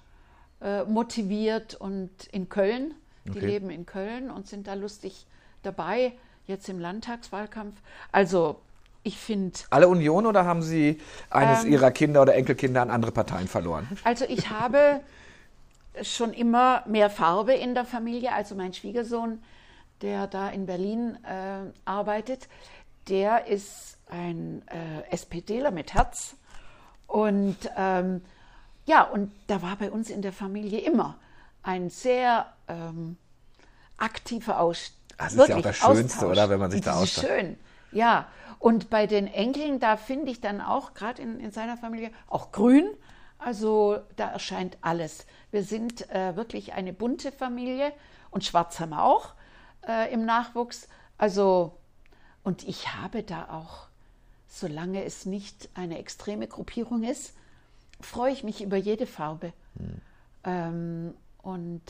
äh, 0.62 0.84
motiviert 0.86 1.76
und 1.76 2.26
in 2.28 2.48
Köln. 2.50 2.94
Die 3.26 3.32
Okay. 3.32 3.46
leben 3.46 3.70
in 3.70 3.86
Köln 3.86 4.32
und 4.32 4.48
sind 4.48 4.68
da 4.68 4.74
lustig 4.76 5.26
dabei, 5.68 6.14
jetzt 6.48 6.70
im 6.70 6.80
Landtagswahlkampf. 6.80 7.76
Also 8.12 8.60
ich 9.04 9.18
finde, 9.18 9.58
Alle 9.70 9.88
Union 9.88 10.26
oder 10.26 10.46
haben 10.46 10.62
Sie 10.62 11.00
eines 11.30 11.64
Ähm. 11.64 11.72
Ihrer 11.74 11.92
Kinder 11.92 12.22
oder 12.22 12.36
Enkelkinder 12.36 12.82
an 12.82 12.90
andere 12.90 13.12
Parteien 13.12 13.48
verloren? 13.48 13.88
also 14.04 14.26
ich 14.26 14.50
habe 14.50 15.02
schon 16.02 16.34
immer 16.34 16.84
mehr 16.86 17.10
Farbe 17.10 17.54
in 17.54 17.74
der 17.74 17.86
Familie. 17.86 18.34
Also 18.34 18.56
mein 18.56 18.74
Schwiegersohn, 18.74 19.42
der 20.02 20.28
da 20.28 20.50
in 20.50 20.66
Berlin 20.66 21.18
äh, 21.24 21.72
arbeitet, 21.86 22.48
der 23.08 23.48
ist 23.48 23.98
ein 24.10 24.62
äh, 24.68 25.16
SPDler 25.16 25.72
mit 25.72 25.94
Herz. 25.94 26.36
Und 27.08 27.58
ähm, 27.78 28.22
ja, 28.86 29.04
und 29.04 29.32
da 29.48 29.62
war 29.62 29.76
bei 29.78 29.92
uns 29.92 30.10
in 30.10 30.22
der 30.22 30.34
Familie 30.34 30.80
immer 30.80 31.18
ein 31.64 31.90
sehr 31.90 32.54
ähm, 32.68 33.18
aktiver 33.98 34.60
Austausch. 34.60 34.97
Das 35.18 35.34
ist 35.34 35.48
ja 35.48 35.58
auch 35.58 35.62
das 35.62 35.78
Schönste, 35.78 36.28
oder, 36.28 36.50
wenn 36.50 36.60
man 36.60 36.72
sich 36.72 36.82
da 36.82 36.92
Das 36.92 37.04
ist 37.04 37.18
austauscht. 37.18 37.28
Schön, 37.28 37.58
ja. 37.92 38.28
Und 38.60 38.90
bei 38.90 39.08
den 39.08 39.28
Enkeln, 39.28 39.80
da 39.80 39.98
finde 39.98 40.32
ich 40.32 40.42
dann 40.42 40.62
auch, 40.62 40.94
gerade 40.94 41.22
in, 41.22 41.40
in 41.40 41.52
seiner 41.52 41.78
Familie, 41.78 42.12
auch 42.28 42.52
grün. 42.52 42.88
Also 43.40 44.00
da 44.16 44.30
erscheint 44.30 44.78
alles. 44.82 45.26
Wir 45.52 45.64
sind 45.64 46.10
äh, 46.10 46.36
wirklich 46.36 46.74
eine 46.74 46.92
bunte 46.92 47.32
Familie 47.32 47.92
und 48.32 48.44
schwarz 48.44 48.80
haben 48.80 48.90
wir 48.90 49.04
auch 49.04 49.34
äh, 49.88 50.12
im 50.12 50.26
Nachwuchs. 50.26 50.88
Also, 51.18 51.78
und 52.44 52.68
ich 52.68 52.96
habe 52.96 53.24
da 53.24 53.50
auch, 53.52 53.88
solange 54.48 55.04
es 55.04 55.26
nicht 55.26 55.70
eine 55.76 56.00
extreme 56.00 56.48
Gruppierung 56.48 57.04
ist, 57.04 57.34
freue 58.02 58.34
ich 58.34 58.44
mich 58.44 58.64
über 58.64 58.78
jede 58.78 59.06
Farbe. 59.06 59.54
Ähm, 60.44 61.14
und 61.42 61.82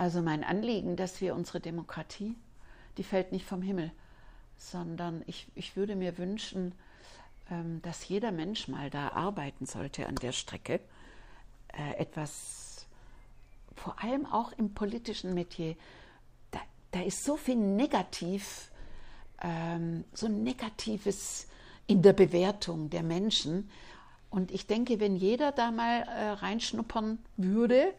also 0.00 0.22
mein 0.22 0.44
Anliegen, 0.44 0.96
dass 0.96 1.20
wir 1.20 1.34
unsere 1.34 1.60
Demokratie, 1.60 2.34
die 2.96 3.02
fällt 3.02 3.32
nicht 3.32 3.44
vom 3.44 3.60
Himmel, 3.60 3.92
sondern 4.56 5.22
ich, 5.26 5.48
ich 5.54 5.76
würde 5.76 5.94
mir 5.94 6.16
wünschen, 6.16 6.72
ähm, 7.50 7.82
dass 7.82 8.08
jeder 8.08 8.32
Mensch 8.32 8.66
mal 8.66 8.88
da 8.88 9.10
arbeiten 9.10 9.66
sollte 9.66 10.06
an 10.06 10.14
der 10.14 10.32
Strecke. 10.32 10.80
Äh, 11.68 11.98
etwas, 11.98 12.86
vor 13.76 14.02
allem 14.02 14.24
auch 14.24 14.52
im 14.52 14.72
politischen 14.72 15.34
Metier, 15.34 15.76
da, 16.50 16.60
da 16.92 17.02
ist 17.02 17.22
so 17.22 17.36
viel 17.36 17.56
negativ, 17.56 18.70
ähm, 19.42 20.04
so 20.14 20.28
Negatives 20.28 21.46
in 21.86 22.00
der 22.00 22.14
Bewertung 22.14 22.88
der 22.88 23.02
Menschen. 23.02 23.70
Und 24.30 24.50
ich 24.50 24.66
denke, 24.66 24.98
wenn 24.98 25.16
jeder 25.16 25.52
da 25.52 25.70
mal 25.70 26.04
äh, 26.04 26.30
reinschnuppern 26.30 27.18
würde, 27.36 27.92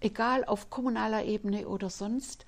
egal 0.00 0.44
auf 0.44 0.70
kommunaler 0.70 1.24
Ebene 1.24 1.68
oder 1.68 1.90
sonst, 1.90 2.46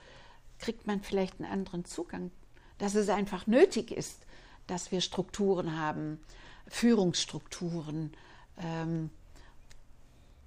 kriegt 0.59 0.87
man 0.87 1.03
vielleicht 1.03 1.41
einen 1.41 1.51
anderen 1.51 1.85
Zugang. 1.85 2.31
Dass 2.79 2.95
es 2.95 3.09
einfach 3.09 3.47
nötig 3.47 3.91
ist, 3.91 4.25
dass 4.67 4.93
wir 4.93 5.01
Strukturen 5.01 5.79
haben, 5.79 6.21
Führungsstrukturen. 6.69 8.13
Ähm, 8.59 9.11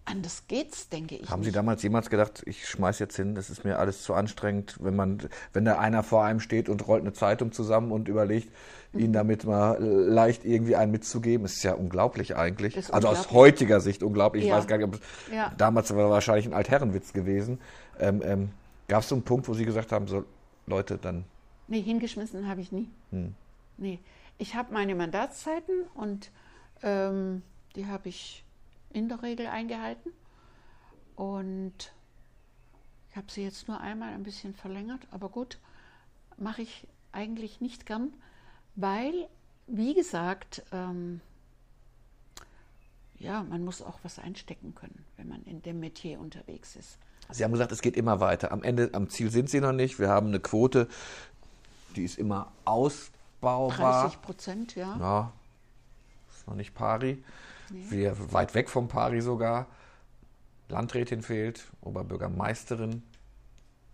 anders 0.06 0.44
geht's, 0.48 0.90
denke 0.90 1.16
ich. 1.16 1.30
Haben 1.30 1.44
Sie 1.44 1.50
nicht. 1.50 1.56
damals 1.56 1.84
jemals 1.84 2.10
gedacht, 2.10 2.42
ich 2.46 2.68
schmeiß 2.68 3.00
jetzt 3.00 3.16
hin, 3.16 3.36
das 3.36 3.50
ist 3.50 3.64
mir 3.64 3.78
alles 3.80 4.02
zu 4.04 4.14
anstrengend, 4.14 4.76
wenn 4.82 4.96
man, 4.96 5.30
wenn 5.54 5.64
da 5.66 5.78
einer 5.78 6.04
vor 6.04 6.24
einem 6.24 6.40
steht 6.40 6.70
und 6.70 6.88
rollt 6.88 7.02
eine 7.02 7.14
Zeitung 7.14 7.52
zusammen 7.52 7.92
und 7.92 8.08
überlegt, 8.08 8.52
Mhm. 8.94 9.00
ihnen 9.00 9.14
damit 9.14 9.46
mal 9.46 9.78
leicht 9.82 10.44
irgendwie 10.44 10.76
einen 10.76 10.92
mitzugeben, 10.92 11.46
ist 11.46 11.64
ja 11.64 11.74
unglaublich 11.74 12.36
eigentlich. 12.36 12.76
Ist 12.76 12.92
also 12.94 13.08
aus 13.08 13.20
unglaublich. 13.20 13.40
heutiger 13.40 13.80
Sicht 13.80 14.04
unglaublich. 14.04 14.44
Ich 14.44 14.50
Ja. 14.50 14.58
weiß 14.58 14.68
gar 14.68 14.78
nicht, 14.78 14.88
ob 14.88 14.96
es 14.96 15.02
Ja. 15.34 15.54
damals 15.58 15.96
war 15.96 16.10
wahrscheinlich 16.10 16.46
ein 16.46 16.54
Altherrenwitz 16.54 17.14
gewesen. 17.14 17.60
Ähm, 18.00 18.22
ähm, 18.26 18.52
Gab 18.90 19.04
es 19.04 19.08
so 19.10 19.16
einen 19.16 19.24
Punkt, 19.24 19.48
wo 19.48 19.54
Sie 19.54 19.64
gesagt 19.64 19.94
haben, 19.94 20.08
so 20.08 20.26
Leute, 20.66 20.98
dann 20.98 21.24
Nee, 21.70 21.82
hingeschmissen 21.82 22.50
habe 22.50 22.60
ich 22.60 22.74
nie. 22.74 22.90
Nee. 23.78 24.00
Ich 24.38 24.56
habe 24.56 24.74
meine 24.74 24.94
Mandatszeiten 24.96 25.86
und 25.94 26.30
ähm, 26.84 27.44
die 27.78 27.86
habe 27.86 28.10
ich 28.10 28.44
in 28.94 29.10
der 29.10 29.22
Regel 29.24 29.48
eingehalten. 29.48 30.12
Und 31.16 31.94
ich 33.10 33.18
habe 33.18 33.28
sie 33.30 33.44
jetzt 33.44 33.68
nur 33.68 33.80
einmal 33.80 34.14
ein 34.14 34.24
bisschen 34.24 34.54
verlängert, 34.54 35.02
aber 35.12 35.30
gut, 35.30 35.60
mache 36.38 36.62
ich 36.62 36.88
eigentlich 37.12 37.62
nicht 37.62 37.86
gern, 37.86 38.14
weil, 38.76 39.28
wie 39.68 39.94
gesagt, 39.94 40.64
ähm, 40.72 41.20
ja, 43.20 43.44
man 43.44 43.64
muss 43.64 43.82
auch 43.82 44.00
was 44.04 44.18
einstecken 44.18 44.74
können, 44.74 45.06
wenn 45.18 45.28
man 45.28 45.44
in 45.44 45.62
dem 45.62 45.80
Metier 45.80 46.20
unterwegs 46.20 46.76
ist. 46.76 46.98
Sie 47.30 47.44
haben 47.44 47.52
gesagt, 47.52 47.72
es 47.72 47.82
geht 47.82 47.96
immer 47.96 48.20
weiter. 48.20 48.52
Am 48.52 48.64
Ende, 48.64 48.90
am 48.94 49.10
Ziel 49.10 49.30
sind 49.30 49.50
Sie 49.50 49.62
noch 49.62 49.72
nicht. 49.72 50.00
Wir 50.00 50.10
haben 50.10 50.28
eine 50.28 50.40
Quote, 50.40 50.88
die 51.96 52.04
ist 52.04 52.18
immer 52.18 52.52
ausbaubar. 52.66 54.04
30 54.04 54.22
Prozent, 54.22 54.76
ja. 54.76 54.98
Ja, 55.00 55.34
ist 56.30 56.48
noch 56.48 56.56
nicht 56.56 56.74
pari. 56.74 57.24
Wir 57.72 58.34
weit 58.34 58.54
weg 58.56 58.70
vom 58.70 58.88
pari 58.88 59.22
sogar. 59.22 59.68
Landrätin 60.70 61.22
fehlt, 61.22 61.64
Oberbürgermeisterin 61.82 63.04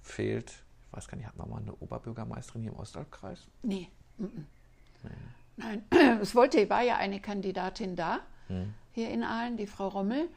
fehlt. 0.01 0.51
Ich 0.87 0.97
weiß 0.97 1.07
gar 1.07 1.17
nicht, 1.17 1.27
hatten 1.27 1.39
wir 1.39 1.47
mal 1.47 1.61
eine 1.61 1.75
Oberbürgermeisterin 1.75 2.61
hier 2.61 2.71
im 2.71 2.77
Ostalbkreis? 2.77 3.47
Nee. 3.63 3.89
mm, 4.17 4.25
mm. 4.25 4.47
Nein, 5.57 5.83
es 6.21 6.35
wollte, 6.35 6.69
war 6.69 6.83
ja 6.83 6.97
eine 6.97 7.19
Kandidatin 7.19 7.95
da, 7.95 8.19
hier 8.93 9.09
in 9.09 9.23
Aalen, 9.23 9.57
die 9.57 9.67
Frau 9.67 9.87
Rommel. 9.89 10.29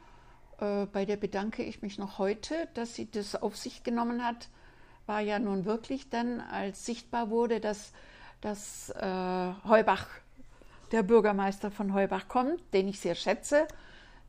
Äh, 0.59 0.85
bei 0.87 1.05
der 1.05 1.17
bedanke 1.17 1.63
ich 1.63 1.81
mich 1.81 1.97
noch 1.97 2.17
heute, 2.17 2.67
dass 2.73 2.95
sie 2.95 3.09
das 3.09 3.35
auf 3.35 3.57
sich 3.57 3.83
genommen 3.83 4.23
hat. 4.23 4.49
War 5.05 5.21
ja 5.21 5.39
nun 5.39 5.65
wirklich 5.65 6.09
dann, 6.09 6.41
als 6.41 6.85
sichtbar 6.85 7.29
wurde, 7.29 7.59
dass, 7.59 7.91
dass 8.39 8.89
äh, 8.89 9.53
Heubach, 9.65 10.07
der 10.91 11.03
Bürgermeister 11.03 11.71
von 11.71 11.93
Heubach 11.93 12.27
kommt, 12.27 12.59
den 12.73 12.87
ich 12.87 12.99
sehr 12.99 13.15
schätze, 13.15 13.67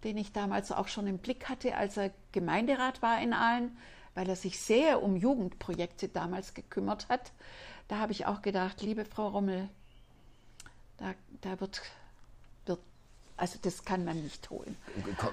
den 0.04 0.16
ich 0.16 0.32
damals 0.32 0.72
auch 0.72 0.88
schon 0.88 1.06
im 1.06 1.18
Blick 1.18 1.48
hatte, 1.48 1.76
als 1.76 1.96
er 1.96 2.10
Gemeinderat 2.32 3.02
war 3.02 3.20
in 3.20 3.32
Aalen, 3.32 3.76
weil 4.14 4.28
er 4.28 4.36
sich 4.36 4.60
sehr 4.60 5.02
um 5.02 5.16
Jugendprojekte 5.16 6.08
damals 6.08 6.54
gekümmert 6.54 7.08
hat. 7.08 7.32
Da 7.88 7.98
habe 7.98 8.12
ich 8.12 8.26
auch 8.26 8.42
gedacht, 8.42 8.82
liebe 8.82 9.04
Frau 9.04 9.28
Rommel, 9.28 9.68
da, 10.98 11.14
da 11.40 11.60
wird, 11.60 11.82
wird, 12.66 12.78
also 13.36 13.58
das 13.62 13.84
kann 13.84 14.04
man 14.04 14.22
nicht 14.22 14.50
holen. 14.50 14.76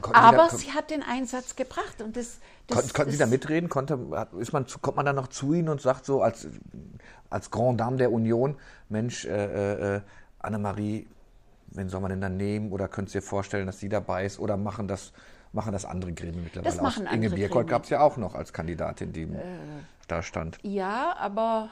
Kon- 0.01 0.13
Aber 0.15 0.49
Sie 0.49 0.51
da, 0.51 0.57
sie 0.57 0.71
hat 0.73 0.89
den 0.89 1.03
Einsatz 1.03 1.55
gebracht 1.55 2.01
und 2.01 2.15
das, 2.15 2.39
das 2.67 2.81
kon, 2.81 2.93
konnten 2.93 3.11
Sie 3.11 3.17
da 3.17 3.25
mitreden? 3.27 3.69
Konnte, 3.69 3.99
ist 4.39 4.53
man, 4.53 4.65
kommt 4.81 4.97
man 4.97 5.05
dann 5.05 5.15
noch 5.15 5.27
zu 5.27 5.53
Ihnen 5.53 5.69
und 5.69 5.81
sagt 5.81 6.05
so 6.05 6.21
als, 6.21 6.47
als 7.29 7.51
Grand 7.51 7.79
Dame 7.79 7.97
der 7.97 8.11
Union, 8.11 8.55
Mensch, 8.87 9.25
äh, 9.25 9.95
äh, 9.97 10.01
Annemarie, 10.39 11.07
wen 11.71 11.89
soll 11.89 12.01
man 12.01 12.09
denn 12.09 12.21
dann 12.21 12.37
nehmen? 12.37 12.71
Oder 12.71 12.87
könnt 12.87 13.13
ihr 13.13 13.21
vorstellen, 13.21 13.65
dass 13.65 13.79
sie 13.79 13.89
dabei 13.89 14.25
ist? 14.25 14.39
Oder 14.39 14.57
machen 14.57 14.87
das, 14.87 15.13
machen 15.53 15.71
das 15.73 15.85
andere 15.85 16.13
Gremien 16.13 16.43
mittlerweile 16.43 16.73
Das 16.73 16.81
machen 16.81 17.07
aus? 17.07 17.13
Inge. 17.13 17.35
Äh. 17.35 17.63
gab 17.65 17.83
es 17.83 17.89
ja 17.89 18.01
auch 18.01 18.17
noch 18.17 18.35
als 18.35 18.53
Kandidatin, 18.53 19.13
die 19.13 19.27
da 20.07 20.23
stand. 20.23 20.57
Ja, 20.63 21.15
aber 21.17 21.69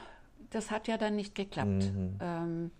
das 0.50 0.70
hat 0.70 0.88
ja 0.88 0.96
dann 0.96 1.16
nicht 1.16 1.34
geklappt. 1.34 1.68
Mhm. 1.68 2.18
Ähm, 2.20 2.70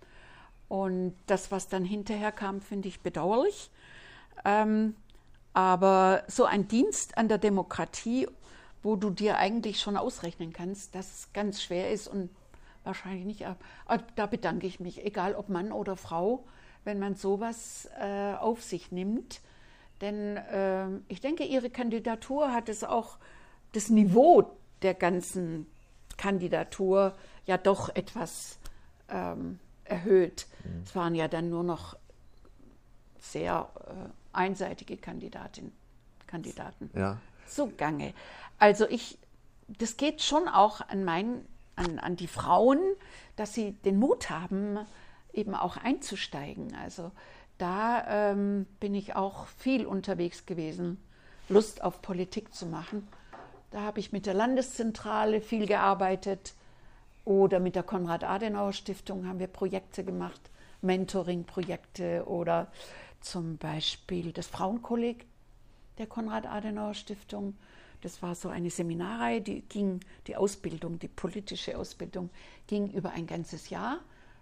und 0.68 1.14
das, 1.26 1.50
was 1.50 1.68
dann 1.68 1.84
hinterher 1.84 2.32
kam, 2.32 2.60
finde 2.60 2.88
ich 2.88 3.00
bedauerlich. 3.00 3.70
Ähm, 4.44 4.94
aber 5.54 6.22
so 6.28 6.44
ein 6.44 6.68
Dienst 6.68 7.18
an 7.18 7.28
der 7.28 7.38
Demokratie, 7.38 8.28
wo 8.82 8.96
du 8.96 9.10
dir 9.10 9.38
eigentlich 9.38 9.80
schon 9.80 9.96
ausrechnen 9.96 10.52
kannst, 10.52 10.94
dass 10.94 11.06
es 11.06 11.32
ganz 11.32 11.62
schwer 11.62 11.90
ist 11.90 12.06
und 12.06 12.30
wahrscheinlich 12.84 13.24
nicht. 13.24 13.46
aber 13.46 14.02
Da 14.14 14.26
bedanke 14.26 14.66
ich 14.66 14.78
mich, 14.78 15.04
egal 15.04 15.34
ob 15.34 15.48
Mann 15.48 15.72
oder 15.72 15.96
Frau, 15.96 16.44
wenn 16.88 16.98
man 16.98 17.16
sowas 17.16 17.86
äh, 18.00 18.32
auf 18.32 18.62
sich 18.64 18.90
nimmt. 18.90 19.42
Denn 20.00 20.40
ähm, 20.50 21.04
ich 21.08 21.20
denke, 21.20 21.44
ihre 21.44 21.68
Kandidatur 21.68 22.50
hat 22.54 22.70
es 22.70 22.82
auch 22.82 23.18
das 23.72 23.90
Niveau 23.90 24.50
der 24.80 24.94
ganzen 24.94 25.66
Kandidatur 26.16 27.14
ja 27.44 27.58
doch 27.58 27.90
etwas 27.94 28.58
ähm, 29.10 29.58
erhöht. 29.84 30.46
Es 30.82 30.96
waren 30.96 31.14
ja 31.14 31.28
dann 31.28 31.50
nur 31.50 31.62
noch 31.62 31.94
sehr 33.18 33.68
äh, 33.86 34.08
einseitige 34.32 34.96
Kandidatin, 34.96 35.70
Kandidaten 36.26 36.90
Ja. 36.94 37.18
zugange. 37.46 38.14
Also 38.58 38.88
ich, 38.88 39.18
das 39.68 39.98
geht 39.98 40.22
schon 40.22 40.48
auch 40.48 40.80
an, 40.88 41.04
mein, 41.04 41.44
an, 41.76 41.98
an 41.98 42.16
die 42.16 42.28
Frauen, 42.28 42.80
dass 43.36 43.52
sie 43.52 43.72
den 43.72 43.98
Mut 43.98 44.30
haben, 44.30 44.78
eben 45.38 45.54
auch 45.54 45.76
einzusteigen. 45.76 46.74
Also 46.74 47.12
da 47.58 48.30
ähm, 48.30 48.66
bin 48.80 48.94
ich 48.94 49.16
auch 49.16 49.46
viel 49.46 49.86
unterwegs 49.86 50.46
gewesen, 50.46 50.98
Lust 51.48 51.82
auf 51.82 52.02
Politik 52.02 52.54
zu 52.54 52.66
machen. 52.66 53.08
Da 53.70 53.82
habe 53.82 54.00
ich 54.00 54.12
mit 54.12 54.26
der 54.26 54.34
Landeszentrale 54.34 55.40
viel 55.40 55.66
gearbeitet 55.66 56.54
oder 57.24 57.60
mit 57.60 57.74
der 57.74 57.82
Konrad-Adenauer-Stiftung 57.82 59.26
haben 59.26 59.38
wir 59.38 59.48
Projekte 59.48 60.04
gemacht, 60.04 60.40
Mentoring-Projekte 60.80 62.24
oder 62.26 62.68
zum 63.20 63.58
Beispiel 63.58 64.32
das 64.32 64.46
Frauenkolleg 64.46 65.26
der 65.98 66.06
Konrad-Adenauer-Stiftung. 66.06 67.56
Das 68.00 68.22
war 68.22 68.34
so 68.34 68.48
eine 68.48 68.70
Seminarreihe, 68.70 69.40
die 69.40 69.62
ging, 69.62 70.00
die 70.28 70.36
Ausbildung, 70.36 70.98
die 70.98 71.08
politische 71.08 71.76
Ausbildung 71.76 72.30
ging 72.68 72.90
über 72.92 73.10
ein 73.10 73.26
ganzes 73.26 73.70
Jahr. 73.70 73.98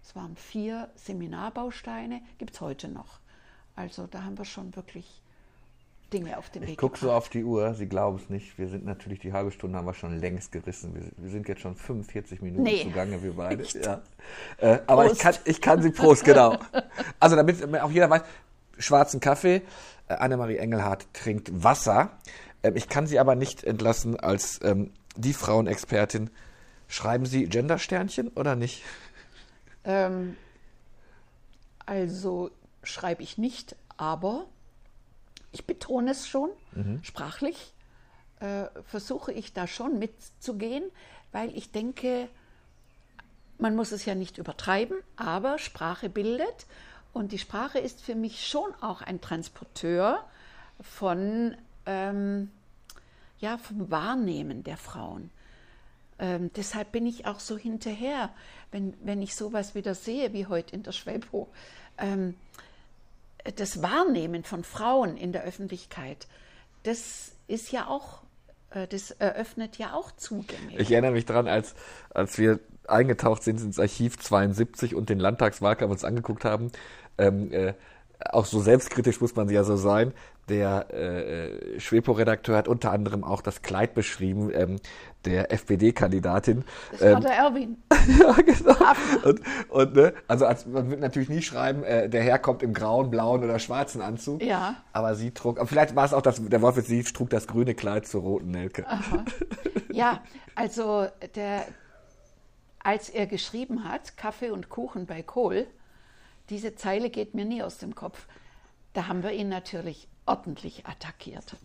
Es 0.06 0.14
waren 0.14 0.36
vier 0.36 0.88
Seminarbausteine, 0.94 2.20
gibt 2.38 2.54
es 2.54 2.60
heute 2.60 2.86
noch. 2.86 3.18
Also 3.74 4.06
da 4.06 4.22
haben 4.22 4.38
wir 4.38 4.44
schon 4.44 4.76
wirklich 4.76 5.20
Dinge 6.12 6.38
auf 6.38 6.48
den 6.48 6.62
Weg 6.62 6.70
Ich 6.70 6.76
gucke 6.76 6.96
so 6.96 7.10
auf 7.10 7.28
die 7.28 7.42
Uhr, 7.42 7.74
Sie 7.74 7.86
glauben 7.86 8.18
es 8.18 8.30
nicht. 8.30 8.56
Wir 8.56 8.68
sind 8.68 8.84
natürlich, 8.84 9.18
die 9.18 9.32
halbe 9.32 9.50
Stunde 9.50 9.76
haben 9.76 9.86
wir 9.86 9.94
schon 9.94 10.16
längst 10.16 10.52
gerissen. 10.52 10.94
Wir, 10.94 11.02
wir 11.16 11.30
sind 11.30 11.48
jetzt 11.48 11.60
schon 11.60 11.74
45 11.74 12.40
Minuten 12.40 12.62
Nee. 12.62 12.84
zugange, 12.84 13.20
wir 13.20 13.32
beide. 13.34 13.64
Ja. 13.64 14.00
Äh, 14.58 14.78
aber 14.86 15.10
ich 15.10 15.18
kann, 15.18 15.34
ich 15.44 15.60
kann 15.60 15.82
Sie 15.82 15.90
Prost, 15.90 16.24
genau. 16.24 16.56
Also 17.18 17.34
damit 17.34 17.64
auch 17.80 17.90
jeder 17.90 18.08
weiß, 18.08 18.22
schwarzen 18.78 19.18
Kaffee, 19.18 19.62
äh, 20.06 20.14
Annemarie 20.14 20.58
Engelhardt 20.58 21.12
trinkt 21.14 21.50
Wasser. 21.64 22.10
Ähm, 22.62 22.76
ich 22.76 22.88
kann 22.88 23.08
Sie 23.08 23.18
aber 23.18 23.34
nicht 23.34 23.64
entlassen 23.64 24.20
als 24.20 24.60
ähm, 24.62 24.92
die 25.16 25.32
Frauenexpertin. 25.32 26.30
Schreiben 26.86 27.26
Sie 27.26 27.46
Gendersternchen 27.46 28.28
oder 28.28 28.54
nicht? 28.54 28.84
Ähm, 29.86 30.36
also 31.86 32.50
schreibe 32.82 33.22
ich 33.22 33.38
nicht, 33.38 33.76
aber 33.96 34.46
ich 35.52 35.64
betone 35.64 36.10
es 36.10 36.28
schon, 36.28 36.50
sprachlich. 37.02 37.72
Äh, 38.40 38.66
versuche 38.84 39.32
ich 39.32 39.54
da 39.54 39.66
schon 39.66 39.98
mitzugehen, 39.98 40.84
weil 41.32 41.56
ich 41.56 41.70
denke, 41.72 42.28
man 43.58 43.74
muss 43.74 43.92
es 43.92 44.04
ja 44.04 44.14
nicht 44.14 44.36
übertreiben, 44.36 44.98
aber 45.16 45.58
Sprache 45.58 46.10
bildet. 46.10 46.66
Und 47.14 47.32
die 47.32 47.38
Sprache 47.38 47.78
ist 47.78 48.02
für 48.02 48.14
mich 48.14 48.46
schon 48.46 48.74
auch 48.82 49.00
ein 49.00 49.22
Transporteur 49.22 50.22
von, 50.82 51.56
ähm, 51.86 52.50
ja, 53.38 53.56
vom 53.56 53.90
Wahrnehmen 53.90 54.62
der 54.64 54.76
Frauen. 54.76 55.30
Ähm, 56.18 56.50
deshalb 56.56 56.92
bin 56.92 57.06
ich 57.06 57.26
auch 57.26 57.40
so 57.40 57.58
hinterher, 57.58 58.30
wenn, 58.70 58.94
wenn 59.02 59.20
ich 59.22 59.34
sowas 59.34 59.74
wieder 59.74 59.94
sehe 59.94 60.32
wie 60.32 60.46
heute 60.46 60.74
in 60.74 60.82
der 60.82 60.92
Schwäbo. 60.92 61.48
Ähm, 61.98 62.34
das 63.56 63.82
Wahrnehmen 63.82 64.44
von 64.44 64.64
Frauen 64.64 65.16
in 65.16 65.32
der 65.32 65.44
Öffentlichkeit, 65.44 66.26
das 66.82 67.32
ist 67.46 67.70
ja 67.70 67.86
auch, 67.86 68.22
äh, 68.70 68.86
das 68.86 69.10
eröffnet 69.12 69.78
ja 69.78 69.92
auch 69.94 70.10
Zugänge. 70.12 70.78
Ich 70.78 70.90
erinnere 70.90 71.12
mich 71.12 71.26
daran, 71.26 71.48
als, 71.48 71.74
als 72.10 72.38
wir 72.38 72.60
eingetaucht 72.88 73.42
sind 73.42 73.60
ins 73.60 73.78
Archiv 73.78 74.18
72 74.18 74.94
und 74.94 75.08
den 75.10 75.18
Landtagswahlkampf 75.18 75.92
uns 75.92 76.04
angeguckt 76.04 76.44
haben. 76.44 76.70
Ähm, 77.18 77.52
äh, 77.52 77.74
auch 78.18 78.46
so 78.46 78.60
selbstkritisch 78.60 79.20
muss 79.20 79.36
man 79.36 79.48
ja 79.48 79.64
so 79.64 79.76
sein. 79.76 80.12
Der 80.48 80.94
äh, 80.94 81.80
Schwepo-Redakteur 81.80 82.56
hat 82.56 82.68
unter 82.68 82.92
anderem 82.92 83.24
auch 83.24 83.42
das 83.42 83.62
Kleid 83.62 83.94
beschrieben, 83.94 84.50
ähm, 84.54 84.76
der 85.26 85.52
FPD-Kandidatin. 85.52 86.64
das 86.92 87.00
war 87.00 87.20
der 87.20 87.32
Erwin. 87.32 87.76
ja, 88.20 88.32
genau. 88.32 89.28
Und, 89.28 89.40
und 89.68 89.94
ne, 89.94 90.14
also 90.28 90.46
als, 90.46 90.66
man 90.66 90.90
wird 90.90 91.00
natürlich 91.00 91.28
nie 91.28 91.42
schreiben, 91.42 91.82
äh, 91.84 92.08
der 92.08 92.22
Herr 92.22 92.38
kommt 92.38 92.62
im 92.62 92.72
grauen, 92.72 93.10
blauen 93.10 93.42
oder 93.44 93.58
schwarzen 93.58 94.00
Anzug. 94.00 94.42
Ja. 94.42 94.76
Aber 94.92 95.14
sie 95.14 95.32
trug, 95.32 95.58
aber 95.58 95.66
vielleicht 95.66 95.94
war 95.96 96.04
es 96.04 96.14
auch 96.14 96.22
das, 96.22 96.40
der 96.42 96.62
Wortwitz, 96.62 96.86
sie 96.86 97.02
trug 97.02 97.30
das 97.30 97.46
grüne 97.46 97.74
Kleid 97.74 98.06
zur 98.06 98.22
roten 98.22 98.50
Nelke. 98.50 98.84
Ja, 99.92 100.20
also 100.54 101.06
der, 101.34 101.66
als 102.78 103.08
er 103.08 103.26
geschrieben 103.26 103.84
hat, 103.84 104.16
Kaffee 104.16 104.50
und 104.50 104.68
Kuchen 104.68 105.06
bei 105.06 105.22
Kohl, 105.22 105.66
diese 106.50 106.74
Zeile 106.74 107.10
geht 107.10 107.34
mir 107.34 107.44
nie 107.44 107.62
aus 107.62 107.78
dem 107.78 107.94
Kopf. 107.94 108.26
Da 108.92 109.08
haben 109.08 109.22
wir 109.22 109.32
ihn 109.32 109.48
natürlich 109.48 110.08
ordentlich 110.26 110.86
attackiert. 110.86 111.56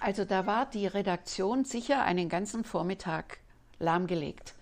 Also 0.00 0.24
da 0.24 0.46
war 0.46 0.66
die 0.66 0.86
Redaktion 0.86 1.64
sicher 1.64 2.02
einen 2.04 2.28
ganzen 2.28 2.64
Vormittag 2.64 3.38
lahmgelegt, 3.78 4.54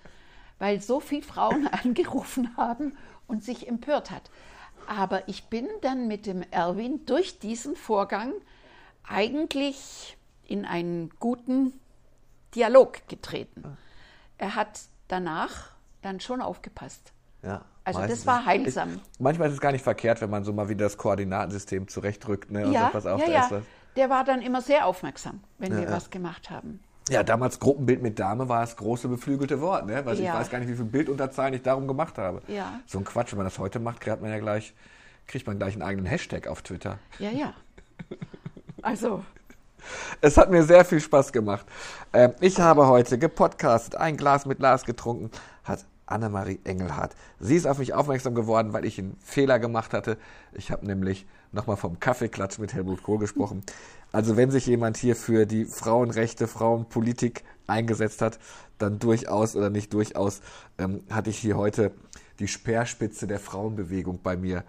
weil 0.59 0.80
so 0.80 1.01
viele 1.01 1.22
Frauen 1.22 1.66
angerufen 1.84 2.57
haben 2.57 2.97
und 3.26 3.44
sich 3.44 3.68
empört 3.68 4.11
hat. 4.11 4.30
Aber 4.86 5.28
ich 5.28 5.44
bin 5.44 5.68
dann 5.82 6.09
mit 6.09 6.26
dem 6.26 6.42
Erwin 6.51 7.05
durch 7.07 7.38
diesen 7.38 7.76
Vorgang 7.76 8.32
eigentlich 9.05 10.16
in 10.44 10.64
einen 10.64 11.11
guten 11.18 11.78
Dialog 12.55 13.07
getreten. 13.09 13.76
Er 14.38 14.55
hat 14.55 14.80
danach 15.09 15.72
dann 16.03 16.20
schon 16.20 16.40
aufgepasst. 16.40 17.12
Ja, 17.42 17.64
Also 17.87 18.01
das 18.01 18.09
meistens 18.09 18.26
war 18.26 18.41
ist- 18.41 18.47
heilsam. 18.47 18.89
Ist, 18.95 19.20
manchmal 19.20 19.49
ist 19.49 19.55
es 19.55 19.61
gar 19.61 19.72
nicht 19.72 19.82
verkehrt, 19.84 20.20
wenn 20.20 20.28
man 20.30 20.45
so 20.45 20.53
mal 20.53 20.68
wieder 20.68 20.84
das 20.84 20.97
Koordinatensystem 20.97 21.87
zurechtrückt 21.89 22.51
ne, 22.51 22.66
Ja, 22.72 22.91
sagt, 22.93 23.07
auf, 23.07 23.20
ja, 23.26 23.32
ja. 23.32 23.62
Der 23.95 24.11
war 24.11 24.24
dann 24.24 24.43
immer 24.43 24.61
sehr 24.61 24.87
aufmerksam, 24.87 25.41
wenn 25.59 25.72
wir 25.76 25.84
ja. 25.84 25.91
was 25.93 26.11
gemacht 26.11 26.51
haben. 26.51 26.80
Ja, 27.09 27.22
damals 27.22 27.61
Gruppenbild 27.61 28.03
mit 28.03 28.18
Dame 28.18 28.49
war 28.49 28.61
das 28.62 28.76
große 28.76 29.07
beflügelte 29.07 29.61
Wort, 29.61 29.87
ne? 29.87 30.05
Weil 30.05 30.14
ich 30.14 30.20
Ja. 30.24 30.34
weiß 30.34 30.51
gar 30.51 30.59
nicht, 30.59 30.68
wie 30.68 30.72
viele 30.74 30.87
Bildunterzahlen 30.87 31.55
ich 31.55 31.62
darum 31.62 31.87
gemacht 31.87 32.18
habe. 32.18 32.43
Ja. 32.49 32.80
So 32.87 32.99
ein 32.99 33.05
Quatsch, 33.05 33.30
wenn 33.30 33.39
man 33.39 33.47
das 33.47 33.59
heute 33.61 33.78
macht, 33.78 34.01
kriegt 34.01 34.20
man 34.20 34.30
ja 34.30 34.41
gleich, 34.41 34.74
kriegt 35.28 35.47
man 35.47 35.57
gleich 35.57 35.74
einen 35.74 35.82
eigenen 35.82 36.07
Hashtag 36.07 36.49
auf 36.49 36.62
Twitter. 36.62 36.99
Ja, 37.20 37.30
ja. 37.30 37.55
Also, 38.82 39.22
Es 40.20 40.37
hat 40.37 40.51
mir 40.51 40.64
sehr 40.64 40.84
viel 40.84 40.99
Spaß 41.01 41.32
gemacht. 41.32 41.64
Ähm, 42.12 42.32
ich 42.41 42.59
habe 42.59 42.89
heute 42.89 43.18
gepodcastet, 43.18 43.95
ein 43.95 44.16
Glas 44.16 44.45
mit 44.45 44.59
Lars 44.59 44.84
getrunken, 44.84 45.30
Annemarie 46.07 46.61
Engelhardt. 46.64 47.14
Sie 47.40 47.57
ist 47.57 47.66
auf 47.66 47.78
mich 47.78 47.92
aufmerksam 47.92 48.34
geworden, 48.34 48.72
weil 48.72 48.84
ich 48.84 48.98
einen 48.98 49.16
Fehler 49.20 49.59
gemacht 49.59 49.92
hatte. 49.92 50.16
Ich 50.52 50.70
habe 50.70 50.86
nämlich 50.86 51.26
nochmal 51.52 51.76
vom 51.76 52.00
Kaffeeklatsch 52.00 52.59
mit 52.59 52.74
Helmut 52.74 53.02
Kohl 53.02 53.18
gesprochen. 53.18 53.62
Also 54.12 54.36
wenn 54.36 54.50
sich 54.50 54.66
jemand 54.66 54.96
hier 54.96 55.16
für 55.16 55.46
die 55.46 55.64
Frauenrechte, 55.64 56.46
Frauenpolitik 56.46 57.44
eingesetzt 57.66 58.22
hat, 58.22 58.38
dann 58.78 58.98
durchaus 58.98 59.57
oder 59.57 59.70
nicht 59.70 59.92
durchaus 59.92 60.40
ähm, 60.78 61.02
hatte 61.11 61.30
ich 61.30 61.38
hier 61.38 61.57
heute 61.57 61.92
die 62.38 62.48
Speerspitze 62.48 63.26
der 63.26 63.40
Frauenbewegung 63.40 64.20
bei 64.22 64.36
mir. 64.36 64.64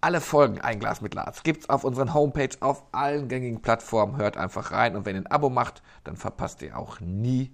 Alle 0.00 0.20
Folgen 0.20 0.60
Ein 0.60 0.78
Glas 0.78 1.00
mit 1.00 1.14
Lars 1.14 1.42
gibt's 1.42 1.68
auf 1.68 1.82
unseren 1.82 2.14
Homepage 2.14 2.54
auf 2.60 2.84
allen 2.92 3.28
gängigen 3.28 3.60
Plattformen. 3.60 4.18
Hört 4.18 4.36
einfach 4.36 4.70
rein 4.70 4.94
und 4.94 5.04
wenn 5.04 5.16
ihr 5.16 5.22
ein 5.22 5.26
Abo 5.26 5.50
macht, 5.50 5.82
dann 6.04 6.16
verpasst 6.16 6.62
ihr 6.62 6.78
auch 6.78 7.00
nie 7.00 7.50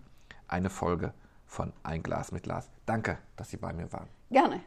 eine 0.48 0.68
Folge 0.68 1.14
von 1.52 1.72
Ein 1.82 2.02
Glas 2.02 2.32
mit 2.32 2.44
Glas. 2.44 2.70
Danke, 2.86 3.18
dass 3.36 3.50
Sie 3.50 3.58
bei 3.58 3.72
mir 3.72 3.92
waren. 3.92 4.08
Gerne. 4.30 4.62